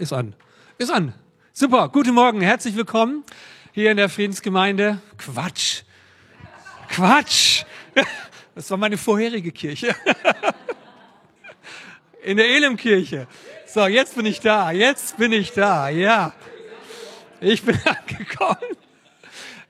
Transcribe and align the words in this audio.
Ist 0.00 0.14
an. 0.14 0.34
Ist 0.78 0.90
an. 0.90 1.12
Super. 1.52 1.90
Guten 1.90 2.14
Morgen. 2.14 2.40
Herzlich 2.40 2.74
willkommen 2.74 3.22
hier 3.72 3.90
in 3.90 3.98
der 3.98 4.08
Friedensgemeinde. 4.08 4.98
Quatsch. 5.18 5.82
Quatsch. 6.88 7.64
Das 8.54 8.70
war 8.70 8.78
meine 8.78 8.96
vorherige 8.96 9.52
Kirche. 9.52 9.94
In 12.24 12.38
der 12.38 12.48
Elemkirche. 12.48 13.26
So, 13.66 13.86
jetzt 13.86 14.16
bin 14.16 14.24
ich 14.26 14.40
da. 14.40 14.70
Jetzt 14.70 15.18
bin 15.18 15.32
ich 15.32 15.52
da. 15.52 15.90
Ja. 15.90 16.32
Ich 17.40 17.62
bin 17.62 17.78
angekommen. 17.84 18.76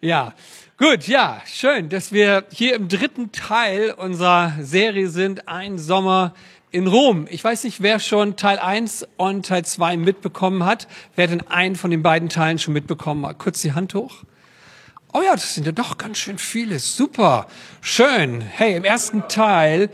Ja. 0.01 0.33
Gut, 0.79 1.09
ja, 1.09 1.43
schön, 1.45 1.89
dass 1.89 2.13
wir 2.13 2.47
hier 2.53 2.77
im 2.77 2.89
dritten 2.89 3.33
Teil 3.33 3.93
unserer 3.93 4.55
Serie 4.61 5.09
sind, 5.09 5.47
ein 5.49 5.79
Sommer 5.79 6.35
in 6.71 6.87
Rom. 6.87 7.27
Ich 7.31 7.43
weiß 7.43 7.65
nicht, 7.65 7.83
wer 7.83 7.99
schon 7.99 8.37
Teil 8.37 8.59
1 8.59 9.07
und 9.17 9.47
Teil 9.47 9.65
2 9.65 9.97
mitbekommen 9.97 10.65
hat. 10.65 10.87
Wer 11.17 11.27
denn 11.27 11.47
einen 11.49 11.77
von 11.77 11.91
den 11.91 12.03
beiden 12.03 12.29
Teilen 12.29 12.59
schon 12.59 12.75
mitbekommen 12.75 13.27
hat? 13.27 13.39
Kurz 13.39 13.61
die 13.61 13.73
Hand 13.73 13.95
hoch. 13.95 14.25
Oh 15.13 15.23
ja, 15.23 15.33
das 15.33 15.55
sind 15.55 15.67
ja 15.67 15.73
doch 15.73 15.99
ganz 15.99 16.19
schön 16.19 16.39
viele. 16.39 16.79
Super. 16.79 17.49
Schön. 17.81 18.41
Hey, 18.41 18.77
im 18.77 18.85
ersten 18.85 19.27
Teil 19.27 19.91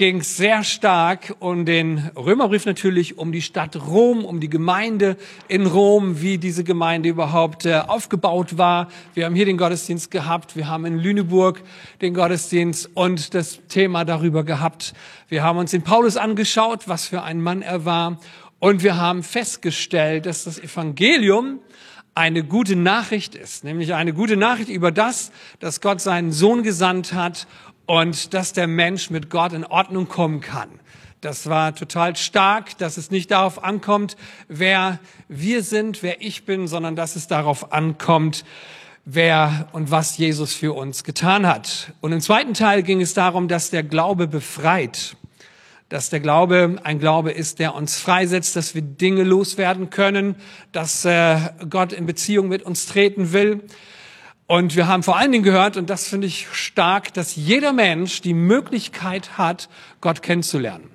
ging 0.00 0.22
sehr 0.22 0.64
stark 0.64 1.34
um 1.40 1.66
den 1.66 2.10
Römerbrief 2.16 2.64
natürlich, 2.64 3.18
um 3.18 3.32
die 3.32 3.42
Stadt 3.42 3.76
Rom, 3.76 4.24
um 4.24 4.40
die 4.40 4.48
Gemeinde 4.48 5.18
in 5.46 5.66
Rom, 5.66 6.22
wie 6.22 6.38
diese 6.38 6.64
Gemeinde 6.64 7.10
überhaupt 7.10 7.66
äh, 7.66 7.82
aufgebaut 7.86 8.56
war. 8.56 8.88
Wir 9.12 9.26
haben 9.26 9.34
hier 9.34 9.44
den 9.44 9.58
Gottesdienst 9.58 10.10
gehabt, 10.10 10.56
wir 10.56 10.68
haben 10.68 10.86
in 10.86 10.98
Lüneburg 10.98 11.60
den 12.00 12.14
Gottesdienst 12.14 12.88
und 12.94 13.34
das 13.34 13.60
Thema 13.68 14.06
darüber 14.06 14.42
gehabt. 14.42 14.94
Wir 15.28 15.42
haben 15.42 15.58
uns 15.58 15.72
den 15.72 15.82
Paulus 15.82 16.16
angeschaut, 16.16 16.88
was 16.88 17.04
für 17.04 17.22
ein 17.22 17.42
Mann 17.42 17.60
er 17.60 17.84
war 17.84 18.18
und 18.58 18.82
wir 18.82 18.96
haben 18.96 19.22
festgestellt, 19.22 20.24
dass 20.24 20.44
das 20.44 20.58
Evangelium 20.58 21.58
eine 22.14 22.42
gute 22.42 22.74
Nachricht 22.74 23.34
ist, 23.34 23.64
nämlich 23.64 23.94
eine 23.94 24.12
gute 24.12 24.36
Nachricht 24.36 24.68
über 24.68 24.90
das, 24.90 25.30
dass 25.58 25.80
Gott 25.80 26.00
seinen 26.00 26.32
Sohn 26.32 26.62
gesandt 26.62 27.12
hat 27.12 27.46
und 27.90 28.34
dass 28.34 28.52
der 28.52 28.68
Mensch 28.68 29.10
mit 29.10 29.30
Gott 29.30 29.52
in 29.52 29.64
Ordnung 29.64 30.06
kommen 30.06 30.40
kann. 30.40 30.68
Das 31.20 31.48
war 31.48 31.74
total 31.74 32.14
stark, 32.14 32.78
dass 32.78 32.96
es 32.96 33.10
nicht 33.10 33.32
darauf 33.32 33.64
ankommt, 33.64 34.16
wer 34.46 35.00
wir 35.26 35.64
sind, 35.64 36.00
wer 36.04 36.22
ich 36.22 36.44
bin, 36.44 36.68
sondern 36.68 36.94
dass 36.94 37.16
es 37.16 37.26
darauf 37.26 37.72
ankommt, 37.72 38.44
wer 39.04 39.66
und 39.72 39.90
was 39.90 40.18
Jesus 40.18 40.54
für 40.54 40.72
uns 40.72 41.02
getan 41.02 41.48
hat. 41.48 41.92
Und 42.00 42.12
im 42.12 42.20
zweiten 42.20 42.54
Teil 42.54 42.84
ging 42.84 43.00
es 43.00 43.12
darum, 43.12 43.48
dass 43.48 43.70
der 43.70 43.82
Glaube 43.82 44.28
befreit, 44.28 45.16
dass 45.88 46.10
der 46.10 46.20
Glaube 46.20 46.76
ein 46.84 47.00
Glaube 47.00 47.32
ist, 47.32 47.58
der 47.58 47.74
uns 47.74 47.98
freisetzt, 47.98 48.54
dass 48.54 48.76
wir 48.76 48.82
Dinge 48.82 49.24
loswerden 49.24 49.90
können, 49.90 50.36
dass 50.70 51.04
äh, 51.04 51.40
Gott 51.68 51.92
in 51.92 52.06
Beziehung 52.06 52.46
mit 52.46 52.62
uns 52.62 52.86
treten 52.86 53.32
will 53.32 53.64
und 54.50 54.74
wir 54.74 54.88
haben 54.88 55.04
vor 55.04 55.16
allen 55.16 55.30
Dingen 55.30 55.44
gehört, 55.44 55.76
und 55.76 55.90
das 55.90 56.08
finde 56.08 56.26
ich 56.26 56.48
stark, 56.50 57.14
dass 57.14 57.36
jeder 57.36 57.72
Mensch 57.72 58.20
die 58.20 58.34
Möglichkeit 58.34 59.38
hat, 59.38 59.68
Gott 60.00 60.22
kennenzulernen. 60.22 60.90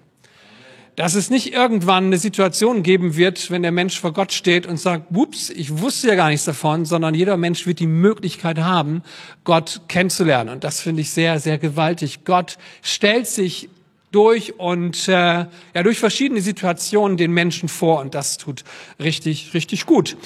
Dass 0.97 1.15
es 1.15 1.29
nicht 1.29 1.53
irgendwann 1.53 2.07
eine 2.07 2.17
Situation 2.17 2.83
geben 2.83 3.15
wird, 3.15 3.49
wenn 3.51 3.61
der 3.61 3.71
Mensch 3.71 3.97
vor 3.97 4.11
Gott 4.11 4.33
steht 4.33 4.65
und 4.65 4.77
sagt, 4.77 5.05
ups, 5.15 5.49
ich 5.49 5.79
wusste 5.79 6.09
ja 6.09 6.15
gar 6.15 6.27
nichts 6.27 6.43
davon, 6.43 6.83
sondern 6.83 7.15
jeder 7.15 7.37
Mensch 7.37 7.65
wird 7.65 7.79
die 7.79 7.87
Möglichkeit 7.87 8.57
haben, 8.57 9.03
Gott 9.45 9.83
kennenzulernen. 9.87 10.49
Und 10.49 10.65
das 10.65 10.81
finde 10.81 11.03
ich 11.03 11.11
sehr, 11.11 11.39
sehr 11.39 11.57
gewaltig. 11.57 12.25
Gott 12.25 12.57
stellt 12.81 13.25
sich 13.25 13.69
durch 14.11 14.59
und 14.59 15.07
äh, 15.07 15.11
ja 15.13 15.47
durch 15.81 15.99
verschiedene 15.99 16.41
Situationen 16.41 17.15
den 17.15 17.31
Menschen 17.31 17.69
vor 17.69 18.01
und 18.01 18.15
das 18.15 18.37
tut 18.37 18.65
richtig, 18.99 19.53
richtig 19.53 19.85
gut. 19.85 20.17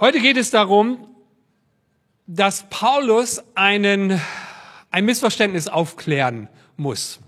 Heute 0.00 0.20
geht 0.20 0.38
es 0.38 0.50
darum, 0.50 0.96
dass 2.26 2.68
Paulus 2.70 3.42
einen, 3.54 4.20
ein 4.90 5.04
Missverständnis 5.04 5.68
aufklären 5.68 6.48
muss. 6.76 7.20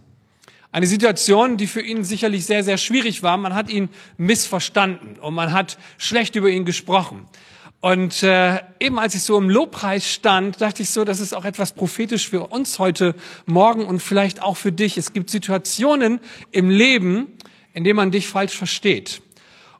Eine 0.70 0.86
Situation, 0.86 1.56
die 1.56 1.66
für 1.66 1.80
ihn 1.80 2.04
sicherlich 2.04 2.44
sehr, 2.44 2.62
sehr 2.62 2.76
schwierig 2.76 3.22
war. 3.22 3.36
Man 3.36 3.54
hat 3.54 3.70
ihn 3.70 3.88
missverstanden 4.16 5.18
und 5.18 5.34
man 5.34 5.52
hat 5.52 5.78
schlecht 5.96 6.36
über 6.36 6.50
ihn 6.50 6.64
gesprochen. 6.64 7.26
Und 7.80 8.24
äh, 8.24 8.60
eben 8.80 8.98
als 8.98 9.14
ich 9.14 9.22
so 9.22 9.38
im 9.38 9.48
Lobpreis 9.48 10.10
stand, 10.12 10.60
dachte 10.60 10.82
ich 10.82 10.90
so, 10.90 11.04
das 11.04 11.20
ist 11.20 11.32
auch 11.32 11.44
etwas 11.44 11.72
prophetisch 11.72 12.28
für 12.28 12.48
uns 12.48 12.80
heute 12.80 13.14
Morgen 13.46 13.86
und 13.86 14.00
vielleicht 14.00 14.42
auch 14.42 14.56
für 14.56 14.72
dich. 14.72 14.98
Es 14.98 15.12
gibt 15.12 15.30
Situationen 15.30 16.20
im 16.50 16.70
Leben, 16.70 17.28
in 17.72 17.84
denen 17.84 17.96
man 17.96 18.10
dich 18.10 18.26
falsch 18.26 18.56
versteht 18.56 19.22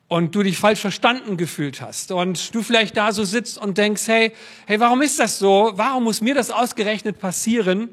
und 0.08 0.34
du 0.34 0.42
dich 0.42 0.58
falsch 0.58 0.80
verstanden 0.80 1.36
gefühlt 1.36 1.82
hast 1.82 2.10
und 2.12 2.54
du 2.54 2.62
vielleicht 2.62 2.96
da 2.96 3.12
so 3.12 3.24
sitzt 3.24 3.58
und 3.58 3.76
denkst, 3.78 4.08
hey, 4.08 4.32
hey, 4.66 4.80
warum 4.80 5.02
ist 5.02 5.19
das 5.19 5.38
so? 5.38 5.72
Warum 5.74 6.04
muss 6.04 6.22
mir 6.22 6.34
das 6.34 6.50
ausgerechnet 6.50 7.19
passieren? 7.19 7.91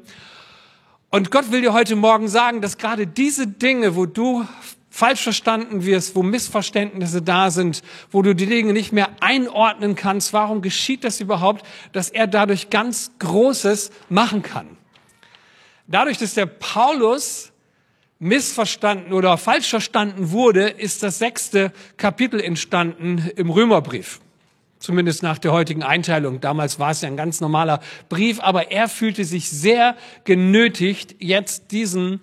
Und 1.10 1.30
Gott 1.30 1.52
will 1.52 1.60
dir 1.60 1.74
heute 1.74 1.94
Morgen 1.94 2.28
sagen, 2.28 2.62
dass 2.62 2.78
gerade 2.78 3.06
diese 3.06 3.46
Dinge, 3.46 3.96
wo 3.96 4.06
du 4.06 4.46
falsch 4.90 5.22
verstanden 5.22 5.84
wirst, 5.84 6.16
wo 6.16 6.22
Missverständnisse 6.22 7.20
da 7.20 7.50
sind, 7.50 7.82
wo 8.10 8.22
du 8.22 8.34
die 8.34 8.46
Dinge 8.46 8.72
nicht 8.72 8.92
mehr 8.92 9.10
einordnen 9.20 9.94
kannst, 9.94 10.32
warum 10.32 10.62
geschieht 10.62 11.04
das 11.04 11.20
überhaupt, 11.20 11.66
dass 11.92 12.08
er 12.08 12.26
dadurch 12.26 12.70
ganz 12.70 13.12
Großes 13.18 13.90
machen 14.08 14.42
kann. 14.42 14.78
Dadurch, 15.86 16.16
dass 16.16 16.32
der 16.32 16.46
Paulus 16.46 17.52
missverstanden 18.18 19.12
oder 19.12 19.36
falsch 19.36 19.68
verstanden 19.68 20.30
wurde, 20.30 20.68
ist 20.68 21.02
das 21.02 21.18
sechste 21.18 21.72
Kapitel 21.96 22.40
entstanden 22.40 23.30
im 23.36 23.50
Römerbrief. 23.50 24.20
Zumindest 24.78 25.22
nach 25.22 25.38
der 25.38 25.52
heutigen 25.52 25.82
Einteilung. 25.82 26.40
Damals 26.40 26.78
war 26.78 26.90
es 26.90 27.00
ja 27.00 27.08
ein 27.08 27.16
ganz 27.16 27.40
normaler 27.40 27.80
Brief, 28.08 28.40
aber 28.40 28.70
er 28.70 28.88
fühlte 28.88 29.24
sich 29.24 29.50
sehr 29.50 29.96
genötigt, 30.24 31.16
jetzt 31.18 31.72
diesen 31.72 32.20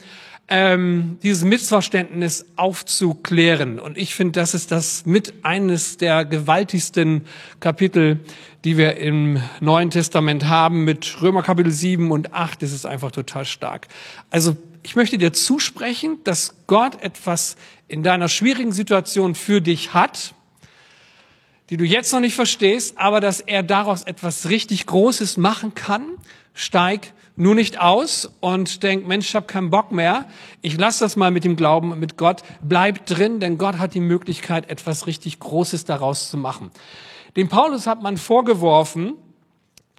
ähm, 0.50 1.18
dieses 1.24 1.44
Missverständnis 1.44 2.46
aufzuklären. 2.58 3.80
Und 3.80 3.98
ich 3.98 4.14
finde, 4.14 4.40
das 4.40 4.54
ist 4.54 4.72
das 4.72 5.06
mit 5.06 5.34
eines 5.44 5.98
der 5.98 6.26
gewaltigsten 6.26 7.26
Kapitel, 7.60 8.20
die 8.66 8.78
wir 8.78 8.98
im 8.98 9.42
Neuen 9.62 9.90
Testament 9.90 10.46
haben. 10.46 10.84
Mit 10.84 11.22
Römer 11.22 11.44
Kapitel 11.44 11.72
7 11.72 12.12
und 12.12 12.34
8 12.34 12.62
ist 12.62 12.74
es 12.74 12.86
einfach 12.86 13.12
total 13.12 13.46
stark. 13.46 13.88
Also 14.30 14.58
ich 14.84 14.96
möchte 14.96 15.18
dir 15.18 15.34
zusprechen, 15.34 16.20
dass 16.26 16.56
Gott 16.68 17.02
etwas 17.02 17.56
in 17.88 18.04
deiner 18.04 18.28
schwierigen 18.28 18.74
Situation 18.74 19.34
für 19.34 19.62
dich 19.62 19.94
hat, 19.94 20.36
die 21.70 21.78
du 21.78 21.86
jetzt 21.86 22.12
noch 22.12 22.20
nicht 22.20 22.36
verstehst, 22.36 22.98
aber 22.98 23.22
dass 23.22 23.40
er 23.40 23.64
daraus 23.64 24.04
etwas 24.04 24.50
richtig 24.50 24.86
Großes 24.86 25.38
machen 25.38 25.74
kann. 25.74 26.06
Steig 26.54 27.14
nur 27.36 27.56
nicht 27.56 27.80
aus 27.80 28.32
und 28.42 28.84
denk, 28.84 29.08
Mensch, 29.08 29.30
ich 29.30 29.36
habe 29.36 29.48
keinen 29.48 29.70
Bock 29.70 29.92
mehr. 29.92 30.28
Ich 30.62 30.78
lasse 30.78 31.04
das 31.04 31.16
mal 31.16 31.32
mit 31.32 31.46
dem 31.46 31.56
Glauben 31.56 31.98
mit 31.98 32.18
Gott. 32.18 32.44
Bleib 32.62 33.06
drin, 33.06 33.40
denn 33.40 33.58
Gott 33.58 33.80
hat 33.80 33.94
die 33.96 34.02
Möglichkeit, 34.02 34.70
etwas 34.70 35.08
richtig 35.08 35.40
Großes 35.40 35.86
daraus 35.86 36.30
zu 36.30 36.38
machen. 36.38 36.70
Dem 37.36 37.48
Paulus 37.50 37.88
hat 37.88 38.04
man 38.04 38.18
vorgeworfen, 38.18 39.16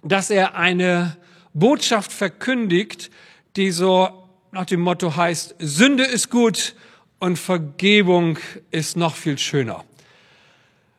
dass 0.03 0.29
er 0.29 0.55
eine 0.55 1.17
Botschaft 1.53 2.13
verkündigt, 2.13 3.09
die 3.57 3.71
so 3.71 4.24
nach 4.55 4.65
dem 4.65 4.79
Motto 4.79 5.17
heißt, 5.17 5.55
Sünde 5.59 6.05
ist 6.05 6.29
gut 6.29 6.75
und 7.19 7.37
Vergebung 7.37 8.39
ist 8.71 8.95
noch 8.95 9.13
viel 9.13 9.37
schöner. 9.37 9.83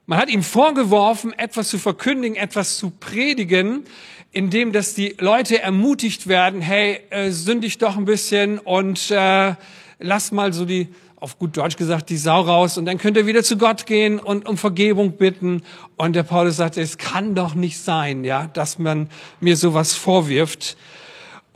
Man 0.04 0.18
hat 0.18 0.28
ihm 0.28 0.42
vorgeworfen, 0.42 1.32
etwas 1.32 1.68
zu 1.68 1.78
verkündigen, 1.78 2.36
etwas 2.36 2.76
zu 2.76 2.90
predigen, 2.90 3.84
indem 4.30 4.72
dass 4.72 4.92
die 4.92 5.16
Leute 5.18 5.62
ermutigt 5.62 6.26
werden, 6.26 6.60
hey, 6.60 7.00
äh, 7.08 7.30
sündig 7.30 7.78
doch 7.78 7.96
ein 7.96 8.04
bisschen 8.04 8.58
und 8.58 9.10
äh, 9.10 9.54
lass 10.00 10.32
mal 10.32 10.52
so 10.52 10.66
die, 10.66 10.88
auf 11.18 11.38
gut 11.38 11.56
Deutsch 11.56 11.78
gesagt, 11.78 12.10
die 12.10 12.18
Sau 12.18 12.42
raus 12.42 12.76
und 12.76 12.84
dann 12.84 12.98
könnt 12.98 13.16
ihr 13.16 13.26
wieder 13.26 13.42
zu 13.42 13.56
Gott 13.56 13.86
gehen 13.86 14.18
und 14.18 14.46
um 14.46 14.58
Vergebung 14.58 15.12
bitten. 15.12 15.62
Und 15.96 16.14
der 16.14 16.24
Paulus 16.24 16.56
sagte, 16.56 16.82
es 16.82 16.98
kann 16.98 17.34
doch 17.34 17.54
nicht 17.54 17.78
sein, 17.78 18.22
ja, 18.22 18.48
dass 18.48 18.78
man 18.78 19.08
mir 19.40 19.56
sowas 19.56 19.94
vorwirft. 19.94 20.76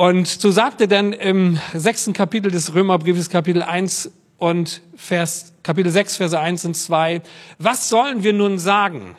Und 0.00 0.26
so 0.28 0.50
sagt 0.50 0.80
er 0.80 0.86
dann 0.86 1.12
im 1.12 1.60
sechsten 1.74 2.14
Kapitel 2.14 2.50
des 2.50 2.72
Römerbriefes, 2.72 3.28
Kapitel 3.28 3.62
1 3.62 4.10
und 4.38 4.80
Vers, 4.96 5.52
Kapitel 5.62 5.92
6, 5.92 6.16
Verse 6.16 6.40
1 6.40 6.64
und 6.64 6.74
2, 6.74 7.20
was 7.58 7.90
sollen 7.90 8.22
wir 8.22 8.32
nun 8.32 8.58
sagen? 8.58 9.14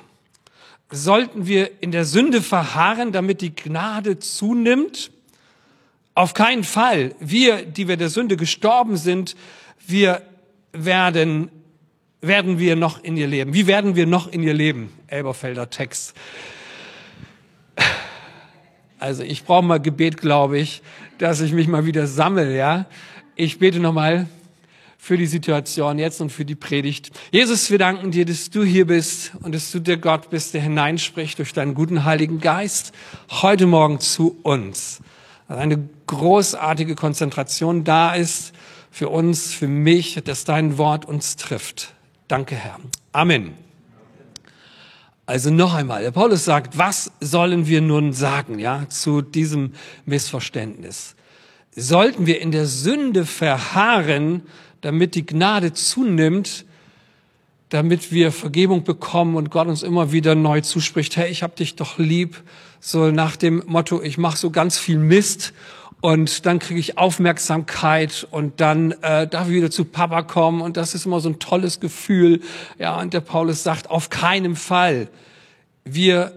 Sollten 0.90 1.46
wir 1.46 1.84
in 1.84 1.92
der 1.92 2.04
Sünde 2.04 2.42
verharren, 2.42 3.12
damit 3.12 3.42
die 3.42 3.56
Gnade 3.56 4.18
zunimmt? 4.18 5.12
Auf 6.16 6.34
keinen 6.34 6.64
Fall. 6.64 7.14
Wir, 7.20 7.64
die 7.64 7.88
wir 7.88 7.96
der 7.96 8.10
Sünde 8.10 8.36
gestorben 8.36 8.98
sind, 8.98 9.36
wir 9.86 10.24
werden, 10.74 11.52
werden 12.22 12.58
wir 12.58 12.76
noch 12.76 13.04
in 13.04 13.18
ihr 13.18 13.28
leben. 13.28 13.54
Wie 13.54 13.68
werden 13.68 13.96
wir 13.96 14.08
noch 14.08 14.32
in 14.32 14.42
ihr 14.42 14.56
leben? 14.56 14.92
Elberfelder 15.06 15.70
Text. 15.70 16.16
Also 19.02 19.24
ich 19.24 19.44
brauche 19.44 19.66
mal 19.66 19.80
Gebet, 19.80 20.18
glaube 20.18 20.60
ich, 20.60 20.82
dass 21.18 21.42
ich 21.42 21.52
mich 21.52 21.68
mal 21.68 21.86
wieder 21.86 22.08
sammle, 22.08 22.56
ja. 22.56 22.86
Ich 23.36 23.60
bete 23.60 23.80
nochmal. 23.80 24.28
für 25.02 25.18
die 25.18 25.26
Situation 25.26 25.98
jetzt 25.98 26.22
und 26.22 26.32
für 26.32 26.46
die 26.46 26.54
Predigt. 26.54 27.10
Jesus, 27.32 27.72
wir 27.72 27.80
danken 27.80 28.12
dir, 28.12 28.24
dass 28.24 28.52
du 28.52 28.64
hier 28.64 28.86
bist 28.86 29.32
und 29.42 29.56
dass 29.56 29.72
du 29.72 29.80
der 29.80 29.98
Gott 29.98 30.30
bist, 30.30 30.54
der 30.54 30.62
hineinspricht 30.62 31.40
durch 31.40 31.54
deinen 31.54 31.74
guten 31.74 32.06
Heiligen 32.06 32.40
Geist 32.40 32.94
heute 33.42 33.66
Morgen 33.66 34.00
zu 34.00 34.38
uns. 34.44 35.02
Dass 35.48 35.58
eine 35.58 35.90
großartige 36.06 36.94
Konzentration 36.94 37.84
da 37.84 38.14
ist 38.14 38.54
für 38.92 39.10
uns, 39.10 39.52
für 39.52 39.68
mich, 39.68 40.22
dass 40.24 40.44
dein 40.44 40.78
Wort 40.78 41.06
uns 41.06 41.36
trifft. 41.36 41.96
Danke, 42.28 42.54
Herr. 42.54 42.78
Amen. 43.12 43.71
Also 45.32 45.50
noch 45.50 45.74
einmal, 45.74 46.02
der 46.02 46.12
Paulus 46.12 46.44
sagt, 46.44 46.78
was 46.78 47.10
sollen 47.22 47.66
wir 47.66 47.80
nun 47.80 48.12
sagen, 48.12 48.60
ja, 48.60 48.90
zu 48.90 49.22
diesem 49.22 49.72
Missverständnis? 50.06 51.16
Sollten 51.74 52.26
wir 52.26 52.42
in 52.42 52.52
der 52.52 52.66
Sünde 52.66 53.26
verharren, 53.26 54.42
damit 54.82 55.16
die 55.16 55.26
Gnade 55.26 55.72
zunimmt, 55.72 56.66
damit 57.70 58.12
wir 58.12 58.34
Vergebung 58.34 58.84
bekommen 58.84 59.38
und 59.38 59.52
Gott 59.52 59.70
uns 59.70 59.84
immer 59.84 60.12
wieder 60.12 60.36
neu 60.36 60.60
zuspricht, 60.60 61.16
hey, 61.16 61.32
ich 61.32 61.44
hab 61.44 61.56
dich 61.56 61.78
doch 61.78 61.98
lieb, 61.98 62.44
so 62.82 63.10
nach 63.10 63.38
dem 63.38 63.64
Motto, 63.68 64.02
ich 64.02 64.18
mache 64.18 64.36
so 64.36 64.50
ganz 64.50 64.78
viel 64.78 64.98
Mist 64.98 65.54
und 66.02 66.48
dann 66.48 66.58
kriege 66.58 66.80
ich 66.80 66.98
Aufmerksamkeit 66.98 68.28
und 68.32 68.60
dann 68.60 68.92
äh, 69.04 69.28
darf 69.28 69.48
ich 69.48 69.54
wieder 69.54 69.70
zu 69.70 69.86
Papa 69.86 70.24
kommen 70.24 70.62
und 70.62 70.76
das 70.76 70.96
ist 70.96 71.06
immer 71.06 71.20
so 71.20 71.30
ein 71.30 71.38
tolles 71.38 71.80
Gefühl. 71.80 72.42
Ja, 72.80 73.00
und 73.00 73.14
der 73.14 73.22
Paulus 73.22 73.62
sagt, 73.62 73.90
auf 73.90 74.10
keinen 74.10 74.56
Fall. 74.56 75.08
Wir, 75.86 76.34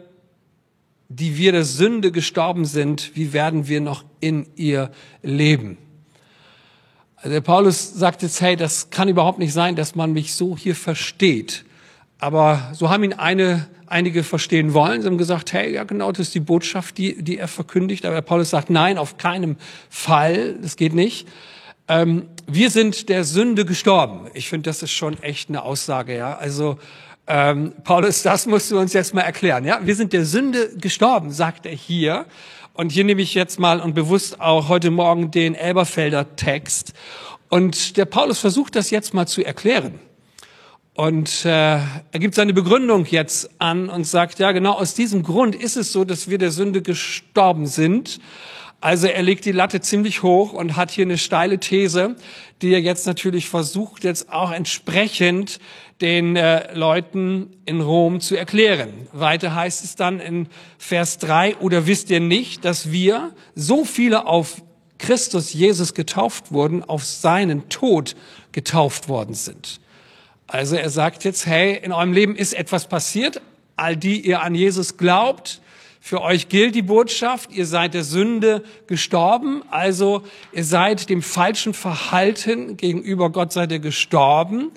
die 1.08 1.38
wir 1.38 1.52
der 1.52 1.64
Sünde 1.64 2.12
gestorben 2.12 2.66
sind, 2.66 3.12
wie 3.14 3.32
werden 3.32 3.66
wir 3.66 3.80
noch 3.80 4.04
in 4.20 4.46
ihr 4.54 4.90
leben? 5.22 5.78
Also 7.16 7.30
der 7.30 7.40
Paulus 7.40 7.94
sagt 7.94 8.22
jetzt, 8.22 8.42
hey, 8.42 8.56
das 8.56 8.90
kann 8.90 9.08
überhaupt 9.08 9.38
nicht 9.38 9.54
sein, 9.54 9.76
dass 9.76 9.94
man 9.94 10.12
mich 10.12 10.34
so 10.34 10.58
hier 10.58 10.76
versteht. 10.76 11.64
Aber 12.18 12.70
so 12.72 12.90
haben 12.90 13.04
ihn 13.04 13.12
eine, 13.12 13.68
einige 13.86 14.22
verstehen 14.22 14.72
wollen. 14.74 15.02
Sie 15.02 15.08
haben 15.08 15.18
gesagt, 15.18 15.52
hey, 15.52 15.72
ja 15.72 15.84
genau, 15.84 16.12
das 16.12 16.28
ist 16.28 16.34
die 16.34 16.40
Botschaft, 16.40 16.98
die, 16.98 17.22
die 17.22 17.38
er 17.38 17.48
verkündigt. 17.48 18.06
Aber 18.06 18.20
Paulus 18.22 18.50
sagt, 18.50 18.70
nein, 18.70 18.98
auf 18.98 19.18
keinem 19.18 19.56
Fall, 19.90 20.54
das 20.60 20.76
geht 20.76 20.94
nicht. 20.94 21.28
Ähm, 21.86 22.28
wir 22.46 22.70
sind 22.70 23.08
der 23.08 23.24
Sünde 23.24 23.64
gestorben. 23.64 24.28
Ich 24.34 24.48
finde, 24.48 24.70
das 24.70 24.82
ist 24.82 24.92
schon 24.92 25.22
echt 25.22 25.48
eine 25.48 25.62
Aussage, 25.62 26.16
ja. 26.16 26.36
Also 26.36 26.78
ähm, 27.26 27.72
Paulus, 27.84 28.22
das 28.22 28.46
musst 28.46 28.70
du 28.70 28.78
uns 28.78 28.92
jetzt 28.92 29.14
mal 29.14 29.22
erklären, 29.22 29.64
ja. 29.64 29.80
Wir 29.82 29.94
sind 29.94 30.12
der 30.12 30.24
Sünde 30.24 30.70
gestorben, 30.76 31.30
sagt 31.30 31.66
er 31.66 31.74
hier. 31.74 32.26
Und 32.72 32.90
hier 32.90 33.04
nehme 33.04 33.22
ich 33.22 33.34
jetzt 33.34 33.60
mal 33.60 33.80
und 33.80 33.94
bewusst 33.94 34.40
auch 34.40 34.68
heute 34.68 34.90
Morgen 34.90 35.30
den 35.30 35.54
Elberfelder 35.54 36.36
Text. 36.36 36.92
Und 37.48 37.96
der 37.96 38.04
Paulus 38.04 38.40
versucht 38.40 38.74
das 38.74 38.90
jetzt 38.90 39.14
mal 39.14 39.26
zu 39.26 39.44
erklären. 39.44 40.00
Und 40.94 41.44
äh, 41.44 41.48
er 41.48 42.20
gibt 42.20 42.36
seine 42.36 42.52
Begründung 42.52 43.04
jetzt 43.06 43.50
an 43.58 43.88
und 43.88 44.04
sagt, 44.06 44.38
ja 44.38 44.52
genau 44.52 44.74
aus 44.74 44.94
diesem 44.94 45.24
Grund 45.24 45.56
ist 45.56 45.76
es 45.76 45.92
so, 45.92 46.04
dass 46.04 46.30
wir 46.30 46.38
der 46.38 46.52
Sünde 46.52 46.82
gestorben 46.82 47.66
sind. 47.66 48.20
Also 48.80 49.08
er 49.08 49.22
legt 49.22 49.44
die 49.44 49.52
Latte 49.52 49.80
ziemlich 49.80 50.22
hoch 50.22 50.52
und 50.52 50.76
hat 50.76 50.92
hier 50.92 51.04
eine 51.04 51.18
steile 51.18 51.58
These, 51.58 52.14
die 52.62 52.72
er 52.72 52.80
jetzt 52.80 53.06
natürlich 53.06 53.48
versucht, 53.48 54.04
jetzt 54.04 54.30
auch 54.30 54.52
entsprechend 54.52 55.58
den 56.00 56.36
äh, 56.36 56.72
Leuten 56.74 57.56
in 57.64 57.80
Rom 57.80 58.20
zu 58.20 58.36
erklären. 58.36 58.92
Weiter 59.12 59.54
heißt 59.54 59.82
es 59.82 59.96
dann 59.96 60.20
in 60.20 60.48
Vers 60.78 61.18
3, 61.18 61.56
oder 61.56 61.86
wisst 61.86 62.10
ihr 62.10 62.20
nicht, 62.20 62.64
dass 62.64 62.92
wir, 62.92 63.32
so 63.54 63.84
viele 63.84 64.26
auf 64.26 64.62
Christus 64.98 65.52
Jesus 65.52 65.94
getauft 65.94 66.52
wurden, 66.52 66.84
auf 66.84 67.04
seinen 67.04 67.68
Tod 67.68 68.14
getauft 68.52 69.08
worden 69.08 69.34
sind. 69.34 69.80
Also 70.46 70.76
er 70.76 70.90
sagt 70.90 71.24
jetzt, 71.24 71.46
hey, 71.46 71.78
in 71.82 71.92
eurem 71.92 72.12
Leben 72.12 72.36
ist 72.36 72.54
etwas 72.54 72.86
passiert, 72.86 73.40
all 73.76 73.96
die 73.96 74.20
ihr 74.20 74.42
an 74.42 74.54
Jesus 74.54 74.96
glaubt, 74.96 75.60
für 76.00 76.20
euch 76.20 76.50
gilt 76.50 76.74
die 76.74 76.82
Botschaft, 76.82 77.50
ihr 77.50 77.64
seid 77.64 77.94
der 77.94 78.04
Sünde 78.04 78.62
gestorben, 78.86 79.62
also 79.70 80.22
ihr 80.52 80.64
seid 80.64 81.08
dem 81.08 81.22
falschen 81.22 81.72
Verhalten 81.72 82.76
gegenüber 82.76 83.30
Gott 83.30 83.54
seid 83.54 83.72
ihr 83.72 83.78
gestorben. 83.78 84.70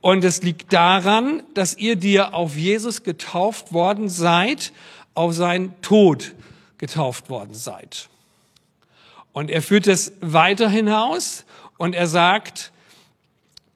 Und 0.00 0.24
es 0.24 0.42
liegt 0.42 0.72
daran, 0.72 1.42
dass 1.54 1.76
ihr, 1.76 1.96
die 1.96 2.12
ihr 2.12 2.34
auf 2.34 2.56
Jesus 2.56 3.02
getauft 3.02 3.72
worden 3.72 4.08
seid, 4.08 4.72
auf 5.14 5.34
seinen 5.34 5.74
Tod 5.82 6.34
getauft 6.78 7.30
worden 7.30 7.54
seid. 7.54 8.08
Und 9.32 9.50
er 9.50 9.62
führt 9.62 9.88
es 9.88 10.12
weiter 10.20 10.68
hinaus 10.68 11.44
und 11.78 11.96
er 11.96 12.06
sagt, 12.06 12.70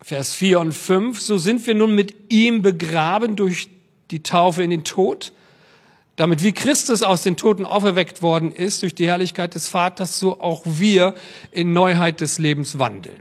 Vers 0.06 0.34
4 0.34 0.60
und 0.60 0.72
5, 0.72 1.18
so 1.18 1.38
sind 1.38 1.66
wir 1.66 1.74
nun 1.74 1.94
mit 1.94 2.30
ihm 2.30 2.60
begraben 2.60 3.36
durch 3.36 3.70
die 4.10 4.22
Taufe 4.22 4.62
in 4.62 4.68
den 4.68 4.84
Tod, 4.84 5.32
damit 6.16 6.42
wie 6.42 6.52
Christus 6.52 7.02
aus 7.02 7.22
den 7.22 7.38
Toten 7.38 7.64
auferweckt 7.64 8.20
worden 8.20 8.52
ist 8.52 8.82
durch 8.82 8.94
die 8.94 9.06
Herrlichkeit 9.06 9.54
des 9.54 9.66
Vaters, 9.66 10.18
so 10.18 10.42
auch 10.42 10.60
wir 10.66 11.14
in 11.52 11.72
Neuheit 11.72 12.20
des 12.20 12.38
Lebens 12.38 12.78
wandeln. 12.78 13.18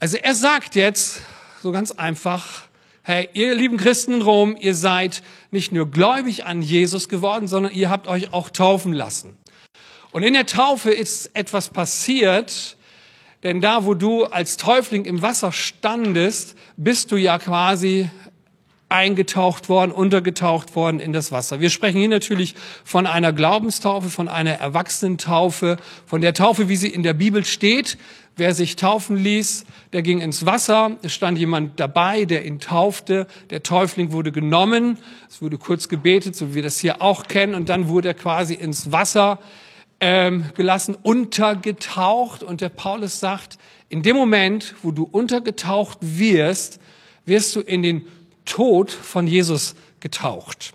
Also 0.00 0.16
er 0.16 0.34
sagt 0.34 0.74
jetzt, 0.74 1.22
so 1.62 1.70
ganz 1.70 1.92
einfach, 1.92 2.62
hey, 3.04 3.28
ihr 3.32 3.54
lieben 3.54 3.76
Christen 3.76 4.14
in 4.14 4.22
Rom, 4.22 4.56
ihr 4.58 4.74
seid 4.74 5.22
nicht 5.52 5.70
nur 5.70 5.88
gläubig 5.88 6.44
an 6.46 6.62
Jesus 6.62 7.08
geworden, 7.08 7.46
sondern 7.46 7.72
ihr 7.72 7.90
habt 7.90 8.08
euch 8.08 8.32
auch 8.32 8.50
taufen 8.50 8.92
lassen. 8.92 9.36
Und 10.10 10.24
in 10.24 10.32
der 10.34 10.46
Taufe 10.46 10.90
ist 10.90 11.30
etwas 11.34 11.68
passiert, 11.68 12.76
denn 13.42 13.60
da, 13.60 13.84
wo 13.84 13.94
du 13.94 14.24
als 14.24 14.56
Täufling 14.56 15.04
im 15.04 15.22
Wasser 15.22 15.52
standest, 15.52 16.56
bist 16.76 17.10
du 17.10 17.16
ja 17.16 17.38
quasi 17.38 18.08
eingetaucht 18.92 19.68
worden, 19.70 19.90
untergetaucht 19.90 20.76
worden 20.76 21.00
in 21.00 21.12
das 21.12 21.32
Wasser. 21.32 21.60
Wir 21.60 21.70
sprechen 21.70 21.98
hier 21.98 22.08
natürlich 22.08 22.54
von 22.84 23.06
einer 23.06 23.32
Glaubenstaufe, 23.32 24.10
von 24.10 24.28
einer 24.28 24.52
Erwachsenentaufe, 24.52 25.78
von 26.04 26.20
der 26.20 26.34
Taufe, 26.34 26.68
wie 26.68 26.76
sie 26.76 26.88
in 26.88 27.02
der 27.02 27.14
Bibel 27.14 27.44
steht. 27.44 27.96
Wer 28.36 28.54
sich 28.54 28.76
taufen 28.76 29.16
ließ, 29.16 29.64
der 29.92 30.02
ging 30.02 30.20
ins 30.20 30.46
Wasser. 30.46 30.96
Es 31.02 31.12
stand 31.12 31.38
jemand 31.38 31.80
dabei, 31.80 32.24
der 32.26 32.44
ihn 32.44 32.60
taufte. 32.60 33.26
Der 33.50 33.62
Täufling 33.62 34.12
wurde 34.12 34.30
genommen. 34.30 34.98
Es 35.28 35.42
wurde 35.42 35.58
kurz 35.58 35.88
gebetet, 35.88 36.36
so 36.36 36.50
wie 36.50 36.56
wir 36.56 36.62
das 36.62 36.78
hier 36.78 37.02
auch 37.02 37.26
kennen. 37.26 37.54
Und 37.54 37.68
dann 37.68 37.88
wurde 37.88 38.08
er 38.08 38.14
quasi 38.14 38.54
ins 38.54 38.92
Wasser 38.92 39.38
ähm, 40.02 40.46
gelassen, 40.56 40.96
untergetaucht. 41.00 42.42
Und 42.42 42.60
der 42.60 42.70
Paulus 42.70 43.20
sagt, 43.20 43.56
in 43.88 44.02
dem 44.02 44.16
Moment, 44.16 44.74
wo 44.82 44.90
du 44.90 45.04
untergetaucht 45.04 45.98
wirst, 46.00 46.80
wirst 47.24 47.54
du 47.54 47.60
in 47.60 47.82
den 47.82 48.06
Tod 48.44 48.90
von 48.90 49.28
Jesus 49.28 49.76
getaucht. 50.00 50.74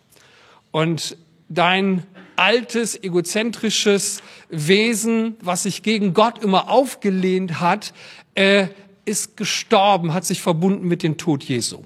Und 0.72 1.18
dein 1.50 2.04
altes, 2.38 3.04
egozentrisches 3.04 4.22
Wesen, 4.48 5.36
was 5.42 5.64
sich 5.64 5.84
gegen 5.84 6.14
Gott 6.14 6.42
immer 6.42 6.70
aufgelehnt 6.70 7.60
hat, 7.60 7.94
äh, 8.34 8.68
ist 9.04 9.36
gestorben, 9.36 10.14
hat 10.14 10.24
sich 10.24 10.42
verbunden 10.42 10.88
mit 10.88 11.04
dem 11.04 11.18
Tod 11.18 11.44
Jesu. 11.44 11.84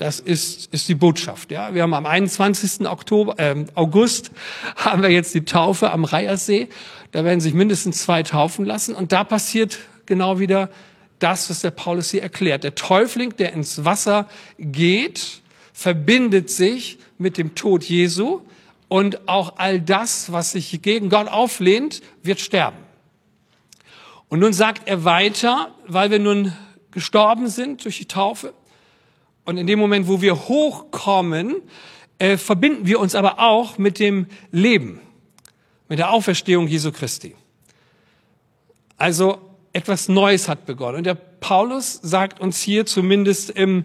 Das 0.00 0.18
ist, 0.18 0.72
ist 0.72 0.88
die 0.88 0.94
Botschaft. 0.94 1.52
Ja, 1.52 1.74
wir 1.74 1.82
haben 1.82 1.92
am 1.92 2.06
21. 2.06 2.88
Oktober, 2.88 3.38
äh, 3.38 3.66
August 3.74 4.30
haben 4.76 5.02
wir 5.02 5.10
jetzt 5.10 5.34
die 5.34 5.44
Taufe 5.44 5.90
am 5.90 6.04
Reiersee. 6.04 6.70
Da 7.12 7.22
werden 7.22 7.42
sich 7.42 7.52
mindestens 7.52 8.04
zwei 8.04 8.22
taufen 8.22 8.64
lassen 8.64 8.94
und 8.94 9.12
da 9.12 9.24
passiert 9.24 9.78
genau 10.06 10.38
wieder 10.38 10.70
das, 11.18 11.50
was 11.50 11.60
der 11.60 11.72
Paulus 11.72 12.10
hier 12.12 12.22
erklärt. 12.22 12.64
Der 12.64 12.74
Täufling, 12.74 13.36
der 13.36 13.52
ins 13.52 13.84
Wasser 13.84 14.26
geht, 14.58 15.42
verbindet 15.74 16.48
sich 16.48 16.98
mit 17.18 17.36
dem 17.36 17.54
Tod 17.54 17.84
Jesu 17.84 18.40
und 18.88 19.28
auch 19.28 19.58
all 19.58 19.82
das, 19.82 20.32
was 20.32 20.52
sich 20.52 20.80
gegen 20.80 21.10
Gott 21.10 21.28
auflehnt, 21.28 22.00
wird 22.22 22.40
sterben. 22.40 22.78
Und 24.30 24.38
nun 24.38 24.54
sagt 24.54 24.88
er 24.88 25.04
weiter, 25.04 25.74
weil 25.86 26.10
wir 26.10 26.20
nun 26.20 26.54
gestorben 26.90 27.48
sind 27.48 27.84
durch 27.84 27.98
die 27.98 28.08
Taufe 28.08 28.54
und 29.50 29.58
in 29.58 29.66
dem 29.66 29.78
Moment, 29.78 30.08
wo 30.08 30.22
wir 30.22 30.48
hochkommen, 30.48 31.56
äh, 32.18 32.36
verbinden 32.36 32.86
wir 32.86 33.00
uns 33.00 33.14
aber 33.14 33.40
auch 33.40 33.78
mit 33.78 33.98
dem 33.98 34.26
Leben, 34.52 35.00
mit 35.88 35.98
der 35.98 36.12
Auferstehung 36.12 36.68
Jesu 36.68 36.92
Christi. 36.92 37.34
Also 38.96 39.38
etwas 39.72 40.08
Neues 40.08 40.48
hat 40.48 40.66
begonnen. 40.66 40.98
Und 40.98 41.04
der 41.04 41.14
Paulus 41.14 41.98
sagt 42.02 42.40
uns 42.40 42.60
hier 42.60 42.86
zumindest 42.86 43.50
im 43.50 43.84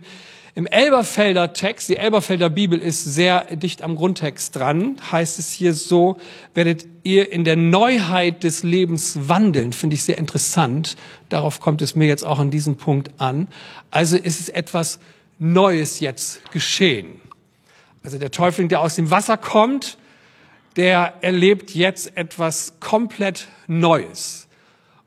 im 0.58 0.68
Elberfelder 0.68 1.52
Text, 1.52 1.90
die 1.90 1.98
Elberfelder 1.98 2.50
Bibel 2.50 2.80
ist 2.80 3.04
sehr 3.04 3.44
dicht 3.58 3.82
am 3.82 3.98
Grundtext 3.98 4.56
dran, 4.56 4.96
heißt 5.12 5.38
es 5.38 5.52
hier 5.52 5.74
so, 5.74 6.16
werdet 6.54 6.86
ihr 7.04 7.30
in 7.30 7.44
der 7.44 7.58
Neuheit 7.58 8.46
des 8.46 8.64
Lebens 8.64 9.28
wandeln, 9.28 9.74
finde 9.74 9.96
ich 9.96 10.04
sehr 10.04 10.18
interessant. 10.18 10.96
Darauf 11.28 11.60
kommt 11.60 11.82
es 11.82 11.96
mir 11.96 12.08
jetzt 12.08 12.26
auch 12.26 12.40
an 12.40 12.52
diesem 12.52 12.78
Punkt 12.78 13.12
an. 13.18 13.50
Also 13.92 14.16
ist 14.16 14.40
es 14.40 14.48
etwas 14.48 15.00
Neues 15.38 16.00
jetzt 16.00 16.52
geschehen. 16.52 17.22
Also 18.04 18.18
der 18.18 18.32
Teufel, 18.32 18.68
der 18.68 18.82
aus 18.82 18.96
dem 18.96 19.12
Wasser 19.12 19.38
kommt, 19.38 19.98
der 20.76 21.16
erlebt 21.22 21.72
jetzt 21.72 22.16
etwas 22.18 22.74
komplett 22.80 23.48
Neues. 23.68 24.48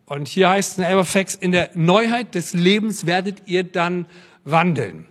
Und 0.07 0.27
hier 0.27 0.49
heißt 0.49 0.73
es 0.73 0.79
in 0.79 0.85
Elberflex, 0.85 1.35
in 1.35 1.53
der 1.53 1.71
Neuheit 1.75 2.35
des 2.35 2.55
Lebens 2.55 3.07
werdet 3.07 3.43
ihr 3.47 3.63
dann 3.63 4.07
wandeln. 4.45 5.07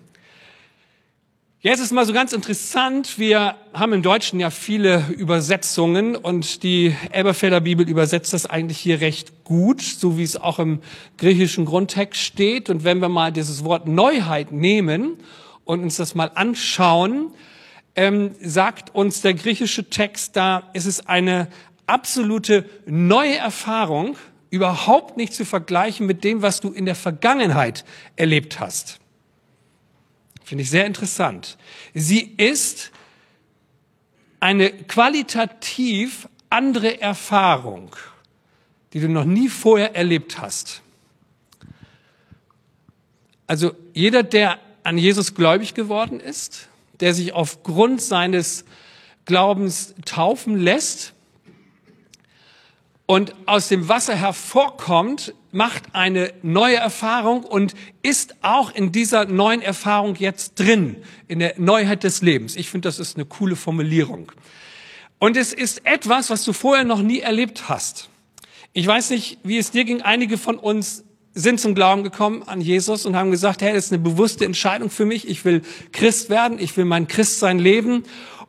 Jetzt 1.59 1.79
ist 1.79 1.91
mal 1.91 2.05
so 2.05 2.13
ganz 2.13 2.33
interessant, 2.33 3.17
wir 3.17 3.55
haben 3.73 3.91
im 3.91 4.03
Deutschen 4.03 4.39
ja 4.39 4.51
viele 4.51 5.05
Übersetzungen 5.09 6.15
und 6.15 6.61
die 6.61 6.95
Elberfelder 7.11 7.61
Bibel 7.61 7.89
übersetzt 7.89 8.31
das 8.33 8.45
eigentlich 8.45 8.77
hier 8.77 9.01
recht 9.01 9.43
gut, 9.43 9.81
so 9.81 10.19
wie 10.19 10.23
es 10.23 10.37
auch 10.39 10.59
im 10.59 10.81
griechischen 11.17 11.65
Grundtext 11.65 12.21
steht. 12.21 12.69
Und 12.69 12.83
wenn 12.83 12.99
wir 12.99 13.09
mal 13.09 13.31
dieses 13.31 13.63
Wort 13.63 13.87
Neuheit 13.87 14.51
nehmen 14.51 15.17
und 15.65 15.81
uns 15.81 15.95
das 15.95 16.13
mal 16.13 16.29
anschauen, 16.35 17.31
ähm, 17.95 18.35
sagt 18.39 18.93
uns 18.93 19.21
der 19.21 19.33
griechische 19.33 19.89
Text 19.89 20.35
da, 20.35 20.69
es 20.75 20.85
ist 20.85 21.09
eine 21.09 21.47
absolute 21.87 22.65
neue 22.85 23.35
Erfahrung, 23.35 24.15
überhaupt 24.51 25.17
nicht 25.17 25.33
zu 25.33 25.43
vergleichen 25.43 26.05
mit 26.05 26.23
dem, 26.23 26.43
was 26.43 26.59
du 26.59 26.71
in 26.71 26.85
der 26.85 26.93
Vergangenheit 26.93 27.83
erlebt 28.15 28.59
hast. 28.59 28.99
Finde 30.48 30.62
ich 30.62 30.70
sehr 30.70 30.86
interessant. 30.86 31.58
Sie 31.94 32.22
ist 32.22 32.94
eine 34.39 34.72
qualitativ 34.72 36.30
andere 36.50 37.01
Erfahrung, 37.01 37.94
die 38.94 39.01
du 39.01 39.10
noch 39.10 39.25
nie 39.25 39.50
vorher 39.50 39.94
erlebt 39.94 40.39
hast. 40.39 40.82
Also 43.46 43.75
jeder, 43.92 44.24
der 44.24 44.62
an 44.84 44.98
Jesus 44.98 45.36
gläubig 45.36 45.74
geworden 45.74 46.22
ist, 46.22 46.70
der 47.01 47.13
sich 47.13 47.34
aufgrund 47.34 48.01
seines 48.01 48.63
Glaubens 49.25 49.96
taufen 50.06 50.58
lässt 50.58 51.12
und 53.07 53.33
aus 53.45 53.69
dem 53.69 53.87
Wasser 53.87 54.15
hervorkommt, 54.15 55.33
macht 55.51 55.95
eine 55.95 56.33
neue 56.43 56.75
Erfahrung 56.75 57.43
und 57.43 57.73
ist 58.03 58.35
auch 58.43 58.75
in 58.75 58.91
dieser 58.91 59.25
neuen 59.25 59.61
Erfahrung 59.61 60.15
jetzt 60.15 60.59
drin, 60.59 60.97
in 61.27 61.39
der 61.39 61.55
Neuheit 61.57 62.03
des 62.03 62.21
Lebens. 62.21 62.55
Ich 62.55 62.69
finde, 62.69 62.87
das 62.87 62.99
ist 62.99 63.15
eine 63.15 63.25
coole 63.25 63.55
Formulierung. 63.55 64.31
Und 65.19 65.35
es 65.37 65.53
ist 65.53 65.85
etwas, 65.85 66.29
was 66.29 66.43
du 66.43 66.53
vorher 66.53 66.83
noch 66.83 67.01
nie 67.01 67.21
erlebt 67.21 67.69
hast. 67.69 68.09
Ich 68.73 68.85
weiß 68.85 69.09
nicht, 69.09 69.39
wie 69.43 69.57
es 69.57 69.71
dir 69.71 69.85
ging. 69.85 70.01
Einige 70.01 70.37
von 70.37 70.59
uns 70.59 71.05
sind 71.33 71.59
zum 71.59 71.75
Glauben 71.75 72.03
gekommen 72.03 72.43
an 72.43 72.61
Jesus 72.61 73.05
und 73.05 73.15
haben 73.15 73.31
gesagt, 73.31 73.61
hey, 73.61 73.73
das 73.73 73.85
ist 73.85 73.93
eine 73.93 74.01
bewusste 74.01 74.43
Entscheidung 74.45 74.89
für 74.89 75.05
mich. 75.05 75.27
Ich 75.27 75.45
will 75.45 75.61
Christ 75.93 76.29
werden. 76.29 76.59
Ich 76.59 76.75
will 76.77 76.85
mein 76.85 77.07
Christsein 77.07 77.57
leben 77.57 78.03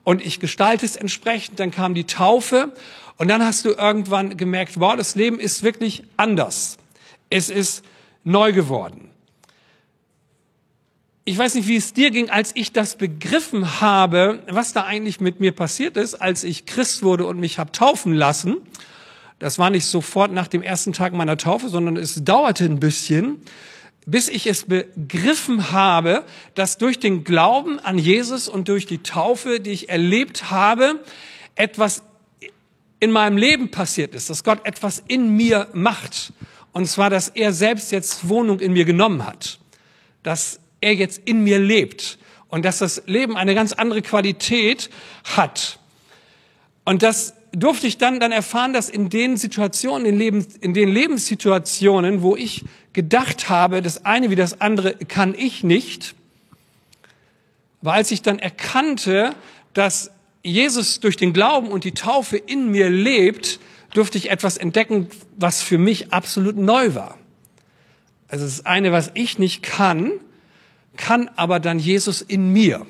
und 0.04 0.20
ich 0.24 0.40
gestalte 0.40 0.84
es 0.84 0.96
entsprechend. 0.96 1.60
Dann 1.60 1.70
kam 1.70 1.94
die 1.94 2.04
Taufe 2.04 2.72
und 3.18 3.28
dann 3.28 3.44
hast 3.44 3.64
du 3.64 3.70
irgendwann 3.70 4.36
gemerkt, 4.36 4.80
wow, 4.80 4.96
das 4.96 5.16
Leben 5.16 5.40
ist 5.40 5.62
wirklich 5.62 6.04
anders. 6.16 6.78
Es 7.30 7.50
ist 7.50 7.84
neu 8.24 8.52
geworden. 8.52 9.10
Ich 11.24 11.36
weiß 11.36 11.56
nicht, 11.56 11.68
wie 11.68 11.76
es 11.76 11.92
dir 11.92 12.10
ging, 12.10 12.30
als 12.30 12.52
ich 12.54 12.72
das 12.72 12.96
begriffen 12.96 13.82
habe, 13.82 14.42
was 14.48 14.72
da 14.72 14.84
eigentlich 14.84 15.20
mit 15.20 15.40
mir 15.40 15.52
passiert 15.52 15.98
ist, 15.98 16.14
als 16.14 16.42
ich 16.42 16.64
Christ 16.64 17.02
wurde 17.02 17.26
und 17.26 17.38
mich 17.38 17.58
habe 17.58 17.70
taufen 17.70 18.14
lassen. 18.14 18.56
Das 19.38 19.58
war 19.58 19.68
nicht 19.68 19.84
sofort 19.84 20.32
nach 20.32 20.48
dem 20.48 20.62
ersten 20.62 20.92
Tag 20.92 21.12
meiner 21.12 21.36
Taufe, 21.36 21.68
sondern 21.68 21.96
es 21.96 22.24
dauerte 22.24 22.64
ein 22.64 22.80
bisschen, 22.80 23.42
bis 24.06 24.28
ich 24.28 24.46
es 24.46 24.64
begriffen 24.64 25.70
habe, 25.70 26.24
dass 26.54 26.78
durch 26.78 26.98
den 26.98 27.24
Glauben 27.24 27.78
an 27.78 27.98
Jesus 27.98 28.48
und 28.48 28.68
durch 28.68 28.86
die 28.86 29.02
Taufe, 29.02 29.60
die 29.60 29.72
ich 29.72 29.90
erlebt 29.90 30.50
habe, 30.50 31.00
etwas 31.56 32.04
in 33.00 33.10
meinem 33.10 33.36
Leben 33.36 33.70
passiert 33.70 34.14
ist, 34.14 34.30
dass 34.30 34.44
Gott 34.44 34.64
etwas 34.64 35.02
in 35.06 35.36
mir 35.36 35.68
macht. 35.72 36.32
Und 36.72 36.86
zwar, 36.86 37.10
dass 37.10 37.28
er 37.28 37.52
selbst 37.52 37.92
jetzt 37.92 38.28
Wohnung 38.28 38.60
in 38.60 38.72
mir 38.72 38.84
genommen 38.84 39.24
hat. 39.26 39.58
Dass 40.22 40.60
er 40.80 40.94
jetzt 40.94 41.20
in 41.24 41.44
mir 41.44 41.58
lebt. 41.58 42.18
Und 42.48 42.64
dass 42.64 42.78
das 42.78 43.02
Leben 43.06 43.36
eine 43.36 43.54
ganz 43.54 43.72
andere 43.72 44.02
Qualität 44.02 44.90
hat. 45.24 45.78
Und 46.84 47.02
das 47.02 47.34
durfte 47.52 47.86
ich 47.86 47.98
dann, 47.98 48.20
dann 48.20 48.32
erfahren, 48.32 48.72
dass 48.72 48.88
in 48.88 49.10
den 49.10 49.36
Situationen, 49.36 50.06
in, 50.06 50.18
Lebens, 50.18 50.56
in 50.56 50.74
den 50.74 50.88
Lebenssituationen, 50.88 52.22
wo 52.22 52.36
ich 52.36 52.64
gedacht 52.92 53.48
habe, 53.48 53.82
das 53.82 54.04
eine 54.04 54.30
wie 54.30 54.36
das 54.36 54.60
andere 54.60 54.94
kann 54.94 55.34
ich 55.34 55.62
nicht, 55.62 56.14
aber 57.80 57.92
als 57.92 58.10
ich 58.10 58.22
dann 58.22 58.38
erkannte, 58.38 59.34
dass 59.72 60.10
Jesus 60.50 61.00
durch 61.00 61.16
den 61.16 61.32
Glauben 61.32 61.68
und 61.68 61.84
die 61.84 61.92
Taufe 61.92 62.36
in 62.36 62.70
mir 62.70 62.90
lebt, 62.90 63.60
durfte 63.94 64.18
ich 64.18 64.30
etwas 64.30 64.56
entdecken, 64.56 65.08
was 65.36 65.62
für 65.62 65.78
mich 65.78 66.12
absolut 66.12 66.56
neu 66.56 66.94
war. 66.94 67.18
Also 68.28 68.44
das 68.44 68.66
eine, 68.66 68.92
was 68.92 69.10
ich 69.14 69.38
nicht 69.38 69.62
kann, 69.62 70.12
kann 70.96 71.30
aber 71.36 71.60
dann 71.60 71.78
Jesus 71.78 72.20
in 72.20 72.52
mir. 72.52 72.86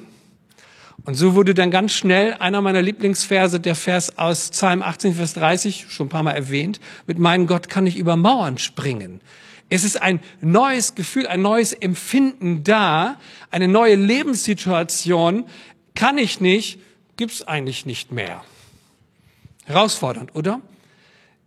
Und 1.05 1.15
so 1.15 1.35
wurde 1.35 1.55
dann 1.55 1.71
ganz 1.71 1.93
schnell 1.93 2.35
einer 2.35 2.61
meiner 2.61 2.83
Lieblingsverse, 2.83 3.61
der 3.61 3.75
Vers 3.75 4.19
aus 4.19 4.50
Psalm 4.50 4.83
18, 4.83 5.15
Vers 5.15 5.35
30, 5.35 5.87
schon 5.88 6.07
ein 6.07 6.11
paar 6.11 6.23
Mal 6.23 6.33
erwähnt, 6.33 6.81
mit 7.07 7.19
meinem 7.19 7.47
Gott 7.47 7.69
kann 7.69 7.87
ich 7.87 7.97
über 7.97 8.17
Mauern 8.17 8.59
springen. 8.59 9.21
Es 9.71 9.85
ist 9.85 10.00
ein 10.03 10.21
neues 10.41 10.95
Gefühl, 10.95 11.27
ein 11.27 11.43
neues 11.43 11.73
Empfinden 11.73 12.65
da, 12.65 13.19
eine 13.50 13.69
neue 13.69 13.95
Lebenssituation 13.95 15.45
kann 15.95 16.19
ich 16.19 16.41
nicht, 16.41 16.79
gibt's 17.18 17.46
eigentlich 17.46 17.84
nicht 17.84 18.10
mehr. 18.10 18.42
Herausfordernd, 19.66 20.34
oder? 20.34 20.62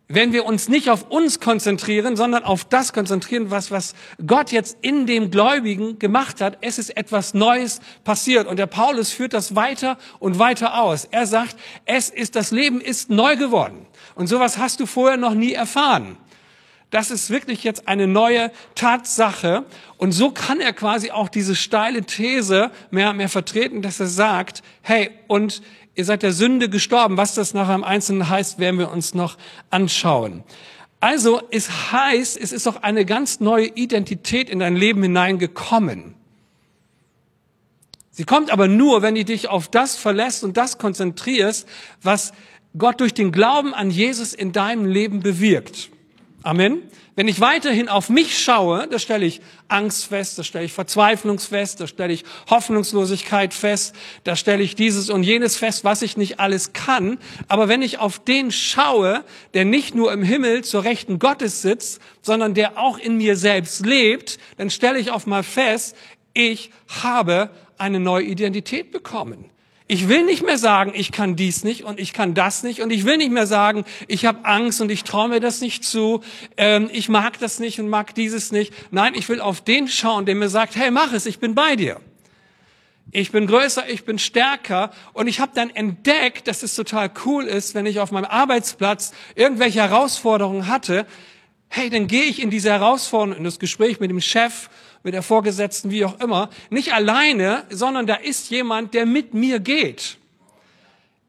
Wenn 0.07 0.33
wir 0.33 0.45
uns 0.45 0.67
nicht 0.67 0.89
auf 0.89 1.09
uns 1.09 1.39
konzentrieren, 1.39 2.17
sondern 2.17 2.43
auf 2.43 2.65
das 2.65 2.91
konzentrieren, 2.91 3.49
was, 3.49 3.71
was 3.71 3.95
Gott 4.27 4.51
jetzt 4.51 4.77
in 4.81 5.07
dem 5.07 5.31
Gläubigen 5.31 5.99
gemacht 5.99 6.41
hat, 6.41 6.57
es 6.59 6.77
ist 6.77 6.95
etwas 6.97 7.33
Neues 7.33 7.79
passiert. 8.03 8.45
Und 8.45 8.57
der 8.57 8.67
Paulus 8.67 9.11
führt 9.11 9.31
das 9.31 9.55
weiter 9.55 9.97
und 10.19 10.37
weiter 10.37 10.81
aus. 10.81 11.05
Er 11.05 11.25
sagt, 11.25 11.55
es 11.85 12.09
ist, 12.09 12.35
das 12.35 12.51
Leben 12.51 12.81
ist 12.81 13.09
neu 13.09 13.37
geworden. 13.37 13.87
Und 14.13 14.27
sowas 14.27 14.57
hast 14.57 14.81
du 14.81 14.85
vorher 14.85 15.17
noch 15.17 15.33
nie 15.33 15.53
erfahren. 15.53 16.17
Das 16.91 17.09
ist 17.09 17.29
wirklich 17.29 17.63
jetzt 17.63 17.87
eine 17.87 18.05
neue 18.05 18.51
Tatsache. 18.75 19.65
Und 19.97 20.11
so 20.11 20.31
kann 20.31 20.59
er 20.59 20.73
quasi 20.73 21.09
auch 21.09 21.29
diese 21.29 21.55
steile 21.55 22.03
These 22.03 22.69
mehr, 22.91 23.13
mehr 23.13 23.29
vertreten, 23.29 23.81
dass 23.81 23.99
er 23.99 24.07
sagt, 24.07 24.61
hey, 24.81 25.09
und 25.27 25.61
ihr 25.95 26.05
seid 26.05 26.21
der 26.21 26.33
Sünde 26.33 26.69
gestorben. 26.69 27.15
Was 27.15 27.33
das 27.33 27.53
nachher 27.53 27.75
im 27.75 27.85
Einzelnen 27.85 28.29
heißt, 28.29 28.59
werden 28.59 28.77
wir 28.77 28.91
uns 28.91 29.13
noch 29.13 29.37
anschauen. 29.69 30.43
Also, 30.99 31.41
es 31.49 31.91
heißt, 31.91 32.37
es 32.37 32.51
ist 32.51 32.67
auch 32.67 32.83
eine 32.83 33.05
ganz 33.05 33.39
neue 33.39 33.67
Identität 33.67 34.49
in 34.49 34.59
dein 34.59 34.75
Leben 34.75 35.01
hineingekommen. 35.01 36.13
Sie 38.11 38.25
kommt 38.25 38.51
aber 38.51 38.67
nur, 38.67 39.01
wenn 39.01 39.15
du 39.15 39.23
dich 39.23 39.47
auf 39.47 39.69
das 39.69 39.95
verlässt 39.95 40.43
und 40.43 40.57
das 40.57 40.77
konzentrierst, 40.77 41.67
was 42.03 42.33
Gott 42.77 42.99
durch 42.99 43.13
den 43.13 43.31
Glauben 43.31 43.73
an 43.73 43.89
Jesus 43.89 44.33
in 44.33 44.51
deinem 44.51 44.85
Leben 44.85 45.21
bewirkt. 45.21 45.89
Amen. 46.43 46.81
Wenn 47.15 47.27
ich 47.27 47.39
weiterhin 47.39 47.87
auf 47.87 48.09
mich 48.09 48.41
schaue, 48.41 48.87
da 48.87 48.97
stelle 48.97 49.27
ich 49.27 49.41
Angst 49.67 50.05
fest, 50.05 50.39
da 50.39 50.43
stelle 50.43 50.65
ich 50.65 50.73
Verzweiflung 50.73 51.37
fest, 51.37 51.79
da 51.79 51.85
stelle 51.85 52.13
ich 52.13 52.23
Hoffnungslosigkeit 52.49 53.53
fest, 53.53 53.95
da 54.23 54.35
stelle 54.35 54.63
ich 54.63 54.75
dieses 54.75 55.11
und 55.11 55.21
jenes 55.21 55.55
fest, 55.55 55.83
was 55.83 56.01
ich 56.01 56.17
nicht 56.17 56.39
alles 56.39 56.73
kann. 56.73 57.19
Aber 57.47 57.67
wenn 57.67 57.83
ich 57.83 57.99
auf 57.99 58.17
den 58.17 58.51
schaue, 58.51 59.23
der 59.53 59.65
nicht 59.65 59.93
nur 59.93 60.11
im 60.11 60.23
Himmel 60.23 60.63
zur 60.63 60.83
Rechten 60.83 61.19
Gottes 61.19 61.61
sitzt, 61.61 62.01
sondern 62.23 62.55
der 62.55 62.79
auch 62.79 62.97
in 62.97 63.17
mir 63.17 63.35
selbst 63.35 63.85
lebt, 63.85 64.39
dann 64.57 64.71
stelle 64.71 64.97
ich 64.97 65.11
auf 65.11 65.27
mal 65.27 65.43
fest, 65.43 65.95
ich 66.33 66.71
habe 67.03 67.51
eine 67.77 67.99
neue 67.99 68.23
Identität 68.23 68.91
bekommen. 68.91 69.50
Ich 69.93 70.07
will 70.07 70.23
nicht 70.23 70.41
mehr 70.41 70.57
sagen, 70.57 70.93
ich 70.95 71.11
kann 71.11 71.35
dies 71.35 71.65
nicht 71.65 71.83
und 71.83 71.99
ich 71.99 72.13
kann 72.13 72.33
das 72.33 72.63
nicht 72.63 72.79
und 72.79 72.91
ich 72.91 73.03
will 73.03 73.17
nicht 73.17 73.29
mehr 73.29 73.45
sagen, 73.45 73.83
ich 74.07 74.23
habe 74.23 74.45
Angst 74.45 74.79
und 74.79 74.89
ich 74.89 75.03
traue 75.03 75.27
mir 75.27 75.41
das 75.41 75.59
nicht 75.59 75.83
zu, 75.83 76.21
ähm, 76.55 76.89
ich 76.93 77.09
mag 77.09 77.39
das 77.39 77.59
nicht 77.59 77.77
und 77.77 77.89
mag 77.89 78.15
dieses 78.15 78.53
nicht. 78.53 78.73
Nein, 78.91 79.15
ich 79.15 79.27
will 79.27 79.41
auf 79.41 79.59
den 79.59 79.89
schauen, 79.89 80.25
der 80.25 80.35
mir 80.35 80.47
sagt, 80.47 80.77
hey, 80.77 80.91
mach 80.91 81.11
es, 81.11 81.25
ich 81.25 81.39
bin 81.39 81.55
bei 81.55 81.75
dir. 81.75 81.99
Ich 83.11 83.33
bin 83.33 83.47
größer, 83.47 83.89
ich 83.89 84.05
bin 84.05 84.17
stärker 84.17 84.91
und 85.11 85.27
ich 85.27 85.41
habe 85.41 85.51
dann 85.53 85.69
entdeckt, 85.69 86.47
dass 86.47 86.63
es 86.63 86.73
total 86.73 87.11
cool 87.25 87.43
ist, 87.43 87.75
wenn 87.75 87.85
ich 87.85 87.99
auf 87.99 88.11
meinem 88.11 88.23
Arbeitsplatz 88.29 89.11
irgendwelche 89.35 89.81
Herausforderungen 89.81 90.67
hatte, 90.67 91.05
hey, 91.67 91.89
dann 91.89 92.07
gehe 92.07 92.23
ich 92.23 92.41
in 92.41 92.49
diese 92.49 92.69
Herausforderung, 92.69 93.39
in 93.39 93.43
das 93.43 93.59
Gespräch 93.59 93.99
mit 93.99 94.09
dem 94.09 94.21
Chef 94.21 94.69
mit 95.03 95.13
der 95.13 95.21
Vorgesetzten, 95.21 95.91
wie 95.91 96.05
auch 96.05 96.19
immer, 96.19 96.49
nicht 96.69 96.93
alleine, 96.93 97.63
sondern 97.69 98.07
da 98.07 98.15
ist 98.15 98.49
jemand, 98.49 98.93
der 98.93 99.05
mit 99.05 99.33
mir 99.33 99.59
geht. 99.59 100.17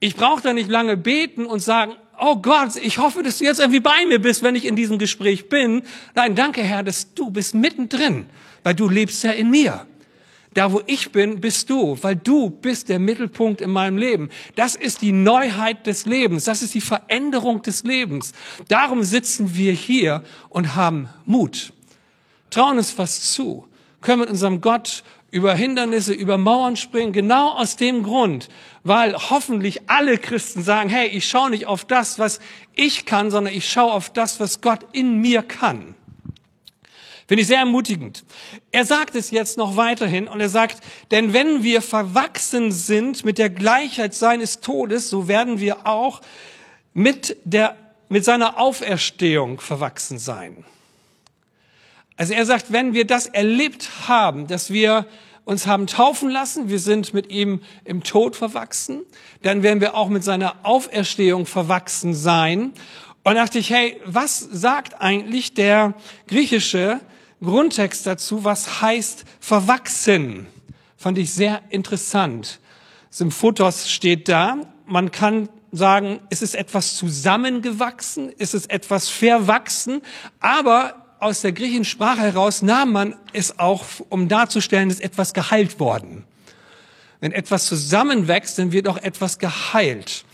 Ich 0.00 0.16
brauche 0.16 0.42
da 0.42 0.52
nicht 0.52 0.68
lange 0.68 0.96
beten 0.96 1.46
und 1.46 1.60
sagen, 1.60 1.94
oh 2.20 2.36
Gott, 2.36 2.76
ich 2.76 2.98
hoffe, 2.98 3.22
dass 3.22 3.38
du 3.38 3.44
jetzt 3.44 3.60
irgendwie 3.60 3.80
bei 3.80 4.06
mir 4.06 4.20
bist, 4.20 4.42
wenn 4.42 4.56
ich 4.56 4.64
in 4.64 4.76
diesem 4.76 4.98
Gespräch 4.98 5.48
bin. 5.48 5.82
Nein, 6.14 6.34
danke 6.34 6.62
Herr, 6.62 6.82
dass 6.82 7.14
du 7.14 7.30
bist 7.30 7.54
mittendrin, 7.54 8.26
weil 8.62 8.74
du 8.74 8.88
lebst 8.88 9.22
ja 9.24 9.32
in 9.32 9.50
mir. 9.50 9.86
Da, 10.54 10.70
wo 10.70 10.82
ich 10.86 11.12
bin, 11.12 11.40
bist 11.40 11.70
du, 11.70 11.96
weil 12.02 12.16
du 12.16 12.50
bist 12.50 12.90
der 12.90 12.98
Mittelpunkt 12.98 13.62
in 13.62 13.70
meinem 13.70 13.96
Leben. 13.96 14.28
Das 14.54 14.74
ist 14.74 15.00
die 15.00 15.12
Neuheit 15.12 15.86
des 15.86 16.04
Lebens. 16.04 16.44
Das 16.44 16.60
ist 16.60 16.74
die 16.74 16.82
Veränderung 16.82 17.62
des 17.62 17.84
Lebens. 17.84 18.32
Darum 18.68 19.02
sitzen 19.02 19.56
wir 19.56 19.72
hier 19.72 20.22
und 20.50 20.74
haben 20.74 21.08
Mut. 21.24 21.72
Trauen 22.52 22.78
uns 22.78 22.96
was 22.98 23.32
zu. 23.32 23.66
Können 24.00 24.20
mit 24.20 24.30
unserem 24.30 24.60
Gott 24.60 25.02
über 25.32 25.54
Hindernisse, 25.54 26.12
über 26.12 26.36
Mauern 26.36 26.76
springen, 26.76 27.12
genau 27.12 27.52
aus 27.52 27.76
dem 27.76 28.02
Grund, 28.02 28.48
weil 28.84 29.14
hoffentlich 29.14 29.88
alle 29.88 30.18
Christen 30.18 30.62
sagen, 30.62 30.90
hey, 30.90 31.08
ich 31.08 31.26
schaue 31.26 31.50
nicht 31.50 31.66
auf 31.66 31.86
das, 31.86 32.18
was 32.18 32.38
ich 32.74 33.06
kann, 33.06 33.30
sondern 33.30 33.54
ich 33.54 33.68
schaue 33.68 33.92
auf 33.92 34.10
das, 34.10 34.38
was 34.40 34.60
Gott 34.60 34.80
in 34.92 35.20
mir 35.20 35.42
kann. 35.42 35.94
Finde 37.26 37.42
ich 37.42 37.48
sehr 37.48 37.60
ermutigend. 37.60 38.24
Er 38.72 38.84
sagt 38.84 39.14
es 39.14 39.30
jetzt 39.30 39.56
noch 39.56 39.76
weiterhin 39.76 40.28
und 40.28 40.40
er 40.40 40.50
sagt, 40.50 40.82
denn 41.10 41.32
wenn 41.32 41.62
wir 41.62 41.80
verwachsen 41.80 42.70
sind 42.70 43.24
mit 43.24 43.38
der 43.38 43.48
Gleichheit 43.48 44.12
seines 44.12 44.60
Todes, 44.60 45.08
so 45.08 45.28
werden 45.28 45.58
wir 45.58 45.86
auch 45.86 46.20
mit 46.92 47.38
der, 47.44 47.76
mit 48.10 48.26
seiner 48.26 48.60
Auferstehung 48.60 49.60
verwachsen 49.60 50.18
sein. 50.18 50.66
Also 52.16 52.34
er 52.34 52.46
sagt, 52.46 52.72
wenn 52.72 52.94
wir 52.94 53.06
das 53.06 53.26
erlebt 53.26 54.08
haben, 54.08 54.46
dass 54.46 54.72
wir 54.72 55.06
uns 55.44 55.66
haben 55.66 55.86
taufen 55.86 56.30
lassen, 56.30 56.68
wir 56.68 56.78
sind 56.78 57.14
mit 57.14 57.30
ihm 57.30 57.60
im 57.84 58.02
Tod 58.04 58.36
verwachsen, 58.36 59.02
dann 59.42 59.62
werden 59.62 59.80
wir 59.80 59.96
auch 59.96 60.08
mit 60.08 60.22
seiner 60.22 60.56
Auferstehung 60.64 61.46
verwachsen 61.46 62.14
sein. 62.14 62.72
Und 63.24 63.34
dachte 63.36 63.58
ich, 63.58 63.70
hey, 63.70 64.00
was 64.04 64.38
sagt 64.38 65.00
eigentlich 65.00 65.54
der 65.54 65.94
griechische 66.28 67.00
Grundtext 67.42 68.06
dazu, 68.06 68.44
was 68.44 68.82
heißt 68.82 69.24
verwachsen? 69.40 70.46
Fand 70.96 71.18
ich 71.18 71.32
sehr 71.32 71.62
interessant. 71.70 72.60
Symphotos 73.10 73.90
steht 73.90 74.28
da. 74.28 74.58
Man 74.86 75.10
kann 75.10 75.48
sagen, 75.72 76.20
ist 76.30 76.42
es 76.42 76.54
etwas 76.54 76.96
zusammengewachsen? 76.96 78.30
Ist 78.30 78.54
es 78.54 78.66
etwas 78.66 79.08
verwachsen? 79.08 80.02
Aber 80.38 81.01
aus 81.22 81.40
der 81.40 81.52
griechischen 81.52 81.84
Sprache 81.84 82.20
heraus 82.20 82.62
nahm 82.62 82.92
man 82.92 83.14
es 83.32 83.58
auch, 83.58 83.84
um 84.08 84.28
darzustellen, 84.28 84.90
ist 84.90 85.00
etwas 85.00 85.32
geheilt 85.32 85.78
worden. 85.78 86.24
Wenn 87.20 87.32
etwas 87.32 87.66
zusammenwächst, 87.66 88.58
dann 88.58 88.72
wird 88.72 88.88
auch 88.88 88.98
etwas 88.98 89.38
geheilt. 89.38 90.24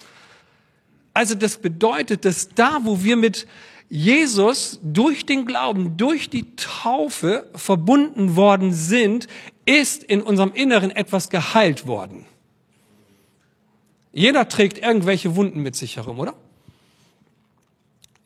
Also 1.12 1.35
das 1.35 1.59
bedeutet, 1.59 2.25
dass 2.25 2.49
da, 2.49 2.80
wo 2.85 3.02
wir 3.02 3.16
mit 3.16 3.47
Jesus 3.90 4.80
durch 4.83 5.26
den 5.26 5.45
Glauben, 5.45 5.97
durch 5.97 6.30
die 6.30 6.54
Taufe 6.57 7.49
verbunden 7.54 8.37
worden 8.37 8.73
sind, 8.73 9.26
ist 9.66 10.02
in 10.04 10.23
unserem 10.23 10.52
Inneren 10.52 10.90
etwas 10.90 11.28
geheilt 11.28 11.87
worden. 11.87 12.25
Jeder 14.12 14.49
trägt 14.49 14.78
irgendwelche 14.78 15.37
Wunden 15.37 15.62
mit 15.62 15.76
sich 15.76 15.97
herum, 15.97 16.18
oder? 16.18 16.35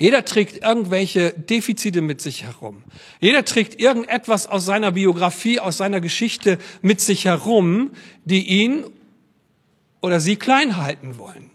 Jeder 0.02 0.24
trägt 0.24 0.64
irgendwelche 0.64 1.30
Defizite 1.30 2.00
mit 2.00 2.20
sich 2.20 2.42
herum. 2.42 2.82
Jeder 3.20 3.44
trägt 3.44 3.80
irgendetwas 3.80 4.48
aus 4.48 4.64
seiner 4.64 4.90
Biografie, 4.90 5.60
aus 5.60 5.76
seiner 5.76 6.00
Geschichte 6.00 6.58
mit 6.80 7.00
sich 7.00 7.26
herum, 7.26 7.92
die 8.24 8.44
ihn 8.48 8.82
oder 10.00 10.18
sie 10.18 10.34
klein 10.34 10.76
halten 10.76 11.18
wollen. 11.18 11.52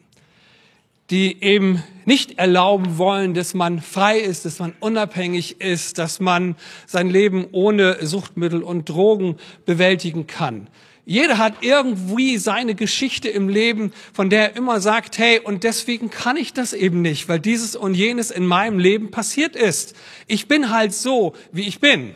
Die 1.10 1.44
eben 1.44 1.84
nicht 2.06 2.40
erlauben 2.40 2.98
wollen, 2.98 3.34
dass 3.34 3.54
man 3.54 3.82
frei 3.82 4.18
ist, 4.18 4.46
dass 4.46 4.60
man 4.60 4.74
unabhängig 4.80 5.60
ist, 5.60 5.98
dass 5.98 6.22
man 6.22 6.56
sein 6.86 7.10
Leben 7.10 7.48
ohne 7.52 7.98
Suchtmittel 8.06 8.64
und 8.64 8.88
Drogen 8.88 9.36
bewältigen 9.66 10.26
kann. 10.26 10.70
Jeder 11.10 11.38
hat 11.38 11.60
irgendwie 11.62 12.38
seine 12.38 12.76
Geschichte 12.76 13.30
im 13.30 13.48
Leben, 13.48 13.94
von 14.12 14.30
der 14.30 14.52
er 14.52 14.56
immer 14.58 14.82
sagt, 14.82 15.18
hey, 15.18 15.40
und 15.40 15.64
deswegen 15.64 16.10
kann 16.10 16.36
ich 16.36 16.52
das 16.52 16.74
eben 16.74 17.02
nicht, 17.02 17.30
weil 17.30 17.40
dieses 17.40 17.78
und 17.78 17.94
jenes 17.94 18.30
in 18.30 18.46
meinem 18.46 18.78
Leben 18.78 19.10
passiert 19.10 19.56
ist. 19.56 19.96
Ich 20.28 20.50
bin 20.50 20.70
halt 20.70 20.94
so, 20.94 21.32
wie 21.54 21.66
ich 21.66 21.80
bin. 21.80 22.14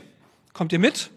Kommt 0.52 0.74
ihr 0.74 0.80
mit? 0.80 1.10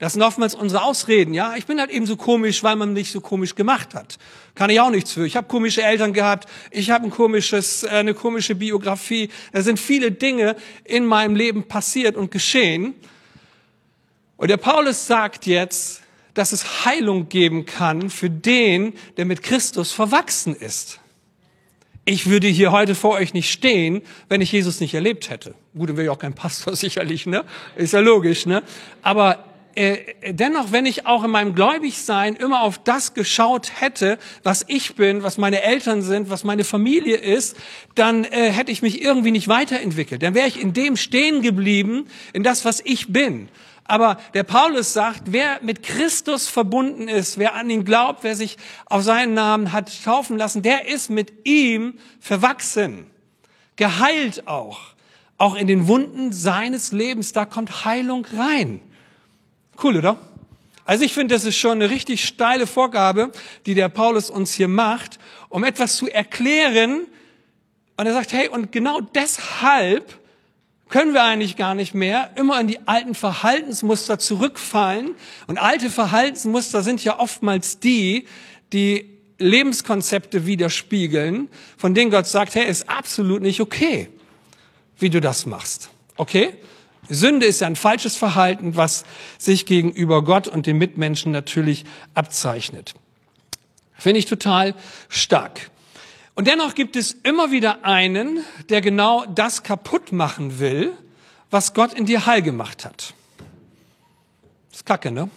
Das 0.00 0.14
sind 0.14 0.22
oftmals 0.22 0.56
unsere 0.56 0.82
Ausreden, 0.82 1.32
ja. 1.32 1.54
Ich 1.56 1.66
bin 1.66 1.78
halt 1.78 1.90
eben 1.92 2.06
so 2.06 2.16
komisch, 2.16 2.64
weil 2.64 2.74
man 2.74 2.92
mich 2.92 3.12
so 3.12 3.20
komisch 3.20 3.54
gemacht 3.54 3.94
hat. 3.94 4.18
Kann 4.56 4.68
ich 4.70 4.80
auch 4.80 4.90
nichts 4.90 5.12
für. 5.12 5.24
Ich 5.24 5.36
habe 5.36 5.46
komische 5.46 5.84
Eltern 5.84 6.12
gehabt, 6.12 6.48
ich 6.72 6.90
habe 6.90 7.04
ein 7.04 7.10
komisches, 7.10 7.84
äh, 7.84 7.90
eine 7.90 8.14
komische 8.14 8.56
Biografie. 8.56 9.28
Da 9.52 9.62
sind 9.62 9.78
viele 9.78 10.10
Dinge 10.10 10.56
in 10.82 11.06
meinem 11.06 11.36
Leben 11.36 11.68
passiert 11.68 12.16
und 12.16 12.32
geschehen. 12.32 12.94
Und 14.36 14.50
der 14.50 14.56
Paulus 14.56 15.06
sagt 15.06 15.46
jetzt, 15.46 16.01
dass 16.34 16.52
es 16.52 16.84
Heilung 16.84 17.28
geben 17.28 17.66
kann 17.66 18.10
für 18.10 18.30
den, 18.30 18.94
der 19.16 19.24
mit 19.24 19.42
Christus 19.42 19.92
verwachsen 19.92 20.54
ist. 20.54 21.00
Ich 22.04 22.28
würde 22.28 22.48
hier 22.48 22.72
heute 22.72 22.96
vor 22.96 23.12
euch 23.12 23.32
nicht 23.32 23.52
stehen, 23.52 24.02
wenn 24.28 24.40
ich 24.40 24.50
Jesus 24.50 24.80
nicht 24.80 24.94
erlebt 24.94 25.30
hätte. 25.30 25.54
Gut, 25.76 25.88
dann 25.88 25.96
wäre 25.96 26.06
ich 26.06 26.10
auch 26.10 26.18
kein 26.18 26.34
Pastor 26.34 26.74
sicherlich, 26.76 27.26
ne? 27.26 27.44
Ist 27.76 27.92
ja 27.92 28.00
logisch, 28.00 28.44
ne? 28.46 28.62
Aber 29.02 29.44
äh, 29.74 30.32
dennoch, 30.32 30.72
wenn 30.72 30.84
ich 30.84 31.06
auch 31.06 31.24
in 31.24 31.30
meinem 31.30 31.54
Gläubigsein 31.54 32.34
immer 32.34 32.62
auf 32.62 32.78
das 32.78 33.14
geschaut 33.14 33.80
hätte, 33.80 34.18
was 34.42 34.64
ich 34.68 34.96
bin, 34.96 35.22
was 35.22 35.38
meine 35.38 35.62
Eltern 35.62 36.02
sind, 36.02 36.28
was 36.28 36.44
meine 36.44 36.64
Familie 36.64 37.16
ist, 37.16 37.56
dann 37.94 38.24
äh, 38.24 38.50
hätte 38.50 38.72
ich 38.72 38.82
mich 38.82 39.02
irgendwie 39.02 39.30
nicht 39.30 39.48
weiterentwickelt. 39.48 40.22
Dann 40.22 40.34
wäre 40.34 40.48
ich 40.48 40.60
in 40.60 40.72
dem 40.72 40.96
stehen 40.96 41.40
geblieben, 41.40 42.06
in 42.32 42.42
das, 42.42 42.64
was 42.64 42.80
ich 42.84 43.12
bin. 43.12 43.48
Aber 43.84 44.18
der 44.34 44.44
Paulus 44.44 44.92
sagt, 44.92 45.24
wer 45.26 45.58
mit 45.62 45.82
Christus 45.82 46.48
verbunden 46.48 47.08
ist, 47.08 47.38
wer 47.38 47.54
an 47.54 47.68
ihn 47.68 47.84
glaubt, 47.84 48.22
wer 48.22 48.36
sich 48.36 48.56
auf 48.86 49.02
seinen 49.02 49.34
Namen 49.34 49.72
hat 49.72 50.04
taufen 50.04 50.38
lassen, 50.38 50.62
der 50.62 50.88
ist 50.88 51.10
mit 51.10 51.46
ihm 51.46 51.98
verwachsen, 52.20 53.06
geheilt 53.76 54.46
auch. 54.46 54.80
Auch 55.38 55.56
in 55.56 55.66
den 55.66 55.88
Wunden 55.88 56.32
seines 56.32 56.92
Lebens, 56.92 57.32
da 57.32 57.44
kommt 57.44 57.84
Heilung 57.84 58.24
rein. 58.36 58.80
Cool, 59.82 59.96
oder? 59.96 60.16
Also 60.84 61.04
ich 61.04 61.14
finde, 61.14 61.34
das 61.34 61.44
ist 61.44 61.56
schon 61.56 61.72
eine 61.72 61.90
richtig 61.90 62.24
steile 62.24 62.66
Vorgabe, 62.66 63.32
die 63.66 63.74
der 63.74 63.88
Paulus 63.88 64.30
uns 64.30 64.52
hier 64.52 64.68
macht, 64.68 65.18
um 65.48 65.64
etwas 65.64 65.96
zu 65.96 66.08
erklären. 66.08 67.06
Und 67.96 68.06
er 68.06 68.12
sagt, 68.12 68.32
hey, 68.32 68.48
und 68.48 68.70
genau 68.72 69.00
deshalb 69.00 70.18
können 70.92 71.14
wir 71.14 71.24
eigentlich 71.24 71.56
gar 71.56 71.74
nicht 71.74 71.94
mehr 71.94 72.32
immer 72.36 72.60
in 72.60 72.66
die 72.66 72.86
alten 72.86 73.14
Verhaltensmuster 73.14 74.18
zurückfallen. 74.18 75.14
Und 75.46 75.56
alte 75.56 75.88
Verhaltensmuster 75.88 76.82
sind 76.82 77.02
ja 77.02 77.18
oftmals 77.18 77.80
die, 77.80 78.26
die 78.74 79.08
Lebenskonzepte 79.38 80.44
widerspiegeln, 80.44 81.48
von 81.78 81.94
denen 81.94 82.10
Gott 82.10 82.26
sagt, 82.26 82.54
hey, 82.54 82.68
ist 82.68 82.90
absolut 82.90 83.40
nicht 83.40 83.62
okay, 83.62 84.10
wie 84.98 85.08
du 85.08 85.22
das 85.22 85.46
machst. 85.46 85.88
Okay? 86.18 86.52
Sünde 87.08 87.46
ist 87.46 87.62
ja 87.62 87.68
ein 87.68 87.76
falsches 87.76 88.16
Verhalten, 88.16 88.76
was 88.76 89.04
sich 89.38 89.64
gegenüber 89.64 90.22
Gott 90.22 90.46
und 90.46 90.66
den 90.66 90.76
Mitmenschen 90.76 91.32
natürlich 91.32 91.86
abzeichnet. 92.12 92.92
Finde 93.96 94.18
ich 94.18 94.26
total 94.26 94.74
stark. 95.08 95.70
Und 96.34 96.46
dennoch 96.46 96.74
gibt 96.74 96.96
es 96.96 97.12
immer 97.12 97.50
wieder 97.50 97.84
einen, 97.84 98.40
der 98.68 98.80
genau 98.80 99.26
das 99.26 99.62
kaputt 99.62 100.12
machen 100.12 100.58
will, 100.58 100.92
was 101.50 101.74
Gott 101.74 101.92
in 101.92 102.06
dir 102.06 102.24
heil 102.24 102.42
gemacht 102.42 102.84
hat. 102.84 103.14
Das 104.70 104.78
ist 104.78 104.86
kacke, 104.86 105.10
ne? 105.10 105.28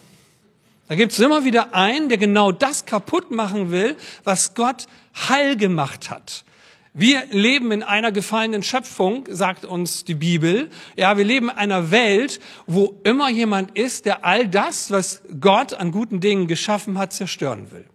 Da 0.88 0.96
gibt 0.96 1.12
es 1.12 1.20
immer 1.20 1.44
wieder 1.44 1.74
einen, 1.74 2.10
der 2.10 2.18
genau 2.18 2.52
das 2.52 2.86
kaputt 2.86 3.32
machen 3.32 3.72
will, 3.72 3.98
was 4.24 4.54
Gott 4.54 4.86
heil 5.28 5.58
gemacht 5.58 6.10
hat. 6.10 6.46
Wir 6.94 7.26
leben 7.30 7.74
in 7.74 7.84
einer 7.84 8.14
gefallenen 8.14 8.64
Schöpfung, 8.64 9.26
sagt 9.30 9.66
uns 9.66 10.06
die 10.06 10.14
Bibel. 10.14 10.70
Ja, 10.96 11.18
wir 11.18 11.26
leben 11.26 11.50
in 11.50 11.58
einer 11.58 11.92
Welt, 11.92 12.40
wo 12.68 13.02
immer 13.04 13.30
jemand 13.30 13.78
ist, 13.78 14.06
der 14.06 14.24
all 14.24 14.48
das, 14.48 14.92
was 14.92 15.22
Gott 15.42 15.74
an 15.74 15.92
guten 15.92 16.22
Dingen 16.22 16.48
geschaffen 16.48 16.98
hat, 16.98 17.12
zerstören 17.12 17.72
will. 17.72 17.86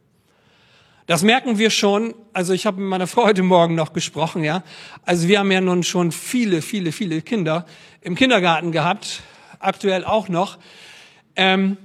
Das 1.10 1.24
merken 1.24 1.58
wir 1.58 1.70
schon. 1.70 2.14
Also 2.32 2.52
ich 2.52 2.66
habe 2.66 2.80
mit 2.80 2.88
meiner 2.88 3.08
Frau 3.08 3.24
heute 3.24 3.42
Morgen 3.42 3.74
noch 3.74 3.92
gesprochen, 3.92 4.44
ja. 4.44 4.62
Also 5.04 5.26
wir 5.26 5.40
haben 5.40 5.50
ja 5.50 5.60
nun 5.60 5.82
schon 5.82 6.12
viele, 6.12 6.62
viele, 6.62 6.92
viele 6.92 7.20
Kinder 7.20 7.66
im 8.00 8.14
Kindergarten 8.14 8.70
gehabt, 8.70 9.20
aktuell 9.58 10.04
auch 10.04 10.28
noch. 10.28 10.58
Ähm, 11.34 11.76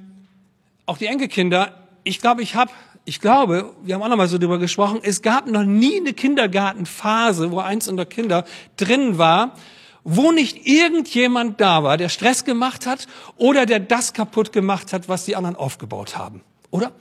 auch 0.86 1.00
die 1.00 1.08
Enkelkinder. 1.08 1.88
Ich 2.04 2.22
glaube, 2.22 2.44
ich 2.44 2.54
habe, 2.54 2.70
ich 3.06 3.20
glaube, 3.20 3.74
wir 3.84 3.96
haben 3.96 4.04
auch 4.04 4.10
noch 4.10 4.16
mal 4.16 4.28
so 4.28 4.38
drüber 4.38 4.60
gesprochen. 4.60 5.00
Es 5.02 5.24
gab 5.24 5.48
noch 5.48 5.64
nie 5.64 5.98
eine 5.98 6.14
Kindergartenphase, 6.14 7.50
wo 7.50 7.58
eins 7.58 7.88
unserer 7.88 8.06
Kinder 8.06 8.46
drin 8.78 9.18
war, 9.18 9.56
wo 10.04 10.32
nicht 10.34 10.68
irgendjemand 10.68 11.60
da 11.60 11.82
war, 11.82 11.98
der 11.98 12.10
Stress 12.10 12.46
gemacht 12.46 12.86
hat 12.86 13.08
oder 13.38 13.66
der 13.66 13.80
das 13.80 14.14
kaputt 14.14 14.52
gemacht 14.52 14.94
hat, 14.94 15.10
was 15.10 15.26
die 15.26 15.36
anderen 15.36 15.56
aufgebaut 15.56 16.16
haben, 16.16 16.42
oder? 16.70 16.92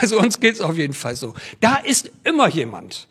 Also 0.00 0.18
uns 0.18 0.40
geht's 0.40 0.60
auf 0.60 0.76
jeden 0.76 0.94
Fall 0.94 1.16
so. 1.16 1.34
Da 1.60 1.76
ist 1.76 2.10
immer 2.24 2.48
jemand. 2.48 3.08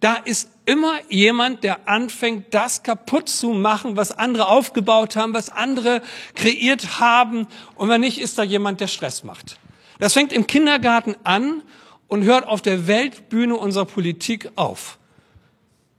Da 0.00 0.14
ist 0.14 0.50
immer 0.64 1.00
jemand, 1.08 1.64
der 1.64 1.88
anfängt, 1.88 2.54
das 2.54 2.82
kaputt 2.84 3.28
zu 3.28 3.50
machen, 3.50 3.96
was 3.96 4.12
andere 4.12 4.48
aufgebaut 4.48 5.16
haben, 5.16 5.34
was 5.34 5.50
andere 5.50 6.02
kreiert 6.34 7.00
haben. 7.00 7.48
Und 7.74 7.88
wenn 7.88 8.02
nicht, 8.02 8.20
ist 8.20 8.38
da 8.38 8.44
jemand, 8.44 8.80
der 8.80 8.86
Stress 8.86 9.24
macht. 9.24 9.58
Das 9.98 10.12
fängt 10.12 10.32
im 10.32 10.46
Kindergarten 10.46 11.16
an 11.24 11.62
und 12.06 12.22
hört 12.22 12.46
auf 12.46 12.62
der 12.62 12.86
Weltbühne 12.86 13.56
unserer 13.56 13.86
Politik 13.86 14.50
auf. 14.54 14.97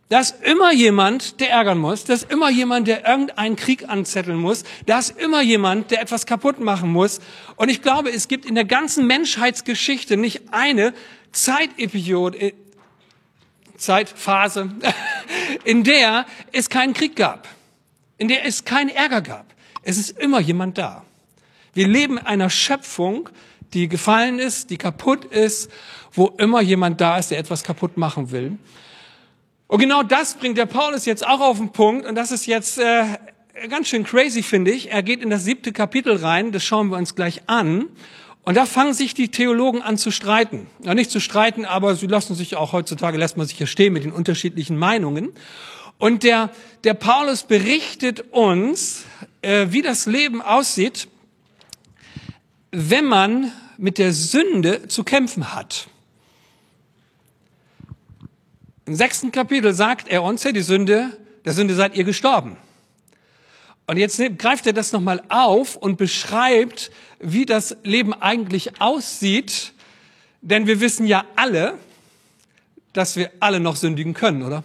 Da 0.09 0.19
ist 0.19 0.43
immer 0.43 0.73
jemand, 0.73 1.39
der 1.39 1.51
ärgern 1.51 1.77
muss. 1.77 2.03
Da 2.03 2.15
ist 2.15 2.31
immer 2.31 2.49
jemand, 2.49 2.87
der 2.87 3.07
irgendeinen 3.07 3.55
Krieg 3.55 3.87
anzetteln 3.87 4.39
muss. 4.39 4.63
Da 4.87 4.97
ist 4.97 5.19
immer 5.19 5.43
jemand, 5.43 5.91
der 5.91 6.01
etwas 6.01 6.25
kaputt 6.25 6.59
machen 6.59 6.91
muss. 6.91 7.19
Und 7.57 7.69
ich 7.69 7.83
glaube, 7.83 8.09
es 8.11 8.27
gibt 8.27 8.45
in 8.45 8.55
der 8.55 8.65
ganzen 8.65 9.05
Menschheitsgeschichte 9.05 10.17
nicht 10.17 10.51
eine 10.51 10.95
Zeitepisode, 11.31 12.39
äh, 12.39 12.53
Zeitphase, 13.77 14.71
in 15.63 15.83
der 15.83 16.25
es 16.51 16.69
keinen 16.69 16.93
Krieg 16.95 17.15
gab, 17.15 17.47
in 18.17 18.27
der 18.27 18.45
es 18.45 18.65
keinen 18.65 18.89
Ärger 18.89 19.21
gab. 19.21 19.45
Es 19.83 19.99
ist 19.99 20.17
immer 20.19 20.39
jemand 20.39 20.79
da. 20.79 21.05
Wir 21.75 21.87
leben 21.87 22.17
in 22.17 22.25
einer 22.25 22.49
Schöpfung, 22.49 23.29
die 23.73 23.87
gefallen 23.87 24.39
ist, 24.39 24.71
die 24.71 24.77
kaputt 24.77 25.25
ist, 25.25 25.69
wo 26.11 26.33
immer 26.39 26.61
jemand 26.61 26.99
da 26.99 27.19
ist, 27.19 27.29
der 27.29 27.37
etwas 27.37 27.63
kaputt 27.63 27.95
machen 27.95 28.31
will. 28.31 28.57
Und 29.69 29.77
genau 29.77 30.01
das 30.01 30.33
bringt 30.33 30.57
der 30.57 30.65
Paulus 30.65 31.05
jetzt 31.05 31.25
auch 31.25 31.41
auf 31.41 31.57
den 31.57 31.71
Punkt. 31.71 32.07
Und 32.07 32.15
das 32.15 32.31
ist 32.31 32.47
jetzt 32.47 32.79
äh, 32.79 33.03
ganz 33.69 33.87
schön 33.87 34.03
crazy, 34.03 34.41
finde 34.41 34.71
ich. 34.71 34.91
Er 34.91 35.03
geht 35.03 35.21
in 35.21 35.29
das 35.29 35.43
siebte 35.43 35.71
Kapitel 35.71 36.15
rein, 36.15 36.51
das 36.51 36.63
schauen 36.63 36.89
wir 36.89 36.97
uns 36.97 37.13
gleich 37.13 37.43
an. 37.45 37.85
Und 38.41 38.57
da 38.57 38.65
fangen 38.65 38.95
sich 38.95 39.13
die 39.13 39.29
Theologen 39.29 39.83
an 39.83 39.95
zu 39.99 40.09
streiten. 40.09 40.65
Ja, 40.83 40.95
nicht 40.95 41.11
zu 41.11 41.19
streiten, 41.19 41.65
aber 41.65 41.93
sie 41.95 42.07
lassen 42.07 42.33
sich 42.33 42.55
auch 42.55 42.73
heutzutage, 42.73 43.19
lässt 43.19 43.37
man 43.37 43.45
sich 43.45 43.59
ja 43.59 43.67
stehen 43.67 43.93
mit 43.93 44.03
den 44.03 44.11
unterschiedlichen 44.11 44.75
Meinungen. 44.75 45.33
Und 45.99 46.23
der, 46.23 46.49
der 46.83 46.95
Paulus 46.95 47.43
berichtet 47.43 48.21
uns, 48.31 49.05
äh, 49.43 49.67
wie 49.69 49.83
das 49.83 50.07
Leben 50.07 50.41
aussieht, 50.41 51.09
wenn 52.71 53.05
man 53.05 53.51
mit 53.77 53.99
der 53.99 54.13
Sünde 54.13 54.87
zu 54.87 55.03
kämpfen 55.03 55.53
hat. 55.53 55.89
Im 58.89 58.95
sechsten 58.95 59.31
Kapitel 59.31 59.71
sagt 59.75 60.07
er 60.07 60.23
uns 60.23 60.43
ja, 60.43 60.51
die 60.51 60.63
Sünde, 60.63 61.15
der 61.45 61.53
Sünde 61.53 61.75
seid 61.75 61.95
ihr 61.95 62.03
gestorben. 62.03 62.57
Und 63.85 63.97
jetzt 63.97 64.19
greift 64.39 64.65
er 64.65 64.73
das 64.73 64.93
nochmal 64.93 65.21
auf 65.29 65.75
und 65.75 65.99
beschreibt, 65.99 66.89
wie 67.19 67.45
das 67.45 67.77
Leben 67.83 68.15
eigentlich 68.15 68.81
aussieht. 68.81 69.73
Denn 70.41 70.65
wir 70.65 70.81
wissen 70.81 71.05
ja 71.05 71.23
alle, 71.35 71.77
dass 72.91 73.15
wir 73.15 73.29
alle 73.39 73.59
noch 73.59 73.75
sündigen 73.75 74.15
können, 74.15 74.41
oder? 74.41 74.63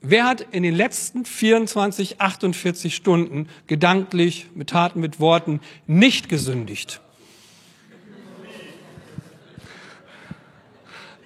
Wer 0.00 0.26
hat 0.26 0.46
in 0.52 0.62
den 0.62 0.76
letzten 0.76 1.24
24, 1.24 2.20
48 2.20 2.94
Stunden 2.94 3.48
gedanklich, 3.66 4.46
mit 4.54 4.70
Taten, 4.70 5.00
mit 5.00 5.18
Worten 5.18 5.58
nicht 5.88 6.28
gesündigt? 6.28 7.00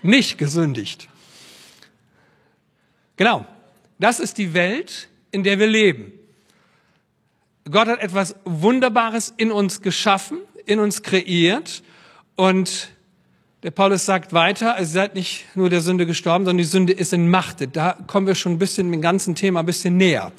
Nicht 0.00 0.38
gesündigt. 0.38 1.10
Genau. 3.16 3.46
Das 3.98 4.20
ist 4.20 4.38
die 4.38 4.54
Welt, 4.54 5.08
in 5.30 5.42
der 5.42 5.58
wir 5.58 5.66
leben. 5.66 6.12
Gott 7.70 7.88
hat 7.88 8.00
etwas 8.00 8.36
Wunderbares 8.44 9.34
in 9.36 9.50
uns 9.50 9.80
geschaffen, 9.80 10.38
in 10.66 10.78
uns 10.78 11.02
kreiert 11.02 11.82
und 12.36 12.90
der 13.62 13.72
Paulus 13.72 14.06
sagt 14.06 14.32
weiter, 14.32 14.78
ihr 14.78 14.86
seid 14.86 15.14
nicht 15.16 15.44
nur 15.56 15.70
der 15.70 15.80
Sünde 15.80 16.06
gestorben, 16.06 16.44
sondern 16.44 16.58
die 16.58 16.64
Sünde 16.64 16.92
ist 16.92 17.12
in 17.12 17.28
Macht. 17.28 17.66
Da 17.74 17.98
kommen 18.06 18.26
wir 18.26 18.36
schon 18.36 18.52
ein 18.52 18.58
bisschen 18.58 18.92
dem 18.92 19.00
ganzen 19.00 19.34
Thema 19.34 19.60
ein 19.60 19.66
bisschen 19.66 19.96
näher. 19.96 20.30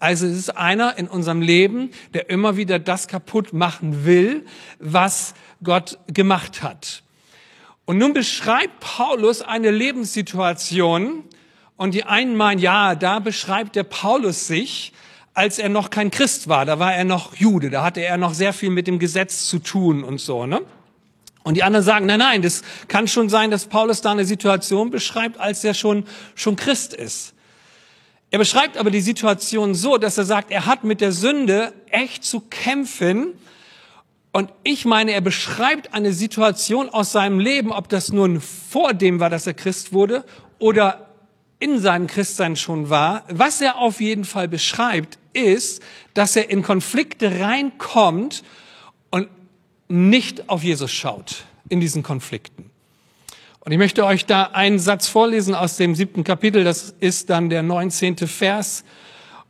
Also 0.00 0.26
es 0.26 0.36
ist 0.36 0.56
einer 0.56 0.98
in 0.98 1.06
unserem 1.06 1.42
Leben, 1.42 1.90
der 2.12 2.28
immer 2.28 2.56
wieder 2.56 2.80
das 2.80 3.06
kaputt 3.06 3.52
machen 3.52 4.04
will, 4.04 4.44
was 4.80 5.34
Gott 5.62 5.98
gemacht 6.08 6.62
hat. 6.64 7.04
Und 7.84 7.98
nun 7.98 8.14
beschreibt 8.14 8.80
Paulus 8.80 9.42
eine 9.42 9.70
Lebenssituation, 9.70 11.22
und 11.82 11.94
die 11.94 12.04
einen 12.04 12.36
meinen, 12.36 12.60
ja, 12.60 12.94
da 12.94 13.18
beschreibt 13.18 13.74
der 13.74 13.82
Paulus 13.82 14.46
sich, 14.46 14.92
als 15.34 15.58
er 15.58 15.68
noch 15.68 15.90
kein 15.90 16.12
Christ 16.12 16.46
war. 16.46 16.64
Da 16.64 16.78
war 16.78 16.94
er 16.94 17.02
noch 17.02 17.34
Jude. 17.34 17.70
Da 17.70 17.82
hatte 17.82 18.00
er 18.02 18.18
noch 18.18 18.34
sehr 18.34 18.52
viel 18.52 18.70
mit 18.70 18.86
dem 18.86 19.00
Gesetz 19.00 19.48
zu 19.48 19.58
tun 19.58 20.04
und 20.04 20.20
so, 20.20 20.46
ne? 20.46 20.60
Und 21.42 21.56
die 21.56 21.64
anderen 21.64 21.84
sagen, 21.84 22.06
nein, 22.06 22.20
nein, 22.20 22.40
das 22.40 22.62
kann 22.86 23.08
schon 23.08 23.28
sein, 23.28 23.50
dass 23.50 23.66
Paulus 23.66 24.00
da 24.00 24.12
eine 24.12 24.24
Situation 24.24 24.90
beschreibt, 24.90 25.40
als 25.40 25.64
er 25.64 25.74
schon, 25.74 26.04
schon 26.36 26.54
Christ 26.54 26.94
ist. 26.94 27.34
Er 28.30 28.38
beschreibt 28.38 28.76
aber 28.76 28.92
die 28.92 29.00
Situation 29.00 29.74
so, 29.74 29.98
dass 29.98 30.16
er 30.18 30.24
sagt, 30.24 30.52
er 30.52 30.66
hat 30.66 30.84
mit 30.84 31.00
der 31.00 31.10
Sünde 31.10 31.72
echt 31.90 32.22
zu 32.22 32.42
kämpfen. 32.42 33.32
Und 34.30 34.52
ich 34.62 34.84
meine, 34.84 35.10
er 35.10 35.20
beschreibt 35.20 35.94
eine 35.94 36.12
Situation 36.12 36.90
aus 36.90 37.10
seinem 37.10 37.40
Leben, 37.40 37.72
ob 37.72 37.88
das 37.88 38.12
nun 38.12 38.40
vor 38.40 38.94
dem 38.94 39.18
war, 39.18 39.30
dass 39.30 39.48
er 39.48 39.54
Christ 39.54 39.92
wurde 39.92 40.24
oder 40.60 41.08
in 41.62 41.78
seinem 41.78 42.08
Christsein 42.08 42.56
schon 42.56 42.90
war. 42.90 43.24
Was 43.28 43.60
er 43.60 43.78
auf 43.78 44.00
jeden 44.00 44.24
Fall 44.24 44.48
beschreibt, 44.48 45.16
ist, 45.32 45.80
dass 46.12 46.34
er 46.34 46.50
in 46.50 46.62
Konflikte 46.62 47.40
reinkommt 47.40 48.42
und 49.10 49.28
nicht 49.86 50.48
auf 50.48 50.64
Jesus 50.64 50.90
schaut 50.90 51.44
in 51.68 51.78
diesen 51.78 52.02
Konflikten. 52.02 52.68
Und 53.60 53.70
ich 53.70 53.78
möchte 53.78 54.04
euch 54.04 54.26
da 54.26 54.42
einen 54.42 54.80
Satz 54.80 55.06
vorlesen 55.06 55.54
aus 55.54 55.76
dem 55.76 55.94
siebten 55.94 56.24
Kapitel. 56.24 56.64
Das 56.64 56.96
ist 56.98 57.30
dann 57.30 57.48
der 57.48 57.62
neunzehnte 57.62 58.26
Vers 58.26 58.82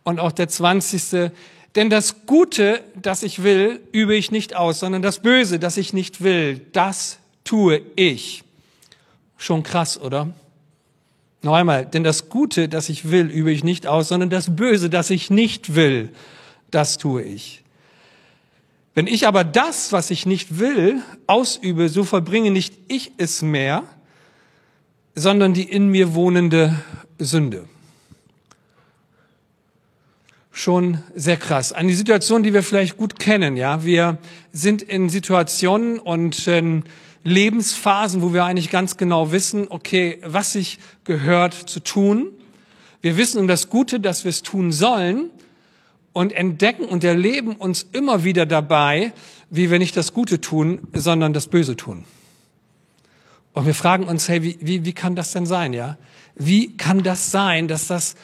und 0.03 0.21
auch 0.21 0.33
der 0.33 0.49
zwanzigste. 0.49 1.33
Denn 1.77 1.89
das 1.89 2.27
Gute, 2.27 2.85
das 2.95 3.23
ich 3.23 3.43
will, 3.43 3.81
übe 3.91 4.15
ich 4.15 4.31
nicht 4.31 4.55
aus, 4.55 4.81
sondern 4.81 5.01
das 5.01 5.21
Böse, 5.21 5.59
das 5.59 5.79
ich 5.79 5.95
nicht 5.95 6.23
will, 6.23 6.61
das 6.73 7.21
tue 7.43 7.81
ich. 7.97 8.45
Schon 9.39 9.63
krass, 9.63 9.99
oder? 9.99 10.29
Noch 11.43 11.55
einmal, 11.55 11.85
denn 11.85 12.05
das 12.05 12.29
Gute, 12.29 12.69
das 12.69 12.89
ich 12.89 13.11
will, 13.11 13.27
übe 13.29 13.51
ich 13.51 13.65
nicht 13.65 13.87
aus, 13.87 14.09
sondern 14.09 14.31
das 14.31 14.55
Böse, 14.55 14.89
das 14.89 15.11
ich 15.11 15.29
nicht 15.29 15.75
will, 15.75 16.11
das 16.71 16.99
tue 16.99 17.23
ich. 17.23 17.63
Wenn 18.95 19.09
ich 19.09 19.27
aber 19.27 19.43
das, 19.43 19.93
was 19.93 20.11
ich 20.11 20.25
nicht 20.25 20.59
will, 20.59 21.03
ausübe, 21.27 21.89
so 21.89 22.05
verbringe 22.05 22.51
nicht 22.51 22.75
ich 22.89 23.13
es 23.17 23.43
mehr, 23.43 23.85
sondern 25.15 25.53
die 25.53 25.65
in 25.65 25.89
mir 25.89 26.15
wohnende 26.15 26.77
Sünde. 27.19 27.69
Schon 30.53 31.03
sehr 31.15 31.39
krass. 31.39 31.73
Eine 31.73 31.95
Situation, 31.95 32.43
die 32.43 32.53
wir 32.53 32.63
vielleicht 32.63 32.99
gut 32.99 33.19
kennen, 33.19 33.57
ja. 33.57 33.85
Wir 33.85 34.19
sind 34.53 34.83
in 34.83 35.09
Situationen 35.09 35.99
und 35.99 36.47
äh, 36.47 36.83
Lebensphasen, 37.25 38.23
wo 38.23 38.33
wir 38.33 38.45
eigentlich 38.45 38.71
ganz 38.71 38.97
genau 38.97 39.33
wissen, 39.33 39.67
okay, 39.69 40.19
was 40.25 40.53
sich 40.53 40.79
gehört 41.05 41.55
zu 41.55 41.81
tun. 41.81 42.29
Wir 43.01 43.17
wissen 43.17 43.41
um 43.41 43.49
das 43.49 43.69
Gute, 43.69 44.01
dass 44.01 44.25
wir 44.25 44.31
es 44.31 44.43
tun 44.43 44.73
sollen 44.73 45.31
und 46.13 46.33
entdecken 46.33 46.85
und 46.85 47.05
erleben 47.05 47.57
uns 47.57 47.87
immer 47.93 48.25
wieder 48.25 48.47
dabei, 48.47 49.13
wie 49.51 49.71
wir 49.71 49.79
nicht 49.79 49.97
das 49.97 50.13
Gute 50.13 50.41
tun, 50.41 50.81
sondern 50.93 51.33
das 51.33 51.49
Böse 51.49 51.77
tun. 51.77 52.05
Und 53.53 53.67
wir 53.67 53.75
fragen 53.75 54.05
uns, 54.05 54.29
hey, 54.29 54.43
wie, 54.43 54.59
wie, 54.61 54.85
wie 54.85 54.93
kann 54.93 55.15
das 55.15 55.33
denn 55.33 55.47
sein, 55.47 55.73
ja? 55.73 55.99
Wie 56.35 56.77
kann 56.77 57.03
das 57.03 57.31
sein, 57.31 57.69
dass 57.69 57.87
das 57.87 58.15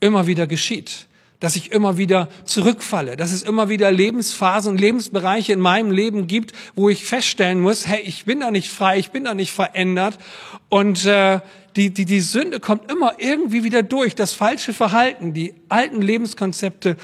immer 0.00 0.26
wieder 0.26 0.46
geschieht? 0.46 1.07
Dass 1.40 1.56
ich 1.56 1.70
immer 1.70 1.98
wieder 1.98 2.28
zurückfalle, 2.44 3.16
dass 3.16 3.32
es 3.32 3.42
immer 3.42 3.68
wieder 3.68 3.92
Lebensphasen 3.92 4.72
und 4.72 4.80
Lebensbereiche 4.80 5.52
in 5.52 5.60
meinem 5.60 5.90
Leben 5.90 6.26
gibt, 6.26 6.52
wo 6.74 6.88
ich 6.88 7.04
feststellen 7.04 7.60
muss, 7.60 7.86
hey, 7.86 8.00
ich 8.00 8.24
bin 8.24 8.40
da 8.40 8.50
nicht 8.50 8.70
frei, 8.70 8.98
ich 8.98 9.10
bin 9.10 9.24
da 9.24 9.34
nicht 9.34 9.52
verändert 9.52 10.18
und 10.68 11.04
äh, 11.06 11.40
die, 11.76 11.90
die, 11.90 12.06
die 12.06 12.20
Sünde 12.20 12.58
kommt 12.58 12.90
immer 12.90 13.12
irgendwie 13.18 13.62
wieder 13.62 13.84
durch, 13.84 14.16
das 14.16 14.32
falsche 14.32 14.72
Verhalten, 14.72 15.32
die 15.32 15.54
alten 15.68 16.02
Lebenskonzepte 16.02 16.96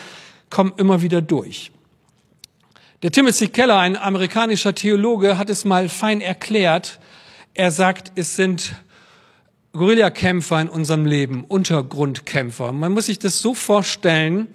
kommen 0.50 0.72
immer 0.78 1.00
wieder 1.00 1.22
durch. 1.22 1.70
Der 3.02 3.12
Timothy 3.12 3.48
Keller, 3.48 3.78
ein 3.78 3.96
amerikanischer 3.96 4.74
Theologe, 4.74 5.38
hat 5.38 5.50
es 5.50 5.64
mal 5.64 5.88
fein 5.88 6.20
erklärt. 6.20 6.98
Er 7.52 7.70
sagt, 7.70 8.12
es 8.16 8.34
sind 8.34 8.74
Guerillakämpfer 9.74 10.60
in 10.60 10.68
unserem 10.68 11.04
Leben, 11.04 11.42
Untergrundkämpfer. 11.42 12.70
Man 12.70 12.92
muss 12.92 13.06
sich 13.06 13.18
das 13.18 13.40
so 13.40 13.54
vorstellen, 13.54 14.46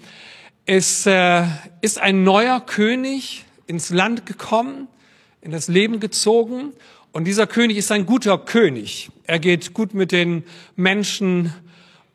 es 0.66 1.06
äh, 1.06 1.44
ist 1.82 2.00
ein 2.00 2.24
neuer 2.24 2.62
König 2.62 3.44
ins 3.68 3.90
Land 3.90 4.26
gekommen, 4.26 4.88
in 5.42 5.52
das 5.52 5.68
Leben 5.68 6.00
gezogen 6.00 6.72
und 7.12 7.26
dieser 7.26 7.48
König 7.48 7.76
ist 7.76 7.92
ein 7.92 8.06
guter 8.06 8.38
König. 8.38 9.10
Er 9.26 9.40
geht 9.40 9.74
gut 9.74 9.94
mit 9.94 10.14
den 10.14 10.46
Menschen 10.78 11.54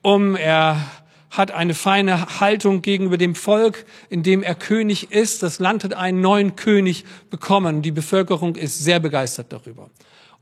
um, 0.01 0.35
er 0.35 0.81
hat 1.29 1.51
eine 1.51 1.75
feine 1.75 2.41
Haltung 2.41 2.81
gegenüber 2.81 3.19
dem 3.19 3.35
Volk, 3.35 3.85
in 4.09 4.23
dem 4.23 4.43
er 4.43 4.55
König 4.55 5.13
ist. 5.13 5.43
Das 5.43 5.59
Land 5.59 5.85
hat 5.85 5.93
einen 5.93 6.23
neuen 6.23 6.57
König 6.57 7.05
bekommen. 7.29 7.83
Die 7.83 7.91
Bevölkerung 7.91 8.57
ist 8.57 8.83
sehr 8.83 9.01
begeistert 9.01 9.53
darüber. 9.53 9.91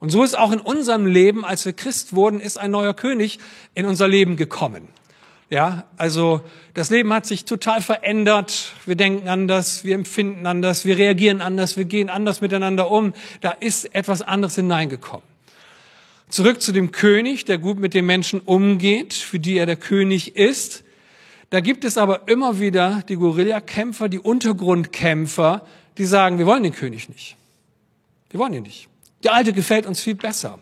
Und 0.03 0.11
so 0.11 0.25
ist 0.25 0.37
auch 0.37 0.51
in 0.51 0.59
unserem 0.59 1.07
Leben, 1.07 1.45
als 1.45 1.65
wir 1.65 1.75
Christ 1.75 2.13
wurden, 2.13 2.41
ist 2.41 2.59
ein 2.59 2.73
neuer 2.73 2.93
König 2.93 3.39
in 3.77 3.87
unser 3.87 4.09
Leben 4.09 4.37
gekommen. 4.37 4.89
Ja, 5.49 5.85
also 5.97 6.41
das 6.75 6.91
Leben 6.91 7.13
hat 7.13 7.25
sich 7.25 7.45
total 7.45 7.81
verändert. 7.81 8.73
Wir 8.85 8.97
denken 8.97 9.29
anders, 9.29 9.85
wir 9.85 9.95
empfinden 9.95 10.45
anders, 10.45 10.85
wir 10.85 10.99
reagieren 10.99 11.41
anders, 11.41 11.77
wir 11.77 11.85
gehen 11.85 12.11
anders 12.11 12.41
miteinander 12.41 12.91
um. 12.91 13.15
Da 13.43 13.53
ist 13.53 13.95
etwas 13.95 14.23
anderes 14.23 14.57
hineingekommen. 14.57 15.25
Zurück 16.29 16.61
zu 16.61 16.73
dem 16.73 16.91
König, 16.91 17.45
der 17.45 17.59
gut 17.59 17.79
mit 17.79 17.95
den 17.95 18.05
Menschen 18.05 18.41
umgeht, 18.41 19.15
für 19.15 19.39
die 19.39 19.57
er 19.57 19.67
der 19.67 19.77
König 19.77 20.35
ist. 20.35 20.83
Da 21.51 21.61
gibt 21.61 21.85
es 21.85 21.97
aber 21.97 22.27
immer 22.27 22.59
wieder 22.59 23.05
die 23.09 23.15
Guerillakämpfer, 23.15 24.09
die 24.09 24.19
Untergrundkämpfer, 24.19 25.65
die 25.97 26.07
sagen, 26.07 26.39
wir 26.39 26.47
wollen 26.47 26.65
den 26.65 26.75
König 26.75 27.09
nicht. 27.09 27.37
Wir 28.31 28.41
wollen 28.41 28.55
ihn 28.55 28.65
nicht. 28.65 28.89
Der 29.23 29.35
alte 29.35 29.53
gefällt 29.53 29.87
uns 29.87 30.01
viel 30.01 30.15
besser. 30.15 30.59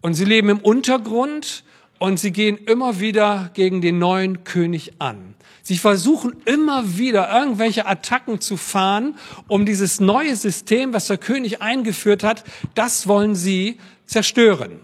Und 0.00 0.14
sie 0.14 0.24
leben 0.24 0.48
im 0.48 0.58
Untergrund 0.58 1.64
und 1.98 2.18
sie 2.18 2.30
gehen 2.30 2.58
immer 2.58 3.00
wieder 3.00 3.50
gegen 3.54 3.80
den 3.80 3.98
neuen 3.98 4.44
König 4.44 5.00
an. 5.00 5.34
Sie 5.62 5.78
versuchen 5.78 6.36
immer 6.44 6.96
wieder 6.96 7.32
irgendwelche 7.32 7.86
Attacken 7.86 8.40
zu 8.40 8.56
fahren, 8.56 9.16
um 9.48 9.66
dieses 9.66 9.98
neue 9.98 10.36
System, 10.36 10.92
was 10.92 11.08
der 11.08 11.18
König 11.18 11.60
eingeführt 11.60 12.22
hat, 12.22 12.44
das 12.74 13.08
wollen 13.08 13.34
sie 13.34 13.78
zerstören. 14.04 14.80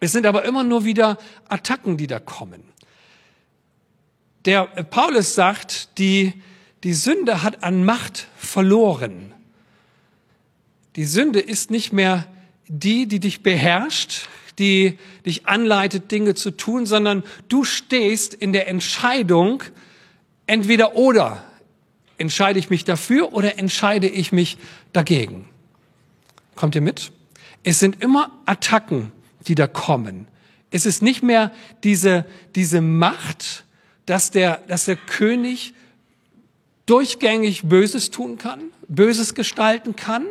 Es 0.00 0.12
sind 0.12 0.26
aber 0.26 0.44
immer 0.44 0.64
nur 0.64 0.84
wieder 0.84 1.18
Attacken, 1.48 1.96
die 1.96 2.06
da 2.06 2.18
kommen. 2.18 2.62
Der 4.44 4.64
Paulus 4.64 5.34
sagt, 5.34 5.98
die, 5.98 6.32
die 6.82 6.94
Sünde 6.94 7.42
hat 7.42 7.62
an 7.62 7.84
Macht 7.84 8.28
verloren. 8.36 9.34
Die 10.96 11.04
Sünde 11.04 11.40
ist 11.40 11.70
nicht 11.70 11.92
mehr 11.92 12.26
die, 12.68 13.06
die 13.06 13.20
dich 13.20 13.42
beherrscht, 13.42 14.28
die 14.58 14.98
dich 15.26 15.46
anleitet, 15.46 16.10
Dinge 16.10 16.34
zu 16.34 16.50
tun, 16.52 16.86
sondern 16.86 17.24
du 17.48 17.64
stehst 17.64 18.34
in 18.34 18.52
der 18.52 18.68
Entscheidung, 18.68 19.62
entweder 20.46 20.94
oder. 20.94 21.44
Entscheide 22.16 22.60
ich 22.60 22.70
mich 22.70 22.84
dafür 22.84 23.32
oder 23.32 23.58
entscheide 23.58 24.08
ich 24.08 24.30
mich 24.30 24.56
dagegen? 24.92 25.48
Kommt 26.54 26.76
ihr 26.76 26.80
mit? 26.80 27.10
Es 27.64 27.80
sind 27.80 28.00
immer 28.02 28.30
Attacken, 28.46 29.10
die 29.48 29.56
da 29.56 29.66
kommen. 29.66 30.28
Es 30.70 30.86
ist 30.86 31.02
nicht 31.02 31.22
mehr 31.22 31.50
diese, 31.82 32.24
diese 32.54 32.80
Macht, 32.80 33.64
dass 34.06 34.30
der, 34.30 34.58
dass 34.68 34.84
der 34.84 34.96
König 34.96 35.74
durchgängig 36.86 37.64
Böses 37.64 38.10
tun 38.10 38.38
kann, 38.38 38.60
Böses 38.86 39.34
gestalten 39.34 39.96
kann, 39.96 40.24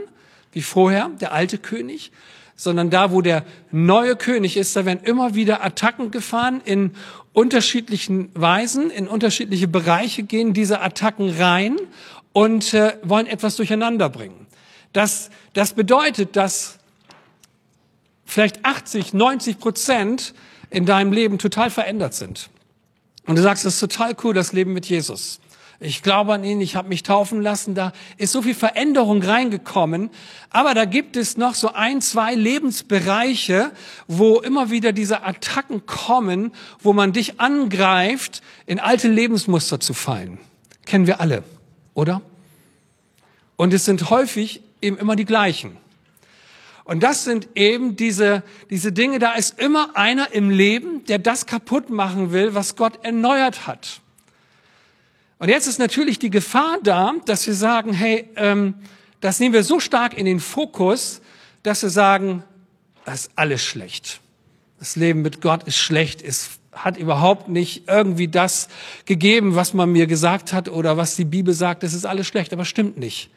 wie 0.54 0.62
vorher, 0.62 1.10
der 1.20 1.34
alte 1.34 1.58
König, 1.58 2.12
sondern 2.56 2.90
da, 2.90 3.12
wo 3.12 3.22
der 3.22 3.44
neue 3.72 4.16
König 4.16 4.58
ist, 4.58 4.76
da 4.76 4.86
werden 4.86 5.04
immer 5.04 5.36
wieder 5.36 5.64
Attacken 5.64 6.12
gefahren 6.12 6.62
in 6.64 6.92
unterschiedlichen 7.34 8.30
Weisen, 8.36 8.92
in 8.92 9.08
unterschiedliche 9.08 9.68
Bereiche 9.68 10.24
gehen 10.24 10.54
diese 10.54 10.82
Attacken 10.82 11.30
rein 11.30 11.78
und 12.32 12.74
äh, 12.74 12.98
wollen 13.04 13.28
etwas 13.28 13.56
durcheinander 13.56 14.10
bringen. 14.10 14.48
Das, 14.94 15.32
das 15.54 15.74
bedeutet, 15.74 16.36
dass 16.36 16.78
vielleicht 18.26 18.64
80, 18.64 19.14
90 19.14 19.60
Prozent 19.60 20.34
in 20.70 20.86
deinem 20.86 21.12
Leben 21.12 21.40
total 21.40 21.70
verändert 21.70 22.14
sind. 22.14 22.50
Und 23.26 23.38
du 23.38 23.42
sagst, 23.42 23.66
es 23.66 23.76
ist 23.76 23.80
total 23.80 24.16
cool, 24.24 24.34
das 24.34 24.54
Leben 24.54 24.74
mit 24.74 24.86
Jesus. 24.86 25.40
Ich 25.86 26.02
glaube 26.02 26.34
an 26.34 26.46
ihn, 26.46 26.62
ich 26.62 26.78
habe 26.78 26.88
mich 26.88 27.04
taufen 27.04 27.42
lassen, 27.42 27.76
da 27.76 27.92
ist 28.16 28.32
so 28.32 28.42
viel 28.42 28.56
Veränderung 28.56 29.22
reingekommen. 29.22 30.12
Aber 30.50 30.74
da 30.74 30.86
gibt 30.86 31.18
es 31.18 31.36
noch 31.36 31.56
so 31.56 31.74
ein, 31.74 32.00
zwei 32.00 32.36
Lebensbereiche, 32.36 33.72
wo 34.08 34.40
immer 34.40 34.72
wieder 34.72 34.94
diese 34.94 35.24
Attacken 35.24 35.86
kommen, 35.86 36.54
wo 36.80 36.94
man 36.94 37.12
dich 37.12 37.42
angreift, 37.42 38.42
in 38.66 38.80
alte 38.80 39.10
Lebensmuster 39.10 39.82
zu 39.82 39.94
fallen. 39.94 40.38
Kennen 40.86 41.06
wir 41.06 41.20
alle, 41.20 41.44
oder? 41.96 42.22
Und 43.58 43.74
es 43.74 43.84
sind 43.84 44.10
häufig 44.10 44.62
eben 44.82 44.98
immer 44.98 45.18
die 45.18 45.26
gleichen. 45.26 45.76
Und 46.86 47.04
das 47.04 47.26
sind 47.26 47.50
eben 47.56 47.98
diese, 47.98 48.44
diese 48.70 48.94
Dinge, 48.94 49.20
da 49.20 49.34
ist 49.34 49.60
immer 49.60 49.98
einer 49.98 50.32
im 50.32 50.50
Leben, 50.50 51.04
der 51.06 51.20
das 51.20 51.46
kaputt 51.46 51.90
machen 51.90 52.32
will, 52.32 52.56
was 52.56 52.78
Gott 52.78 53.04
erneuert 53.04 53.68
hat. 53.68 54.00
Und 55.44 55.50
jetzt 55.50 55.68
ist 55.68 55.78
natürlich 55.78 56.20
die 56.20 56.30
Gefahr 56.30 56.78
da, 56.82 57.16
dass 57.26 57.46
wir 57.46 57.54
sagen, 57.54 57.92
hey, 57.92 58.30
ähm, 58.38 58.76
das 59.20 59.42
nehmen 59.42 59.52
wir 59.52 59.66
so 59.66 59.82
stark 59.82 60.18
in 60.18 60.26
den 60.26 60.40
Fokus, 60.40 61.20
dass 61.64 61.84
wir 61.84 61.90
sagen, 61.90 62.44
das 63.04 63.26
ist 63.26 63.32
alles 63.36 63.62
schlecht. 63.62 64.22
Das 64.80 64.96
Leben 64.96 65.22
mit 65.22 65.42
Gott 65.42 65.64
ist 65.64 65.76
schlecht, 65.76 66.22
es 66.22 66.52
hat 66.72 66.96
überhaupt 66.96 67.50
nicht 67.50 67.90
irgendwie 67.90 68.30
das 68.30 68.70
gegeben, 69.04 69.54
was 69.54 69.74
man 69.74 69.92
mir 69.92 70.08
gesagt 70.08 70.54
hat 70.54 70.70
oder 70.70 70.96
was 70.96 71.18
die 71.18 71.26
Bibel 71.26 71.54
sagt, 71.54 71.84
das 71.84 71.94
ist 71.94 72.06
alles 72.06 72.26
schlecht, 72.26 72.54
aber 72.54 72.64
stimmt 72.64 72.98
nicht. 72.98 73.30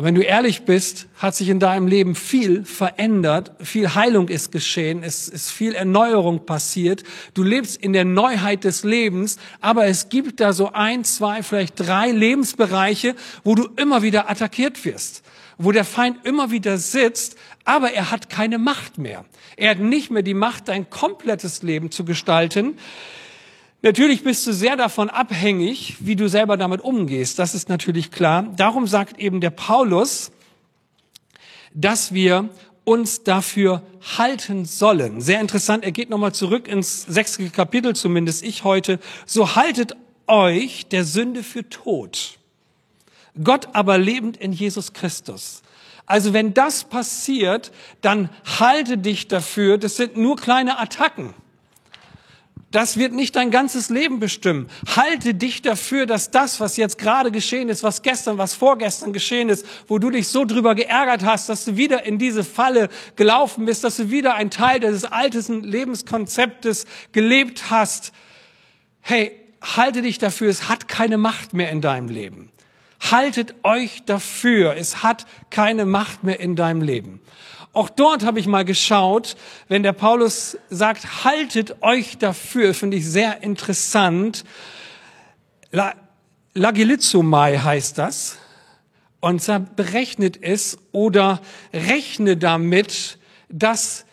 Und 0.00 0.06
wenn 0.06 0.14
du 0.14 0.22
ehrlich 0.22 0.62
bist, 0.62 1.08
hat 1.18 1.34
sich 1.34 1.50
in 1.50 1.60
deinem 1.60 1.86
Leben 1.86 2.14
viel 2.14 2.64
verändert, 2.64 3.52
viel 3.60 3.94
Heilung 3.94 4.28
ist 4.28 4.50
geschehen, 4.50 5.02
es 5.02 5.28
ist 5.28 5.50
viel 5.50 5.74
Erneuerung 5.74 6.46
passiert. 6.46 7.02
Du 7.34 7.42
lebst 7.42 7.76
in 7.76 7.92
der 7.92 8.06
Neuheit 8.06 8.64
des 8.64 8.82
Lebens, 8.82 9.36
aber 9.60 9.84
es 9.88 10.08
gibt 10.08 10.40
da 10.40 10.54
so 10.54 10.72
ein, 10.72 11.04
zwei, 11.04 11.42
vielleicht 11.42 11.74
drei 11.78 12.12
Lebensbereiche, 12.12 13.14
wo 13.44 13.54
du 13.54 13.68
immer 13.76 14.00
wieder 14.00 14.30
attackiert 14.30 14.86
wirst, 14.86 15.22
wo 15.58 15.70
der 15.70 15.84
Feind 15.84 16.24
immer 16.24 16.50
wieder 16.50 16.78
sitzt, 16.78 17.36
aber 17.66 17.92
er 17.92 18.10
hat 18.10 18.30
keine 18.30 18.56
Macht 18.56 18.96
mehr. 18.96 19.26
Er 19.58 19.72
hat 19.72 19.80
nicht 19.80 20.10
mehr 20.10 20.22
die 20.22 20.32
Macht, 20.32 20.68
dein 20.68 20.88
komplettes 20.88 21.62
Leben 21.62 21.90
zu 21.90 22.06
gestalten. 22.06 22.78
Natürlich 23.82 24.22
bist 24.22 24.46
du 24.46 24.52
sehr 24.52 24.76
davon 24.76 25.08
abhängig, 25.08 25.96
wie 26.00 26.16
du 26.16 26.28
selber 26.28 26.58
damit 26.58 26.82
umgehst. 26.82 27.38
Das 27.38 27.54
ist 27.54 27.70
natürlich 27.70 28.10
klar. 28.10 28.42
Darum 28.56 28.86
sagt 28.86 29.18
eben 29.18 29.40
der 29.40 29.50
Paulus, 29.50 30.32
dass 31.72 32.12
wir 32.12 32.50
uns 32.84 33.22
dafür 33.22 33.82
halten 34.18 34.64
sollen. 34.64 35.20
Sehr 35.20 35.40
interessant, 35.40 35.84
er 35.84 35.92
geht 35.92 36.10
nochmal 36.10 36.34
zurück 36.34 36.68
ins 36.68 37.02
sechste 37.04 37.48
Kapitel, 37.48 37.94
zumindest 37.94 38.42
ich 38.42 38.64
heute. 38.64 38.98
So 39.24 39.54
haltet 39.54 39.96
euch 40.26 40.86
der 40.88 41.04
Sünde 41.04 41.42
für 41.42 41.68
tot. 41.68 42.38
Gott 43.42 43.68
aber 43.74 43.96
lebend 43.96 44.36
in 44.36 44.52
Jesus 44.52 44.92
Christus. 44.92 45.62
Also 46.04 46.32
wenn 46.32 46.52
das 46.52 46.84
passiert, 46.84 47.70
dann 48.00 48.28
halte 48.58 48.98
dich 48.98 49.28
dafür, 49.28 49.78
das 49.78 49.96
sind 49.96 50.16
nur 50.16 50.36
kleine 50.36 50.78
Attacken. 50.78 51.34
Das 52.70 52.96
wird 52.96 53.12
nicht 53.12 53.34
dein 53.34 53.50
ganzes 53.50 53.90
Leben 53.90 54.20
bestimmen. 54.20 54.68
Halte 54.94 55.34
dich 55.34 55.60
dafür, 55.60 56.06
dass 56.06 56.30
das, 56.30 56.60
was 56.60 56.76
jetzt 56.76 56.98
gerade 56.98 57.32
geschehen 57.32 57.68
ist, 57.68 57.82
was 57.82 58.02
gestern, 58.02 58.38
was 58.38 58.54
vorgestern 58.54 59.12
geschehen 59.12 59.48
ist, 59.48 59.66
wo 59.88 59.98
du 59.98 60.10
dich 60.10 60.28
so 60.28 60.44
drüber 60.44 60.76
geärgert 60.76 61.24
hast, 61.24 61.48
dass 61.48 61.64
du 61.64 61.76
wieder 61.76 62.06
in 62.06 62.18
diese 62.18 62.44
Falle 62.44 62.88
gelaufen 63.16 63.64
bist, 63.64 63.82
dass 63.82 63.96
du 63.96 64.10
wieder 64.10 64.34
ein 64.36 64.50
Teil 64.50 64.78
des 64.78 65.04
alten 65.04 65.64
Lebenskonzeptes 65.64 66.86
gelebt 67.10 67.70
hast. 67.70 68.12
Hey, 69.00 69.32
halte 69.60 70.02
dich 70.02 70.18
dafür, 70.18 70.48
es 70.48 70.68
hat 70.68 70.86
keine 70.86 71.18
Macht 71.18 71.52
mehr 71.52 71.70
in 71.70 71.80
deinem 71.80 72.08
Leben. 72.08 72.52
Haltet 73.10 73.54
euch 73.64 74.04
dafür, 74.04 74.76
es 74.76 75.02
hat 75.02 75.26
keine 75.50 75.86
Macht 75.86 76.22
mehr 76.22 76.38
in 76.38 76.54
deinem 76.54 76.82
Leben. 76.82 77.20
Auch 77.72 77.88
dort 77.88 78.24
habe 78.24 78.40
ich 78.40 78.46
mal 78.46 78.64
geschaut, 78.64 79.36
wenn 79.68 79.82
der 79.82 79.92
Paulus 79.92 80.58
sagt, 80.70 81.24
haltet 81.24 81.82
euch 81.82 82.18
dafür, 82.18 82.74
finde 82.74 82.96
ich 82.96 83.08
sehr 83.08 83.42
interessant. 83.42 84.44
La, 85.70 85.94
Lagilizomai 86.54 87.58
heißt 87.58 87.96
das. 87.96 88.38
Und 89.20 89.40
zwar 89.40 89.60
berechnet 89.60 90.42
es 90.42 90.78
oder 90.92 91.40
rechne 91.72 92.36
damit, 92.36 93.18
dass 93.48 94.04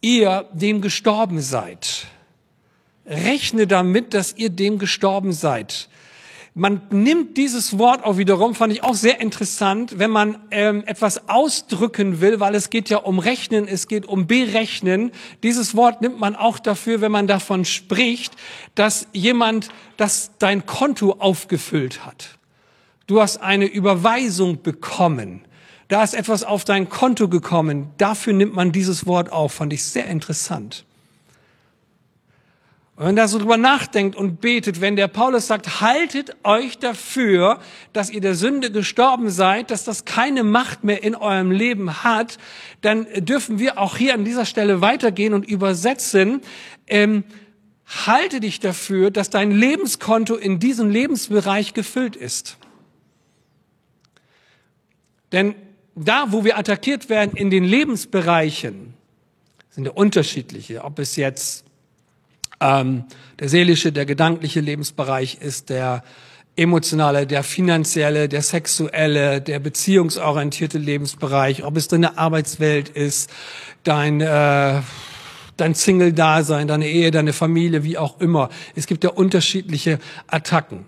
ihr 0.00 0.48
dem 0.52 0.80
gestorben 0.80 1.40
seid. 1.40 2.06
Rechne 3.04 3.66
damit, 3.66 4.14
dass 4.14 4.32
ihr 4.32 4.50
dem 4.50 4.78
gestorben 4.78 5.32
seid 5.32 5.88
man 6.58 6.80
nimmt 6.88 7.36
dieses 7.36 7.78
Wort 7.78 8.02
auch 8.02 8.16
wiederum, 8.16 8.54
fand 8.54 8.72
ich 8.72 8.82
auch 8.82 8.94
sehr 8.94 9.20
interessant, 9.20 9.98
wenn 9.98 10.10
man 10.10 10.38
ähm, 10.50 10.84
etwas 10.86 11.28
ausdrücken 11.28 12.22
will, 12.22 12.40
weil 12.40 12.54
es 12.54 12.70
geht 12.70 12.88
ja 12.88 12.96
um 12.96 13.18
Rechnen, 13.18 13.68
es 13.68 13.88
geht 13.88 14.06
um 14.06 14.26
Berechnen. 14.26 15.12
Dieses 15.42 15.76
Wort 15.76 16.00
nimmt 16.00 16.18
man 16.18 16.34
auch 16.34 16.58
dafür, 16.58 17.02
wenn 17.02 17.12
man 17.12 17.26
davon 17.26 17.66
spricht, 17.66 18.32
dass 18.74 19.06
jemand, 19.12 19.68
das 19.98 20.30
dein 20.38 20.64
Konto 20.64 21.16
aufgefüllt 21.18 22.06
hat. 22.06 22.38
Du 23.06 23.20
hast 23.20 23.36
eine 23.36 23.66
Überweisung 23.66 24.62
bekommen. 24.62 25.42
Da 25.88 26.02
ist 26.02 26.14
etwas 26.14 26.42
auf 26.42 26.64
dein 26.64 26.88
Konto 26.88 27.28
gekommen. 27.28 27.90
Dafür 27.98 28.32
nimmt 28.32 28.54
man 28.54 28.72
dieses 28.72 29.06
Wort 29.06 29.30
auf. 29.30 29.52
Fand 29.52 29.74
ich 29.74 29.84
sehr 29.84 30.06
interessant. 30.06 30.86
Und 32.96 33.04
wenn 33.04 33.16
da 33.16 33.28
so 33.28 33.38
drüber 33.38 33.58
nachdenkt 33.58 34.16
und 34.16 34.40
betet, 34.40 34.80
wenn 34.80 34.96
der 34.96 35.08
Paulus 35.08 35.46
sagt, 35.46 35.82
haltet 35.82 36.34
euch 36.44 36.78
dafür, 36.78 37.60
dass 37.92 38.08
ihr 38.08 38.22
der 38.22 38.34
Sünde 38.34 38.72
gestorben 38.72 39.28
seid, 39.28 39.70
dass 39.70 39.84
das 39.84 40.06
keine 40.06 40.42
Macht 40.42 40.82
mehr 40.82 41.02
in 41.04 41.14
eurem 41.14 41.50
Leben 41.50 42.02
hat, 42.02 42.38
dann 42.80 43.06
dürfen 43.18 43.58
wir 43.58 43.78
auch 43.78 43.98
hier 43.98 44.14
an 44.14 44.24
dieser 44.24 44.46
Stelle 44.46 44.80
weitergehen 44.80 45.34
und 45.34 45.46
übersetzen, 45.46 46.40
ähm, 46.86 47.24
halte 47.84 48.40
dich 48.40 48.60
dafür, 48.60 49.10
dass 49.10 49.28
dein 49.28 49.50
Lebenskonto 49.50 50.34
in 50.34 50.58
diesem 50.58 50.88
Lebensbereich 50.88 51.74
gefüllt 51.74 52.16
ist. 52.16 52.56
Denn 55.32 55.54
da, 55.94 56.32
wo 56.32 56.44
wir 56.44 56.56
attackiert 56.56 57.10
werden 57.10 57.36
in 57.36 57.50
den 57.50 57.64
Lebensbereichen, 57.64 58.94
sind 59.68 59.84
ja 59.84 59.92
unterschiedliche, 59.92 60.82
ob 60.82 60.98
es 60.98 61.16
jetzt 61.16 61.65
ähm, 62.60 63.04
der 63.38 63.48
seelische, 63.48 63.92
der 63.92 64.06
gedankliche 64.06 64.60
Lebensbereich 64.60 65.38
ist, 65.40 65.70
der 65.70 66.02
emotionale, 66.56 67.26
der 67.26 67.42
finanzielle, 67.42 68.28
der 68.28 68.42
sexuelle, 68.42 69.40
der 69.40 69.58
beziehungsorientierte 69.58 70.78
Lebensbereich, 70.78 71.64
ob 71.64 71.76
es 71.76 71.88
deine 71.88 72.16
Arbeitswelt 72.16 72.88
ist, 72.88 73.30
dein, 73.84 74.22
äh, 74.22 74.80
dein 75.56 75.74
Single-Dasein, 75.74 76.66
deine 76.66 76.88
Ehe, 76.88 77.10
deine 77.10 77.34
Familie, 77.34 77.84
wie 77.84 77.98
auch 77.98 78.20
immer. 78.20 78.48
Es 78.74 78.86
gibt 78.86 79.04
ja 79.04 79.10
unterschiedliche 79.10 79.98
Attacken. 80.28 80.86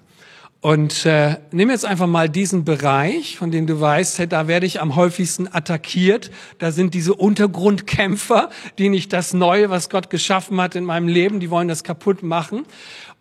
Und 0.68 1.06
äh, 1.06 1.36
nimm 1.50 1.70
jetzt 1.70 1.86
einfach 1.86 2.06
mal 2.06 2.28
diesen 2.28 2.66
Bereich, 2.66 3.38
von 3.38 3.50
dem 3.50 3.66
du 3.66 3.80
weißt, 3.80 4.18
hey, 4.18 4.26
da 4.26 4.48
werde 4.48 4.66
ich 4.66 4.82
am 4.82 4.96
häufigsten 4.96 5.48
attackiert. 5.48 6.30
Da 6.58 6.72
sind 6.72 6.92
diese 6.92 7.14
Untergrundkämpfer, 7.14 8.50
die 8.76 8.90
nicht 8.90 9.14
das 9.14 9.32
Neue, 9.32 9.70
was 9.70 9.88
Gott 9.88 10.10
geschaffen 10.10 10.60
hat 10.60 10.74
in 10.74 10.84
meinem 10.84 11.08
Leben, 11.08 11.40
die 11.40 11.48
wollen 11.48 11.68
das 11.68 11.84
kaputt 11.84 12.22
machen. 12.22 12.66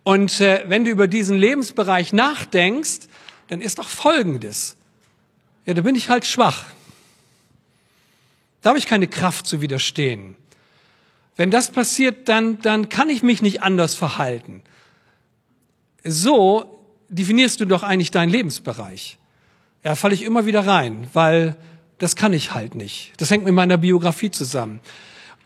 Und 0.03 0.41
äh, 0.41 0.65
wenn 0.67 0.83
du 0.83 0.91
über 0.91 1.07
diesen 1.07 1.37
Lebensbereich 1.37 2.11
nachdenkst, 2.11 3.07
dann 3.47 3.61
ist 3.61 3.79
doch 3.79 3.87
Folgendes. 3.87 4.75
Ja, 5.65 5.73
da 5.73 5.83
bin 5.83 5.95
ich 5.95 6.09
halt 6.09 6.25
schwach. 6.25 6.65
Da 8.61 8.71
habe 8.71 8.77
ich 8.77 8.87
keine 8.87 9.07
Kraft 9.07 9.47
zu 9.47 9.61
widerstehen. 9.61 10.35
Wenn 11.37 11.49
das 11.49 11.71
passiert, 11.71 12.27
dann, 12.27 12.59
dann 12.59 12.89
kann 12.89 13.09
ich 13.09 13.23
mich 13.23 13.41
nicht 13.41 13.63
anders 13.63 13.95
verhalten. 13.95 14.63
So 16.03 16.73
definierst 17.09 17.59
du 17.59 17.65
doch 17.65 17.83
eigentlich 17.83 18.11
deinen 18.11 18.29
Lebensbereich. 18.29 19.17
Ja, 19.83 19.95
falle 19.95 20.13
ich 20.13 20.23
immer 20.23 20.45
wieder 20.45 20.65
rein, 20.65 21.07
weil 21.13 21.55
das 21.97 22.15
kann 22.15 22.33
ich 22.33 22.53
halt 22.53 22.75
nicht. 22.75 23.13
Das 23.17 23.31
hängt 23.31 23.45
mit 23.45 23.53
meiner 23.53 23.77
Biografie 23.77 24.31
zusammen. 24.31 24.79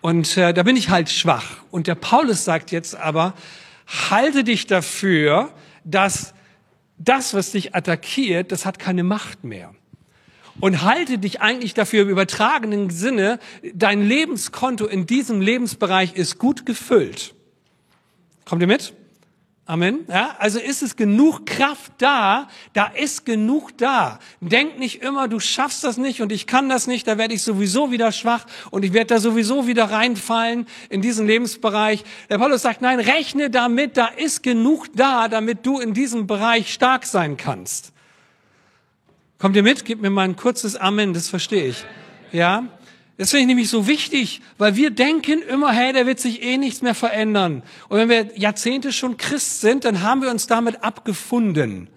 Und 0.02 0.36
äh, 0.38 0.54
da 0.54 0.64
bin 0.64 0.76
ich 0.76 0.90
halt 0.90 1.10
schwach. 1.10 1.58
Und 1.70 1.88
der 1.88 1.96
Paulus 1.96 2.44
sagt 2.44 2.72
jetzt 2.72 2.96
aber, 2.96 3.34
halte 4.10 4.44
dich 4.44 4.68
dafür, 4.68 5.54
dass 5.84 6.34
das, 6.98 7.34
was 7.34 7.52
dich 7.52 7.76
attackiert, 7.76 8.52
das 8.52 8.66
hat 8.66 8.80
keine 8.80 9.04
Macht 9.04 9.44
mehr. 9.44 9.74
Und 10.60 10.82
halte 10.82 11.18
dich 11.18 11.42
eigentlich 11.42 11.74
dafür 11.74 12.04
im 12.04 12.10
übertragenen 12.10 12.90
Sinne, 12.90 13.40
dein 13.74 14.06
Lebenskonto 14.06 14.86
in 14.86 15.06
diesem 15.06 15.42
Lebensbereich 15.42 16.16
ist 16.16 16.38
gut 16.38 16.66
gefüllt. 16.66 17.34
Kommt 18.46 18.62
ihr 18.62 18.68
mit? 18.68 18.94
Amen. 19.66 20.06
Ja, 20.10 20.36
also 20.40 20.60
ist 20.60 20.82
es 20.82 20.96
genug 20.96 21.46
Kraft 21.46 21.94
da, 22.00 22.50
da 22.74 22.88
ist 22.88 23.26
genug 23.26 23.78
da. 23.78 24.20
Denk 24.42 24.80
nicht 24.80 25.02
immer, 25.02 25.28
du 25.28 25.40
schaffst 25.40 25.84
das 25.84 25.98
nicht 25.98 26.22
und 26.22 26.32
ich 26.32 26.48
kann 26.48 26.68
das 26.68 26.88
nicht, 26.88 27.08
da 27.08 27.18
werde 27.18 27.36
ich 27.36 27.44
sowieso 27.44 27.92
wieder 27.92 28.12
schwach 28.12 28.46
und 28.72 28.84
ich 28.84 28.92
werde 28.92 29.14
da 29.14 29.20
sowieso 29.20 29.68
wieder 29.68 29.86
reinfallen 29.86 30.68
in 30.90 31.02
diesen 31.02 31.28
Lebensbereich. 31.28 32.04
Der 32.30 32.40
Paulus 32.40 32.64
sagt, 32.64 32.82
nein, 32.82 33.00
rechne 33.00 33.50
damit, 33.50 33.98
da 33.98 34.08
ist 34.08 34.42
genug 34.44 34.88
da, 34.96 35.28
damit 35.28 35.66
du 35.66 35.80
in 35.80 35.94
diesem 35.94 36.28
Bereich 36.28 36.74
stark 36.74 37.06
sein 37.06 37.38
kannst. 37.38 37.94
Kommt 39.38 39.56
ihr 39.56 39.64
mit? 39.64 39.86
Gib 39.86 40.02
mir 40.02 40.10
mal 40.10 40.24
ein 40.24 40.36
kurzes 40.36 40.76
Amen, 40.76 41.14
das 41.14 41.30
verstehe 41.30 41.68
ich. 41.68 41.86
Ja? 42.32 42.66
Das 43.22 43.30
finde 43.30 43.42
ich 43.42 43.48
nämlich 43.50 43.70
so 43.70 43.86
wichtig, 43.86 44.42
weil 44.58 44.76
wir 44.76 44.90
denken 44.90 45.44
immer, 45.44 45.72
hey, 45.72 45.94
da 45.94 46.08
wird 46.08 46.20
sich 46.20 46.42
eh 46.42 46.58
nichts 46.58 46.82
mehr 46.82 46.96
verändern. 46.96 47.62
Und 47.88 48.00
wenn 48.00 48.10
wir 48.10 48.36
Jahrzehnte 48.36 48.92
schon 48.92 49.16
Christ 49.16 49.62
sind, 49.62 49.86
dann 49.86 50.02
haben 50.02 50.24
wir 50.24 50.32
uns 50.32 50.48
damit 50.48 50.84
abgefunden. 50.84 51.88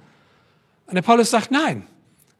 Und 0.85 0.95
der 0.95 1.01
Paulus 1.01 1.31
sagt, 1.31 1.51
nein, 1.51 1.87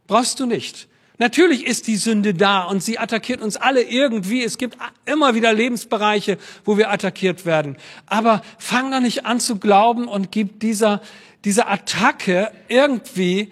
brauchst 0.07 0.39
du 0.39 0.45
nicht. 0.45 0.87
Natürlich 1.17 1.67
ist 1.67 1.87
die 1.87 1.97
Sünde 1.97 2.35
da 2.35 2.65
und 2.65 2.83
sie 2.83 2.99
attackiert 2.99 3.41
uns 3.41 3.57
alle 3.57 3.81
irgendwie. 3.85 4.45
Es 4.45 4.59
gibt 4.59 4.77
immer 5.07 5.35
wieder 5.35 5.55
Lebensbereiche, 5.55 6.37
wo 6.67 6.77
wir 6.77 6.91
attackiert 6.91 7.47
werden. 7.47 7.79
Aber 8.05 8.43
fang 8.59 8.91
da 8.91 9.01
nicht 9.01 9.25
an 9.25 9.41
zu 9.41 9.57
glauben 9.57 10.09
und 10.09 10.31
gib 10.31 10.61
dieser, 10.61 11.01
dieser 11.47 11.71
Attacke 11.71 12.53
irgendwie 12.69 13.51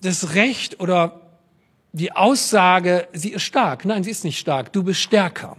das 0.00 0.34
Recht 0.34 0.80
oder 0.80 1.25
die 1.96 2.12
Aussage, 2.12 3.08
sie 3.14 3.30
ist 3.30 3.42
stark. 3.42 3.86
Nein, 3.86 4.04
sie 4.04 4.10
ist 4.10 4.24
nicht 4.24 4.38
stark. 4.38 4.72
Du 4.72 4.82
bist 4.82 5.00
stärker. 5.00 5.56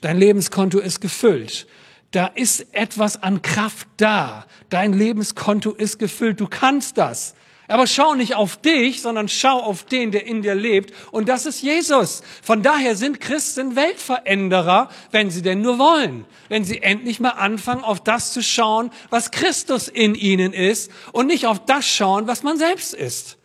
Dein 0.00 0.18
Lebenskonto 0.18 0.80
ist 0.80 1.00
gefüllt. 1.00 1.68
Da 2.10 2.26
ist 2.26 2.74
etwas 2.74 3.22
an 3.22 3.42
Kraft 3.42 3.86
da. 3.96 4.46
Dein 4.70 4.92
Lebenskonto 4.92 5.70
ist 5.70 5.98
gefüllt. 5.98 6.40
Du 6.40 6.48
kannst 6.48 6.98
das. 6.98 7.34
Aber 7.68 7.86
schau 7.86 8.14
nicht 8.14 8.34
auf 8.34 8.56
dich, 8.56 9.02
sondern 9.02 9.28
schau 9.28 9.60
auf 9.60 9.84
den, 9.84 10.10
der 10.10 10.26
in 10.26 10.42
dir 10.42 10.54
lebt. 10.54 10.92
Und 11.12 11.28
das 11.28 11.46
ist 11.46 11.62
Jesus. 11.62 12.22
Von 12.42 12.62
daher 12.62 12.96
sind 12.96 13.20
Christen 13.20 13.76
Weltveränderer, 13.76 14.88
wenn 15.12 15.30
sie 15.30 15.42
denn 15.42 15.62
nur 15.62 15.78
wollen. 15.78 16.24
Wenn 16.48 16.64
sie 16.64 16.82
endlich 16.82 17.20
mal 17.20 17.30
anfangen, 17.30 17.84
auf 17.84 18.02
das 18.02 18.32
zu 18.32 18.42
schauen, 18.42 18.90
was 19.10 19.30
Christus 19.30 19.86
in 19.86 20.16
ihnen 20.16 20.52
ist 20.52 20.90
und 21.12 21.28
nicht 21.28 21.46
auf 21.46 21.64
das 21.64 21.86
schauen, 21.86 22.26
was 22.26 22.42
man 22.42 22.58
selbst 22.58 22.94
ist. 22.94 23.35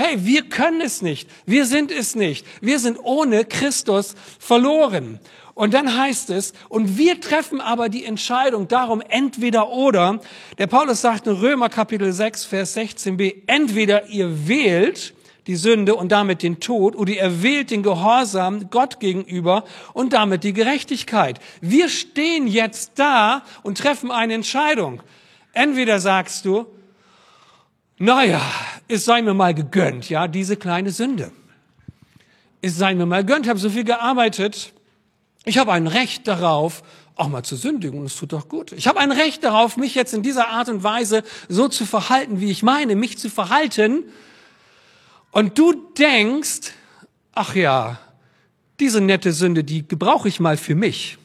Hey, 0.00 0.24
wir 0.24 0.42
können 0.42 0.80
es 0.80 1.02
nicht. 1.02 1.28
Wir 1.44 1.66
sind 1.66 1.90
es 1.90 2.14
nicht. 2.14 2.46
Wir 2.60 2.78
sind 2.78 3.00
ohne 3.02 3.44
Christus 3.44 4.14
verloren. 4.38 5.18
Und 5.54 5.74
dann 5.74 5.98
heißt 5.98 6.30
es, 6.30 6.52
und 6.68 6.96
wir 6.98 7.20
treffen 7.20 7.60
aber 7.60 7.88
die 7.88 8.04
Entscheidung 8.04 8.68
darum, 8.68 9.00
entweder 9.00 9.70
oder. 9.70 10.20
Der 10.56 10.68
Paulus 10.68 11.00
sagt 11.00 11.26
in 11.26 11.32
Römer 11.32 11.68
Kapitel 11.68 12.12
6, 12.12 12.44
Vers 12.44 12.76
16b, 12.76 13.42
entweder 13.48 14.06
ihr 14.06 14.46
wählt 14.46 15.14
die 15.48 15.56
Sünde 15.56 15.96
und 15.96 16.12
damit 16.12 16.44
den 16.44 16.60
Tod 16.60 16.94
oder 16.94 17.10
ihr 17.10 17.42
wählt 17.42 17.72
den 17.72 17.82
Gehorsam 17.82 18.70
Gott 18.70 19.00
gegenüber 19.00 19.64
und 19.94 20.12
damit 20.12 20.44
die 20.44 20.52
Gerechtigkeit. 20.52 21.40
Wir 21.60 21.88
stehen 21.88 22.46
jetzt 22.46 22.92
da 23.00 23.42
und 23.64 23.78
treffen 23.78 24.12
eine 24.12 24.34
Entscheidung. 24.34 25.02
Entweder 25.54 25.98
sagst 25.98 26.44
du, 26.44 26.66
naja, 27.98 28.40
es 28.86 29.04
sei 29.04 29.22
mir 29.22 29.34
mal 29.34 29.54
gegönnt, 29.54 30.08
ja, 30.08 30.28
diese 30.28 30.56
kleine 30.56 30.90
Sünde. 30.90 31.32
Es 32.60 32.76
sei 32.76 32.94
mir 32.94 33.06
mal 33.06 33.24
gegönnt, 33.24 33.46
ich 33.46 33.50
habe 33.50 33.58
so 33.58 33.70
viel 33.70 33.84
gearbeitet. 33.84 34.72
Ich 35.44 35.58
habe 35.58 35.72
ein 35.72 35.86
Recht 35.86 36.26
darauf, 36.26 36.82
auch 37.16 37.28
mal 37.28 37.42
zu 37.42 37.56
sündigen, 37.56 37.98
und 37.98 38.06
es 38.06 38.16
tut 38.16 38.32
doch 38.32 38.48
gut. 38.48 38.72
Ich 38.72 38.86
habe 38.86 39.00
ein 39.00 39.12
Recht 39.12 39.42
darauf, 39.42 39.76
mich 39.76 39.94
jetzt 39.94 40.14
in 40.14 40.22
dieser 40.22 40.48
Art 40.48 40.68
und 40.68 40.82
Weise 40.82 41.24
so 41.48 41.68
zu 41.68 41.86
verhalten, 41.86 42.40
wie 42.40 42.50
ich 42.50 42.62
meine, 42.62 42.94
mich 42.96 43.18
zu 43.18 43.28
verhalten. 43.30 44.04
Und 45.32 45.58
du 45.58 45.72
denkst, 45.98 46.72
ach 47.32 47.54
ja, 47.54 47.98
diese 48.80 49.00
nette 49.00 49.32
Sünde, 49.32 49.64
die 49.64 49.86
gebrauche 49.86 50.28
ich 50.28 50.38
mal 50.38 50.56
für 50.56 50.74
mich. 50.74 51.18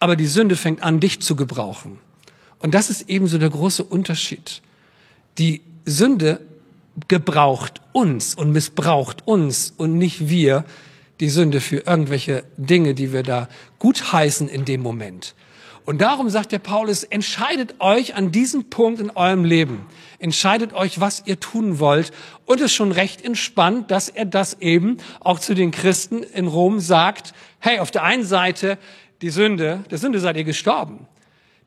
Aber 0.00 0.16
die 0.16 0.26
Sünde 0.26 0.56
fängt 0.56 0.82
an, 0.82 1.00
dich 1.00 1.20
zu 1.20 1.36
gebrauchen. 1.36 1.98
Und 2.58 2.74
das 2.74 2.88
ist 2.88 3.08
ebenso 3.08 3.38
der 3.38 3.50
große 3.50 3.84
Unterschied. 3.84 4.62
Die 5.38 5.60
Sünde 5.84 6.40
gebraucht 7.08 7.80
uns 7.92 8.34
und 8.34 8.52
missbraucht 8.52 9.26
uns 9.26 9.72
und 9.76 9.98
nicht 9.98 10.28
wir 10.28 10.64
die 11.20 11.28
Sünde 11.28 11.60
für 11.60 11.78
irgendwelche 11.86 12.44
Dinge, 12.56 12.94
die 12.94 13.12
wir 13.12 13.22
da 13.22 13.48
gutheißen 13.78 14.48
in 14.48 14.64
dem 14.64 14.82
Moment. 14.82 15.34
Und 15.84 16.00
darum 16.00 16.30
sagt 16.30 16.52
der 16.52 16.60
Paulus, 16.60 17.04
entscheidet 17.04 17.74
euch 17.78 18.14
an 18.14 18.32
diesem 18.32 18.70
Punkt 18.70 19.00
in 19.00 19.10
eurem 19.10 19.44
Leben. 19.44 19.86
Entscheidet 20.18 20.72
euch, 20.72 20.98
was 20.98 21.22
ihr 21.26 21.38
tun 21.38 21.78
wollt. 21.78 22.10
Und 22.46 22.56
es 22.60 22.66
ist 22.66 22.72
schon 22.72 22.90
recht 22.90 23.22
entspannt, 23.22 23.90
dass 23.90 24.08
er 24.08 24.24
das 24.24 24.60
eben 24.60 24.96
auch 25.20 25.38
zu 25.38 25.54
den 25.54 25.72
Christen 25.72 26.22
in 26.22 26.46
Rom 26.46 26.80
sagt. 26.80 27.34
Hey, 27.58 27.80
auf 27.80 27.90
der 27.90 28.02
einen 28.02 28.24
Seite, 28.24 28.78
die 29.20 29.28
Sünde, 29.28 29.84
der 29.90 29.98
Sünde 29.98 30.20
seid 30.20 30.38
ihr 30.38 30.44
gestorben. 30.44 31.06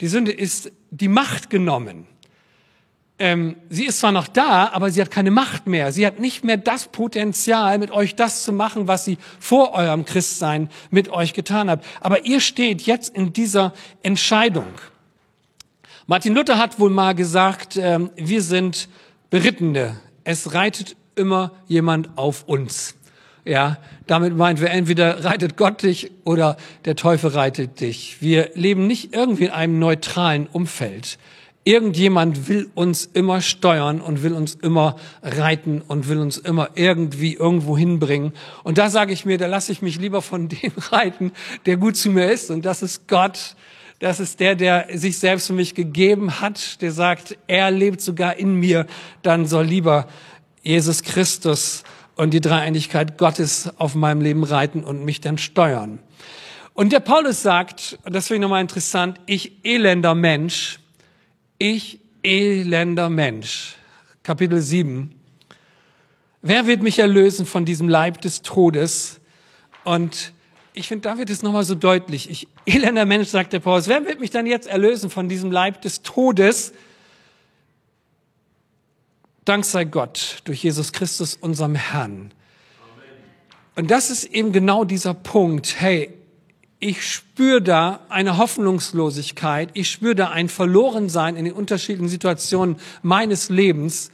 Die 0.01 0.07
Sünde 0.07 0.31
ist 0.31 0.71
die 0.89 1.09
Macht 1.09 1.51
genommen 1.51 2.07
ähm, 3.19 3.55
sie 3.69 3.85
ist 3.85 3.99
zwar 3.99 4.11
noch 4.11 4.27
da, 4.27 4.69
aber 4.71 4.91
sie 4.91 5.01
hat 5.01 5.09
keine 5.09 5.31
Macht 5.31 5.65
mehr. 5.65 5.91
Sie 5.91 6.05
hat 6.05 6.19
nicht 6.19 6.43
mehr 6.43 6.57
das 6.57 6.87
Potenzial, 6.87 7.79
mit 7.79 7.91
euch 7.91 8.15
das 8.15 8.43
zu 8.43 8.53
machen, 8.53 8.87
was 8.87 9.05
sie 9.05 9.17
vor 9.39 9.73
eurem 9.73 10.05
Christsein 10.05 10.69
mit 10.91 11.09
euch 11.09 11.33
getan 11.33 11.69
hat. 11.69 11.83
Aber 11.99 12.25
ihr 12.25 12.39
steht 12.39 12.83
jetzt 12.83 13.15
in 13.15 13.33
dieser 13.33 13.73
Entscheidung. 14.03 14.67
Martin 16.05 16.35
Luther 16.35 16.59
hat 16.59 16.79
wohl 16.79 16.91
mal 16.91 17.15
gesagt, 17.15 17.75
ähm, 17.75 18.11
wir 18.15 18.41
sind 18.41 18.87
Berittene. 19.29 19.97
Es 20.23 20.53
reitet 20.53 20.95
immer 21.15 21.51
jemand 21.67 22.17
auf 22.17 22.43
uns. 22.43 22.95
Ja, 23.45 23.77
damit 24.05 24.35
meint 24.35 24.61
wir 24.61 24.69
entweder 24.69 25.23
reitet 25.23 25.57
Gott 25.57 25.81
dich 25.81 26.11
oder 26.23 26.57
der 26.85 26.95
Teufel 26.95 27.31
reitet 27.31 27.79
dich. 27.79 28.21
Wir 28.21 28.51
leben 28.53 28.87
nicht 28.87 29.15
irgendwie 29.15 29.45
in 29.45 29.51
einem 29.51 29.79
neutralen 29.79 30.47
Umfeld. 30.47 31.17
Irgendjemand 31.67 32.47
will 32.47 32.69
uns 32.75 33.09
immer 33.11 33.41
steuern 33.41 33.99
und 33.99 34.23
will 34.23 34.31
uns 34.31 34.55
immer 34.55 34.95
reiten 35.21 35.81
und 35.85 36.07
will 36.07 36.19
uns 36.19 36.37
immer 36.37 36.69
irgendwie 36.75 37.33
irgendwo 37.33 37.77
hinbringen. 37.77 38.31
Und 38.63 38.77
da 38.77 38.89
sage 38.89 39.11
ich 39.11 39.25
mir, 39.25 39.37
da 39.37 39.47
lasse 39.47 39.73
ich 39.73 39.81
mich 39.81 39.99
lieber 39.99 40.21
von 40.21 40.47
dem 40.47 40.71
reiten, 40.91 41.33
der 41.65 41.75
gut 41.75 41.97
zu 41.97 42.09
mir 42.09 42.31
ist. 42.31 42.51
Und 42.51 42.63
das 42.63 42.83
ist 42.83 43.09
Gott, 43.09 43.57
Das 43.99 44.21
ist 44.21 44.39
der, 44.39 44.55
der 44.55 44.87
sich 44.93 45.19
selbst 45.19 45.47
für 45.47 45.53
mich 45.53 45.75
gegeben 45.75 46.39
hat, 46.39 46.81
der 46.81 46.93
sagt, 46.93 47.37
er 47.47 47.69
lebt 47.69 47.99
sogar 47.99 48.37
in 48.37 48.53
mir. 48.53 48.85
Dann 49.21 49.45
soll 49.45 49.65
lieber 49.65 50.07
Jesus 50.61 51.03
Christus 51.03 51.83
und 52.15 52.33
die 52.33 52.39
Dreieinigkeit 52.39 53.17
Gottes 53.17 53.69
auf 53.77 53.93
meinem 53.93 54.21
Leben 54.21 54.45
reiten 54.45 54.85
und 54.85 55.03
mich 55.03 55.19
dann 55.19 55.37
steuern. 55.37 55.99
Und 56.73 56.93
der 56.93 57.01
Paulus 57.01 57.41
sagt, 57.41 57.99
das 58.05 58.27
finde 58.27 58.35
ich 58.37 58.41
nochmal 58.43 58.61
interessant, 58.61 59.19
ich 59.25 59.65
elender 59.65 60.15
Mensch, 60.15 60.79
ich 61.57 61.99
elender 62.23 63.09
Mensch. 63.09 63.75
Kapitel 64.23 64.61
7. 64.61 65.13
Wer 66.41 66.67
wird 66.67 66.81
mich 66.81 66.99
erlösen 66.99 67.45
von 67.45 67.65
diesem 67.65 67.89
Leib 67.89 68.21
des 68.21 68.41
Todes? 68.41 69.19
Und 69.83 70.33
ich 70.73 70.87
finde, 70.87 71.09
da 71.09 71.17
wird 71.17 71.29
es 71.29 71.41
nochmal 71.41 71.63
so 71.63 71.75
deutlich. 71.75 72.29
Ich, 72.29 72.47
elender 72.65 73.05
Mensch, 73.05 73.29
sagt 73.29 73.53
der 73.53 73.59
Paulus, 73.59 73.87
wer 73.87 74.05
wird 74.05 74.19
mich 74.19 74.29
dann 74.29 74.45
jetzt 74.45 74.67
erlösen 74.67 75.09
von 75.09 75.29
diesem 75.29 75.51
Leib 75.51 75.81
des 75.81 76.01
Todes? 76.01 76.73
Dank 79.45 79.63
sei 79.63 79.85
Gott 79.85 80.41
durch 80.43 80.63
Jesus 80.63 80.91
Christus, 80.91 81.35
unserem 81.35 81.75
Herrn. 81.75 82.33
Und 83.75 83.91
das 83.91 84.09
ist 84.09 84.25
eben 84.25 84.51
genau 84.51 84.83
dieser 84.83 85.13
Punkt. 85.13 85.79
Hey, 85.79 86.16
ich 86.79 87.05
spüre 87.05 87.61
da 87.61 88.01
eine 88.09 88.37
Hoffnungslosigkeit, 88.37 89.69
ich 89.73 89.89
spüre 89.89 90.15
da 90.15 90.29
ein 90.29 90.47
Verlorensein 90.47 91.35
in 91.35 91.45
den 91.45 91.53
unterschiedlichen 91.53 92.09
Situationen 92.09 92.77
meines 93.01 93.49
Lebens. 93.49 94.11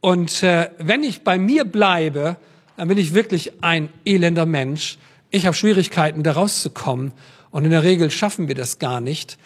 Und 0.00 0.42
äh, 0.42 0.70
wenn 0.78 1.02
ich 1.02 1.24
bei 1.24 1.38
mir 1.38 1.64
bleibe, 1.64 2.36
dann 2.76 2.88
bin 2.88 2.98
ich 2.98 3.14
wirklich 3.14 3.62
ein 3.62 3.90
elender 4.04 4.46
Mensch. 4.46 4.98
Ich 5.30 5.46
habe 5.46 5.56
Schwierigkeiten, 5.56 6.22
da 6.22 6.32
rauszukommen. 6.32 7.12
Und 7.50 7.64
in 7.64 7.70
der 7.70 7.82
Regel 7.82 8.10
schaffen 8.10 8.48
wir 8.48 8.54
das 8.54 8.78
gar 8.78 9.00
nicht. 9.00 9.38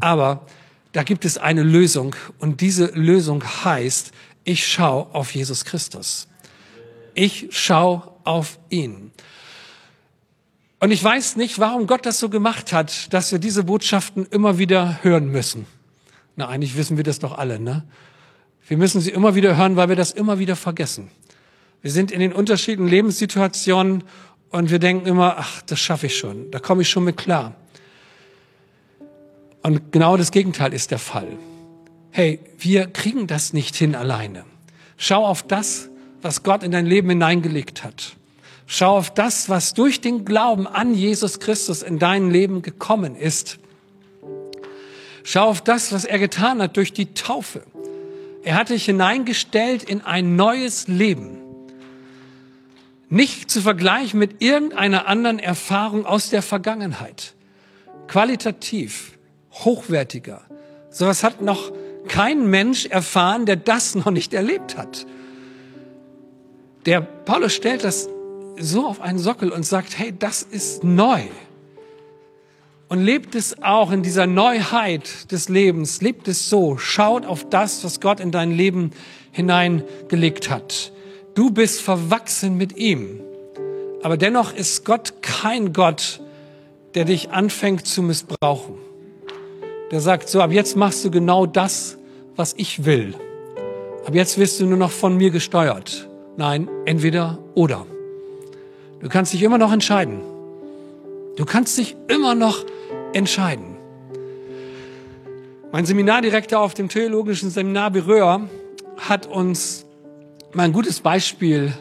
Aber 0.00 0.46
da 0.92 1.02
gibt 1.02 1.24
es 1.24 1.38
eine 1.38 1.62
Lösung. 1.62 2.16
Und 2.38 2.60
diese 2.60 2.86
Lösung 2.86 3.44
heißt, 3.44 4.12
ich 4.44 4.66
schaue 4.66 5.08
auf 5.14 5.34
Jesus 5.34 5.64
Christus. 5.64 6.28
Ich 7.14 7.48
schaue 7.50 8.02
auf 8.24 8.58
ihn. 8.68 9.12
Und 10.78 10.90
ich 10.90 11.02
weiß 11.02 11.36
nicht, 11.36 11.58
warum 11.58 11.86
Gott 11.86 12.04
das 12.04 12.18
so 12.18 12.28
gemacht 12.28 12.72
hat, 12.72 13.12
dass 13.12 13.32
wir 13.32 13.38
diese 13.38 13.64
Botschaften 13.64 14.26
immer 14.30 14.58
wieder 14.58 15.02
hören 15.02 15.30
müssen. 15.30 15.66
Na, 16.36 16.48
eigentlich 16.48 16.76
wissen 16.76 16.98
wir 16.98 17.04
das 17.04 17.18
doch 17.18 17.38
alle, 17.38 17.58
ne? 17.58 17.84
Wir 18.68 18.76
müssen 18.76 19.00
sie 19.00 19.10
immer 19.10 19.34
wieder 19.34 19.56
hören, 19.56 19.76
weil 19.76 19.88
wir 19.88 19.96
das 19.96 20.10
immer 20.10 20.38
wieder 20.38 20.56
vergessen. 20.56 21.10
Wir 21.82 21.90
sind 21.90 22.10
in 22.10 22.20
den 22.20 22.32
unterschiedlichen 22.32 22.88
Lebenssituationen 22.88 24.02
und 24.50 24.70
wir 24.70 24.78
denken 24.78 25.06
immer, 25.06 25.36
ach, 25.38 25.62
das 25.62 25.78
schaffe 25.78 26.06
ich 26.06 26.18
schon, 26.18 26.50
da 26.50 26.58
komme 26.58 26.82
ich 26.82 26.90
schon 26.90 27.04
mit 27.04 27.16
klar. 27.16 27.54
Und 29.62 29.92
genau 29.92 30.16
das 30.16 30.30
Gegenteil 30.30 30.72
ist 30.74 30.90
der 30.90 30.98
Fall. 30.98 31.28
Hey, 32.10 32.40
wir 32.58 32.86
kriegen 32.86 33.26
das 33.26 33.52
nicht 33.52 33.76
hin 33.76 33.94
alleine. 33.94 34.44
Schau 34.96 35.24
auf 35.24 35.42
das, 35.42 35.88
was 36.22 36.42
Gott 36.42 36.62
in 36.62 36.72
dein 36.72 36.86
Leben 36.86 37.08
hineingelegt 37.08 37.84
hat. 37.84 38.15
Schau 38.66 38.98
auf 38.98 39.14
das, 39.14 39.48
was 39.48 39.74
durch 39.74 40.00
den 40.00 40.24
Glauben 40.24 40.66
an 40.66 40.92
Jesus 40.92 41.38
Christus 41.38 41.82
in 41.82 42.00
dein 42.00 42.30
Leben 42.30 42.62
gekommen 42.62 43.14
ist. 43.14 43.58
Schau 45.22 45.48
auf 45.48 45.60
das, 45.60 45.92
was 45.92 46.04
er 46.04 46.18
getan 46.18 46.60
hat 46.60 46.76
durch 46.76 46.92
die 46.92 47.14
Taufe. 47.14 47.62
Er 48.42 48.56
hat 48.56 48.70
dich 48.70 48.84
hineingestellt 48.84 49.84
in 49.84 50.00
ein 50.02 50.36
neues 50.36 50.88
Leben. 50.88 51.38
Nicht 53.08 53.50
zu 53.50 53.60
vergleichen 53.60 54.18
mit 54.18 54.42
irgendeiner 54.42 55.06
anderen 55.06 55.38
Erfahrung 55.38 56.04
aus 56.04 56.30
der 56.30 56.42
Vergangenheit. 56.42 57.34
Qualitativ, 58.08 59.16
hochwertiger. 59.52 60.42
Sowas 60.90 61.22
hat 61.22 61.40
noch 61.40 61.72
kein 62.08 62.48
Mensch 62.50 62.86
erfahren, 62.86 63.46
der 63.46 63.56
das 63.56 63.94
noch 63.94 64.10
nicht 64.10 64.34
erlebt 64.34 64.76
hat. 64.76 65.06
Der 66.84 67.00
Paulus 67.00 67.52
stellt 67.52 67.84
das 67.84 68.08
so 68.58 68.86
auf 68.86 69.00
einen 69.00 69.18
Sockel 69.18 69.50
und 69.50 69.64
sagt, 69.64 69.98
hey, 69.98 70.14
das 70.16 70.42
ist 70.42 70.84
neu. 70.84 71.22
Und 72.88 73.02
lebt 73.02 73.34
es 73.34 73.62
auch 73.62 73.90
in 73.90 74.02
dieser 74.02 74.26
Neuheit 74.26 75.32
des 75.32 75.48
Lebens, 75.48 76.02
lebt 76.02 76.28
es 76.28 76.48
so, 76.48 76.78
schaut 76.78 77.26
auf 77.26 77.48
das, 77.48 77.82
was 77.82 78.00
Gott 78.00 78.20
in 78.20 78.30
dein 78.30 78.52
Leben 78.52 78.92
hineingelegt 79.32 80.50
hat. 80.50 80.92
Du 81.34 81.50
bist 81.50 81.82
verwachsen 81.82 82.56
mit 82.56 82.76
ihm. 82.76 83.20
Aber 84.02 84.16
dennoch 84.16 84.54
ist 84.54 84.84
Gott 84.84 85.20
kein 85.20 85.72
Gott, 85.72 86.20
der 86.94 87.04
dich 87.04 87.30
anfängt 87.30 87.86
zu 87.86 88.02
missbrauchen. 88.02 88.76
Der 89.90 90.00
sagt, 90.00 90.28
so, 90.28 90.40
ab 90.40 90.52
jetzt 90.52 90.76
machst 90.76 91.04
du 91.04 91.10
genau 91.10 91.44
das, 91.44 91.98
was 92.36 92.54
ich 92.56 92.84
will. 92.84 93.14
Ab 94.06 94.14
jetzt 94.14 94.38
wirst 94.38 94.60
du 94.60 94.66
nur 94.66 94.78
noch 94.78 94.92
von 94.92 95.16
mir 95.16 95.30
gesteuert. 95.30 96.08
Nein, 96.36 96.68
entweder 96.84 97.38
oder. 97.54 97.86
Du 99.00 99.08
kannst 99.08 99.32
dich 99.32 99.42
immer 99.42 99.58
noch 99.58 99.72
entscheiden. 99.72 100.20
Du 101.36 101.44
kannst 101.44 101.76
dich 101.76 101.96
immer 102.08 102.34
noch 102.34 102.64
entscheiden. 103.12 103.76
Mein 105.70 105.84
Seminardirektor 105.84 106.60
auf 106.60 106.72
dem 106.72 106.88
theologischen 106.88 107.50
Seminar 107.50 107.90
Berühr 107.90 108.48
hat 108.96 109.26
uns 109.26 109.84
mal 110.54 110.62
ein 110.62 110.72
gutes 110.72 111.00
Beispiel 111.00 111.74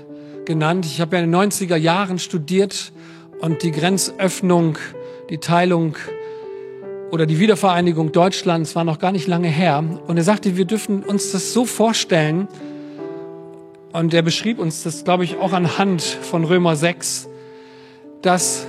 genannt. 0.43 0.86
Ich 0.86 0.99
habe 0.99 1.16
ja 1.16 1.24
in 1.24 1.32
den 1.32 1.51
90er 1.51 1.78
Jahren 1.78 2.20
studiert 2.20 2.91
und 3.39 3.63
die 3.63 3.72
Grenzöffnung, 3.72 4.78
die 5.30 5.38
Teilung 5.38 5.95
oder 7.11 7.26
die 7.26 7.39
Wiedervereinigung 7.39 8.11
Deutschlands 8.11 8.76
war 8.76 8.84
noch 8.84 8.99
gar 8.99 9.13
nicht 9.13 9.28
lange 9.28 9.47
her. 9.47 9.82
Und 10.07 10.18
er 10.18 10.24
sagte, 10.24 10.57
wir 10.57 10.66
dürfen 10.66 11.01
uns 11.01 11.32
das 11.32 11.53
so 11.53 11.63
vorstellen, 11.63 12.49
und 13.96 14.14
er 14.14 14.22
beschrieb 14.22 14.60
uns 14.60 14.84
das, 14.84 15.06
glaube 15.06 15.24
ich, 15.24 15.38
auch 15.38 15.54
anhand 15.54 16.02
von 16.02 16.43
Römer 16.43 16.76
6, 16.76 17.30
dass 18.22 18.68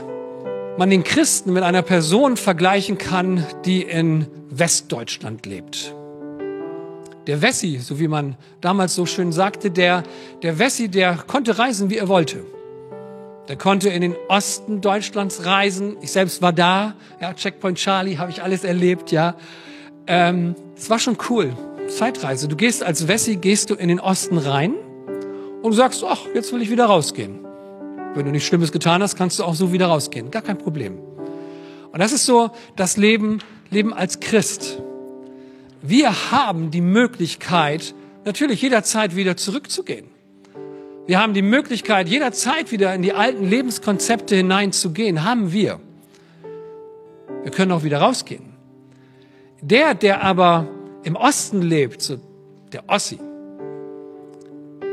man 0.78 0.88
den 0.88 1.02
Christen 1.02 1.52
mit 1.52 1.64
einer 1.64 1.82
Person 1.82 2.36
vergleichen 2.36 2.96
kann, 2.96 3.44
die 3.64 3.82
in 3.82 4.26
Westdeutschland 4.50 5.44
lebt. 5.44 5.94
Der 7.26 7.42
Wessi, 7.42 7.78
so 7.78 7.98
wie 7.98 8.06
man 8.06 8.36
damals 8.60 8.94
so 8.94 9.04
schön 9.04 9.32
sagte, 9.32 9.72
der, 9.72 10.04
der 10.42 10.60
Wessi, 10.60 10.88
der 10.88 11.16
konnte 11.16 11.58
reisen, 11.58 11.90
wie 11.90 11.96
er 11.96 12.06
wollte. 12.06 12.44
Der 13.48 13.56
konnte 13.56 13.88
in 13.88 14.02
den 14.02 14.14
Osten 14.28 14.80
Deutschlands 14.80 15.44
reisen. 15.44 15.96
Ich 16.02 16.12
selbst 16.12 16.40
war 16.40 16.52
da. 16.52 16.94
Ja, 17.20 17.34
Checkpoint 17.34 17.78
Charlie 17.78 18.18
habe 18.18 18.30
ich 18.30 18.42
alles 18.42 18.62
erlebt. 18.62 19.10
Ja, 19.10 19.34
ähm, 20.06 20.54
es 20.76 20.88
war 20.88 21.00
schon 21.00 21.16
cool. 21.30 21.52
Zeitreise. 21.88 22.46
Du 22.46 22.56
gehst 22.56 22.84
als 22.84 23.08
Wessi, 23.08 23.36
gehst 23.36 23.70
du 23.70 23.74
in 23.74 23.88
den 23.88 23.98
Osten 23.98 24.38
rein 24.38 24.74
und 25.66 25.72
du 25.72 25.78
sagst, 25.78 26.04
ach, 26.06 26.20
jetzt 26.32 26.52
will 26.52 26.62
ich 26.62 26.70
wieder 26.70 26.84
rausgehen. 26.84 27.40
Wenn 28.14 28.24
du 28.24 28.30
nichts 28.30 28.46
Schlimmes 28.46 28.70
getan 28.70 29.02
hast, 29.02 29.16
kannst 29.16 29.40
du 29.40 29.42
auch 29.42 29.56
so 29.56 29.72
wieder 29.72 29.88
rausgehen. 29.88 30.30
Gar 30.30 30.42
kein 30.42 30.58
Problem. 30.58 30.96
Und 31.90 31.98
das 31.98 32.12
ist 32.12 32.24
so 32.24 32.52
das 32.76 32.96
Leben, 32.96 33.40
Leben 33.68 33.92
als 33.92 34.20
Christ. 34.20 34.80
Wir 35.82 36.30
haben 36.30 36.70
die 36.70 36.80
Möglichkeit, 36.80 37.96
natürlich 38.24 38.62
jederzeit 38.62 39.16
wieder 39.16 39.36
zurückzugehen. 39.36 40.06
Wir 41.08 41.20
haben 41.20 41.34
die 41.34 41.42
Möglichkeit, 41.42 42.08
jederzeit 42.08 42.70
wieder 42.70 42.94
in 42.94 43.02
die 43.02 43.12
alten 43.12 43.44
Lebenskonzepte 43.44 44.36
hineinzugehen. 44.36 45.24
Haben 45.24 45.52
wir. 45.52 45.80
Wir 47.42 47.50
können 47.50 47.72
auch 47.72 47.82
wieder 47.82 47.98
rausgehen. 47.98 48.52
Der, 49.62 49.94
der 49.94 50.22
aber 50.22 50.68
im 51.02 51.16
Osten 51.16 51.60
lebt, 51.60 52.02
so 52.02 52.20
der 52.72 52.84
Ossi, 52.88 53.18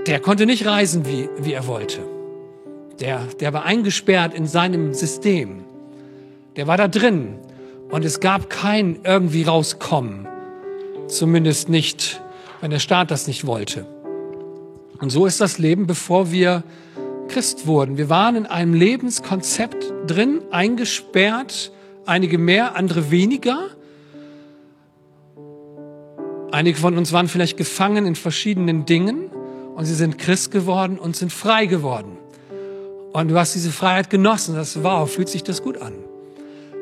der 0.08 0.20
konnte 0.20 0.46
nicht 0.46 0.66
reisen, 0.66 1.06
wie, 1.06 1.30
wie 1.38 1.54
er 1.54 1.68
wollte. 1.68 2.00
Der, 3.00 3.22
der 3.40 3.54
war 3.54 3.64
eingesperrt 3.64 4.34
in 4.34 4.46
seinem 4.46 4.94
System. 4.94 5.64
Der 6.56 6.68
war 6.68 6.78
da 6.78 6.88
drin. 6.88 7.36
Und 7.90 8.04
es 8.06 8.20
gab 8.20 8.50
kein 8.50 9.00
irgendwie 9.04 9.44
rauskommen. 9.44 10.28
Zumindest 11.08 11.70
nicht, 11.70 12.22
wenn 12.62 12.72
der 12.72 12.80
Staat 12.80 13.12
das 13.12 13.28
nicht 13.28 13.46
wollte. 13.48 13.86
Und 15.00 15.10
so 15.10 15.26
ist 15.26 15.42
das 15.42 15.58
Leben, 15.58 15.88
bevor 15.88 16.32
wir 16.32 16.64
Christ 17.28 17.66
wurden. 17.66 17.98
Wir 17.98 18.10
waren 18.10 18.36
in 18.36 18.46
einem 18.46 18.74
Lebenskonzept 18.74 19.92
drin, 20.08 20.42
eingesperrt, 20.52 21.72
einige 22.06 22.38
mehr, 22.38 22.76
andere 22.76 23.10
weniger. 23.10 23.70
Einige 26.52 26.78
von 26.78 26.98
uns 26.98 27.12
waren 27.12 27.28
vielleicht 27.28 27.58
gefangen 27.58 28.06
in 28.06 28.16
verschiedenen 28.16 28.86
Dingen 28.86 29.33
und 29.76 29.86
sie 29.86 29.96
sind 29.96 30.18
Christ 30.18 30.52
geworden 30.52 31.00
und 31.00 31.16
sind 31.16 31.32
frei 31.32 31.66
geworden. 31.66 32.18
Und 33.12 33.28
du 33.30 33.38
hast 33.38 33.54
diese 33.54 33.72
Freiheit 33.72 34.10
genossen. 34.10 34.56
Das 34.56 34.84
wow, 34.84 35.10
fühlt 35.10 35.30
sich 35.30 35.44
das 35.44 35.62
gut 35.62 35.82
an. 35.82 35.94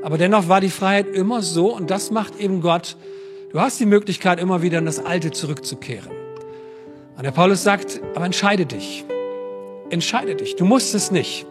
Aber 0.01 0.17
dennoch 0.17 0.47
war 0.47 0.61
die 0.61 0.69
Freiheit 0.69 1.07
immer 1.07 1.41
so 1.41 1.75
und 1.75 1.91
das 1.91 2.09
macht 2.09 2.39
eben 2.39 2.61
Gott. 2.61 2.95
Du 3.51 3.59
hast 3.59 3.79
die 3.79 3.85
Möglichkeit, 3.85 4.39
immer 4.39 4.61
wieder 4.61 4.79
in 4.79 4.85
das 4.85 5.03
Alte 5.03 5.31
zurückzukehren. 5.31 6.11
Und 7.17 7.23
der 7.23 7.31
Paulus 7.31 7.63
sagt, 7.63 8.01
aber 8.15 8.25
entscheide 8.25 8.65
dich. 8.65 9.03
Entscheide 9.89 10.35
dich. 10.35 10.55
Du 10.55 10.65
musst 10.65 10.95
es 10.95 11.11
nicht. 11.11 11.45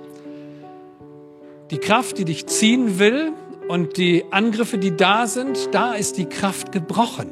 Die 1.71 1.79
Kraft, 1.79 2.19
die 2.19 2.25
dich 2.25 2.47
ziehen 2.47 2.99
will 2.99 3.33
und 3.69 3.99
die 3.99 4.25
Angriffe, 4.31 4.79
die 4.79 4.97
da 4.97 5.27
sind, 5.27 5.69
da 5.73 5.93
ist 5.93 6.17
die 6.17 6.25
Kraft 6.25 6.73
gebrochen. 6.73 7.29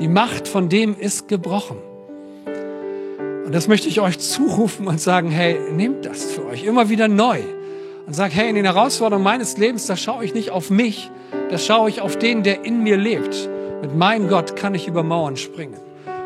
Die 0.00 0.08
Macht 0.08 0.48
von 0.48 0.68
dem 0.68 0.98
ist 0.98 1.28
gebrochen. 1.28 1.76
Und 3.52 3.56
das 3.56 3.68
möchte 3.68 3.86
ich 3.86 4.00
euch 4.00 4.18
zurufen 4.18 4.86
und 4.86 4.98
sagen, 4.98 5.30
hey, 5.30 5.58
nehmt 5.72 6.06
das 6.06 6.24
für 6.24 6.46
euch 6.46 6.64
immer 6.64 6.88
wieder 6.88 7.06
neu. 7.06 7.40
Und 8.06 8.14
sagt, 8.14 8.34
hey, 8.34 8.48
in 8.48 8.54
den 8.54 8.64
Herausforderungen 8.64 9.22
meines 9.22 9.58
Lebens, 9.58 9.84
da 9.84 9.94
schaue 9.94 10.24
ich 10.24 10.32
nicht 10.32 10.48
auf 10.48 10.70
mich, 10.70 11.10
da 11.50 11.58
schaue 11.58 11.90
ich 11.90 12.00
auf 12.00 12.16
den, 12.16 12.44
der 12.44 12.64
in 12.64 12.82
mir 12.82 12.96
lebt. 12.96 13.50
Mit 13.82 13.94
meinem 13.94 14.28
Gott 14.28 14.56
kann 14.56 14.74
ich 14.74 14.88
über 14.88 15.02
Mauern 15.02 15.36
springen. 15.36 15.76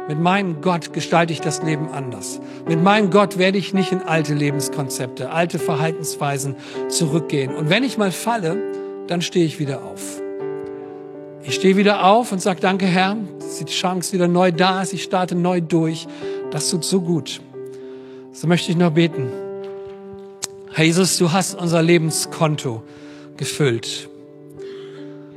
Mit 0.07 0.20
meinem 0.20 0.61
Gott 0.61 0.93
gestalte 0.93 1.33
ich 1.33 1.41
das 1.41 1.64
Leben 1.64 1.89
anders. 1.89 2.41
Mit 2.68 2.81
meinem 2.81 3.11
Gott 3.11 3.39
werde 3.39 3.59
ich 3.59 3.74
nicht 3.74 3.91
in 3.91 4.03
alte 4.03 4.33
Lebenskonzepte, 4.33 5.33
alte 5.33 5.59
Verhaltensweisen 5.59 6.55
zurückgehen. 6.87 7.53
Und 7.53 7.70
wenn 7.70 7.83
ich 7.83 7.99
mal 7.99 8.12
falle, 8.12 8.57
dann 9.09 9.20
stehe 9.20 9.47
ich 9.47 9.59
wieder 9.59 9.83
auf. 9.83 10.22
Ich 11.43 11.57
stehe 11.57 11.77
wieder 11.77 12.05
auf 12.05 12.31
und 12.31 12.41
sage, 12.41 12.61
danke 12.61 12.87
Herr, 12.87 13.16
dass 13.57 13.65
die 13.65 13.73
Chance 13.73 14.13
wieder 14.13 14.29
neu 14.29 14.53
da 14.53 14.83
ist. 14.83 14.93
Ich 14.93 15.03
starte 15.03 15.35
neu 15.35 15.63
durch. 15.63 16.07
Das 16.51 16.69
tut 16.69 16.85
so 16.85 17.01
gut. 17.01 17.41
So 18.33 18.47
möchte 18.47 18.71
ich 18.71 18.77
noch 18.77 18.93
beten. 18.93 19.29
Herr 20.73 20.85
Jesus, 20.85 21.17
du 21.17 21.33
hast 21.33 21.55
unser 21.55 21.83
Lebenskonto 21.83 22.83
gefüllt. 23.39 24.11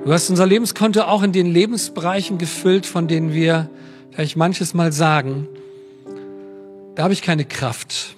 Du 0.04 0.12
hast 0.12 0.30
unser 0.30 0.46
Lebenskonto 0.46 1.02
auch 1.02 1.24
in 1.24 1.32
den 1.32 1.48
Lebensbereichen 1.48 2.38
gefüllt, 2.38 2.86
von 2.86 3.08
denen 3.08 3.34
wir 3.34 3.70
vielleicht 4.12 4.36
manches 4.36 4.74
Mal 4.74 4.92
sagen, 4.92 5.48
da 6.96 7.04
habe 7.04 7.14
ich 7.14 7.22
keine 7.22 7.46
Kraft. 7.46 8.18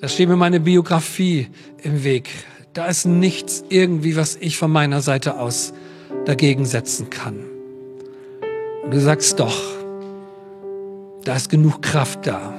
Da 0.00 0.08
steht 0.08 0.30
mir 0.30 0.36
meine 0.36 0.60
Biografie 0.60 1.48
im 1.82 2.04
Weg. 2.04 2.30
Da 2.72 2.86
ist 2.86 3.04
nichts 3.04 3.64
irgendwie, 3.68 4.16
was 4.16 4.36
ich 4.36 4.56
von 4.56 4.70
meiner 4.70 5.02
Seite 5.02 5.38
aus 5.38 5.74
dagegen 6.24 6.64
setzen 6.64 7.10
kann. 7.10 7.49
Und 8.90 8.96
du 8.96 9.02
sagst 9.02 9.38
doch, 9.38 9.56
da 11.22 11.36
ist 11.36 11.48
genug 11.48 11.80
Kraft 11.80 12.26
da, 12.26 12.52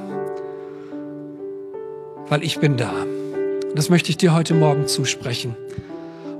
weil 2.29 2.41
ich 2.41 2.57
bin 2.59 2.77
da. 2.77 2.93
Und 3.01 3.77
das 3.77 3.89
möchte 3.89 4.11
ich 4.11 4.15
dir 4.15 4.33
heute 4.33 4.53
Morgen 4.53 4.87
zusprechen. 4.87 5.57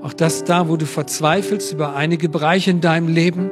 Auch 0.02 0.14
das 0.14 0.46
da, 0.46 0.70
wo 0.70 0.78
du 0.78 0.86
verzweifelst 0.86 1.74
über 1.74 1.94
einige 1.94 2.30
Bereiche 2.30 2.72
in 2.72 2.80
deinem 2.80 3.10
Leben, 3.10 3.50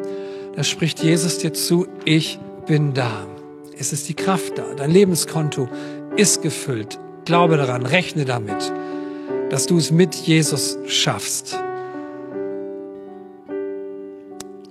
da 0.55 0.63
spricht 0.63 1.03
Jesus 1.03 1.39
dir 1.39 1.51
zu, 1.51 1.87
ich 2.05 2.39
bin 2.65 2.93
da. 2.93 3.27
Es 3.77 3.91
ist 3.91 4.07
die 4.07 4.13
Kraft 4.13 4.57
da. 4.57 4.63
Dein 4.77 4.91
Lebenskonto 4.91 5.67
ist 6.15 6.41
gefüllt. 6.41 6.97
Glaube 7.25 7.57
daran, 7.57 7.85
rechne 7.85 8.23
damit, 8.23 8.71
dass 9.49 9.65
du 9.65 9.77
es 9.77 9.91
mit 9.91 10.15
Jesus 10.15 10.77
schaffst. 10.87 11.59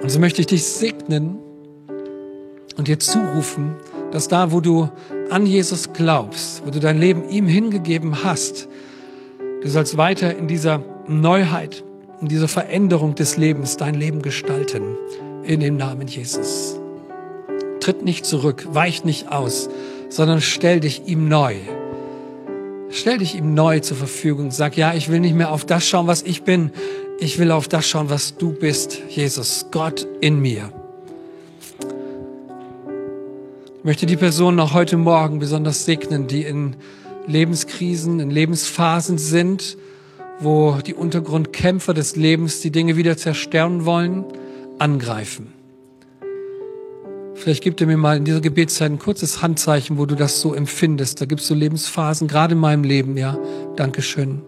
Und 0.01 0.09
so 0.09 0.19
möchte 0.19 0.41
ich 0.41 0.47
dich 0.47 0.65
segnen 0.65 1.41
und 2.79 2.89
dir 2.89 2.99
zurufen, 2.99 3.75
dass 4.11 4.29
da, 4.29 4.51
wo 4.53 4.61
du 4.61 4.89
an 5.29 5.45
Jesus 5.45 5.93
glaubst, 5.93 6.63
wo 6.65 6.71
du 6.71 6.81
dein 6.81 6.99
Leben 6.99 7.29
ihm 7.29 7.47
hingegeben 7.47 8.25
hast, 8.25 8.69
Du 9.61 9.69
sollst 9.69 9.97
weiter 9.97 10.37
in 10.37 10.47
dieser 10.47 10.85
Neuheit, 11.09 11.83
in 12.21 12.29
dieser 12.29 12.47
Veränderung 12.47 13.17
des 13.17 13.37
Lebens 13.37 13.77
dein 13.77 13.95
Leben 13.95 14.23
gestalten. 14.23 14.97
In 15.43 15.59
dem 15.61 15.77
Namen 15.77 16.07
Jesus. 16.07 16.79
Tritt 17.81 18.05
nicht 18.05 18.25
zurück, 18.25 18.69
weich 18.71 19.05
nicht 19.05 19.33
aus, 19.33 19.69
sondern 20.11 20.41
stell 20.41 20.79
dich 20.79 21.03
ihm 21.07 21.29
neu. 21.29 21.57
Stell 22.91 23.19
dich 23.19 23.35
ihm 23.35 23.55
neu 23.55 23.81
zur 23.81 23.97
Verfügung. 23.97 24.53
Sag, 24.53 24.77
ja, 24.77 24.95
ich 24.95 25.09
will 25.09 25.21
nicht 25.21 25.35
mehr 25.35 25.51
auf 25.51 25.65
das 25.65 25.87
schauen, 25.89 26.07
was 26.07 26.23
ich 26.23 26.45
bin. 26.45 26.71
Ich 27.19 27.39
will 27.41 27.51
auf 27.51 27.67
das 27.67 27.89
schauen, 27.89 28.11
was 28.11 28.37
du 28.37 28.53
bist, 28.53 29.01
Jesus, 29.09 29.67
Gott 29.73 30.07
in 30.21 30.39
mir. 30.39 30.71
Möchte 33.89 34.05
die 34.05 34.19
Person 34.19 34.55
noch 34.55 34.75
heute 34.75 34.99
Morgen 34.99 35.39
besonders 35.39 35.87
segnen, 35.87 36.27
die 36.27 36.43
in 36.43 36.77
Lebenskrisen, 37.27 38.21
in 38.21 38.31
Lebensphasen 38.31 39.17
sind, 39.17 39.79
wo 40.41 40.77
die 40.87 40.93
Untergrundkämpfer 40.93 41.95
des 41.95 42.15
Lebens 42.15 42.61
die 42.61 42.71
Dinge 42.71 42.99
wieder 42.99 43.17
zerstören 43.17 43.87
wollen, 43.87 44.27
angreifen. 44.79 45.55
Vielleicht 47.33 47.63
gibt 47.63 47.81
er 47.81 47.87
mir 47.87 47.97
mal 47.97 48.19
in 48.19 48.27
dieser 48.27 48.43
Gebetszeit 48.43 48.91
ein 48.91 48.99
kurzes 48.99 49.41
Handzeichen, 49.41 49.97
wo 49.97 50.05
du 50.05 50.17
das 50.17 50.43
so 50.43 50.53
empfindest. 50.53 51.23
Da 51.23 51.25
gibt 51.25 51.41
es 51.41 51.47
so 51.47 51.55
Lebensphasen, 51.55 52.29
gerade 52.29 52.53
in 52.53 52.61
meinem 52.61 52.85
Leben, 52.85 53.17
ja. 53.17 53.39
Dankeschön. 53.77 54.43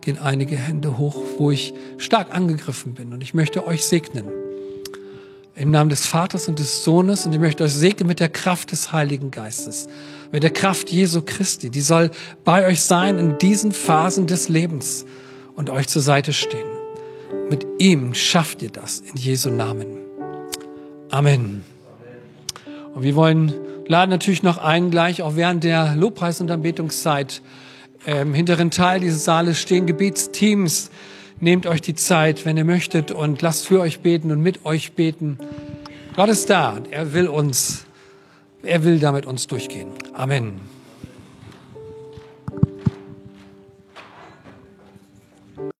Gehen 0.00 0.16
einige 0.16 0.56
Hände 0.56 0.96
hoch, 0.96 1.20
wo 1.36 1.50
ich 1.50 1.74
stark 1.98 2.34
angegriffen 2.34 2.94
bin. 2.94 3.12
Und 3.12 3.22
ich 3.22 3.34
möchte 3.34 3.66
euch 3.66 3.84
segnen. 3.84 4.24
Im 5.60 5.70
Namen 5.70 5.90
des 5.90 6.06
Vaters 6.06 6.48
und 6.48 6.58
des 6.58 6.84
Sohnes. 6.84 7.26
Und 7.26 7.34
ich 7.34 7.38
möchte 7.38 7.64
euch 7.64 7.74
segnen 7.74 8.08
mit 8.08 8.18
der 8.18 8.30
Kraft 8.30 8.72
des 8.72 8.92
Heiligen 8.92 9.30
Geistes 9.30 9.88
mit 10.32 10.42
der 10.42 10.50
Kraft 10.50 10.90
Jesu 10.90 11.22
Christi. 11.22 11.70
Die 11.70 11.80
soll 11.80 12.10
bei 12.44 12.66
euch 12.66 12.80
sein 12.80 13.18
in 13.18 13.38
diesen 13.38 13.72
Phasen 13.72 14.26
des 14.26 14.48
Lebens 14.48 15.04
und 15.56 15.70
euch 15.70 15.88
zur 15.88 16.02
Seite 16.02 16.32
stehen. 16.32 16.66
Mit 17.48 17.66
ihm 17.78 18.14
schafft 18.14 18.62
ihr 18.62 18.70
das 18.70 19.00
in 19.00 19.16
Jesu 19.16 19.50
Namen. 19.50 19.86
Amen. 21.10 21.64
Und 22.94 23.02
wir 23.02 23.14
wollen 23.14 23.52
laden 23.86 24.10
natürlich 24.10 24.42
noch 24.42 24.58
ein, 24.58 24.90
gleich 24.90 25.22
auch 25.22 25.36
während 25.36 25.64
der 25.64 25.94
Lobpreis- 25.94 26.40
und 26.40 26.50
Anbetungszeit 26.50 27.42
im 28.06 28.32
hinteren 28.32 28.70
Teil 28.70 29.00
dieses 29.00 29.24
Saales 29.24 29.60
stehen 29.60 29.86
Gebetsteams. 29.86 30.90
Nehmt 31.40 31.66
euch 31.66 31.80
die 31.80 31.94
Zeit, 31.94 32.44
wenn 32.44 32.56
ihr 32.56 32.64
möchtet, 32.64 33.10
und 33.10 33.42
lasst 33.42 33.66
für 33.66 33.80
euch 33.80 34.00
beten 34.00 34.30
und 34.30 34.40
mit 34.40 34.64
euch 34.64 34.92
beten. 34.92 35.38
Gott 36.14 36.28
ist 36.28 36.50
da. 36.50 36.78
Er 36.90 37.12
will 37.14 37.28
uns 37.28 37.86
er 38.62 38.84
will 38.84 38.98
damit 38.98 39.26
uns 39.26 39.46
durchgehen. 39.46 39.88
Amen. 40.12 40.60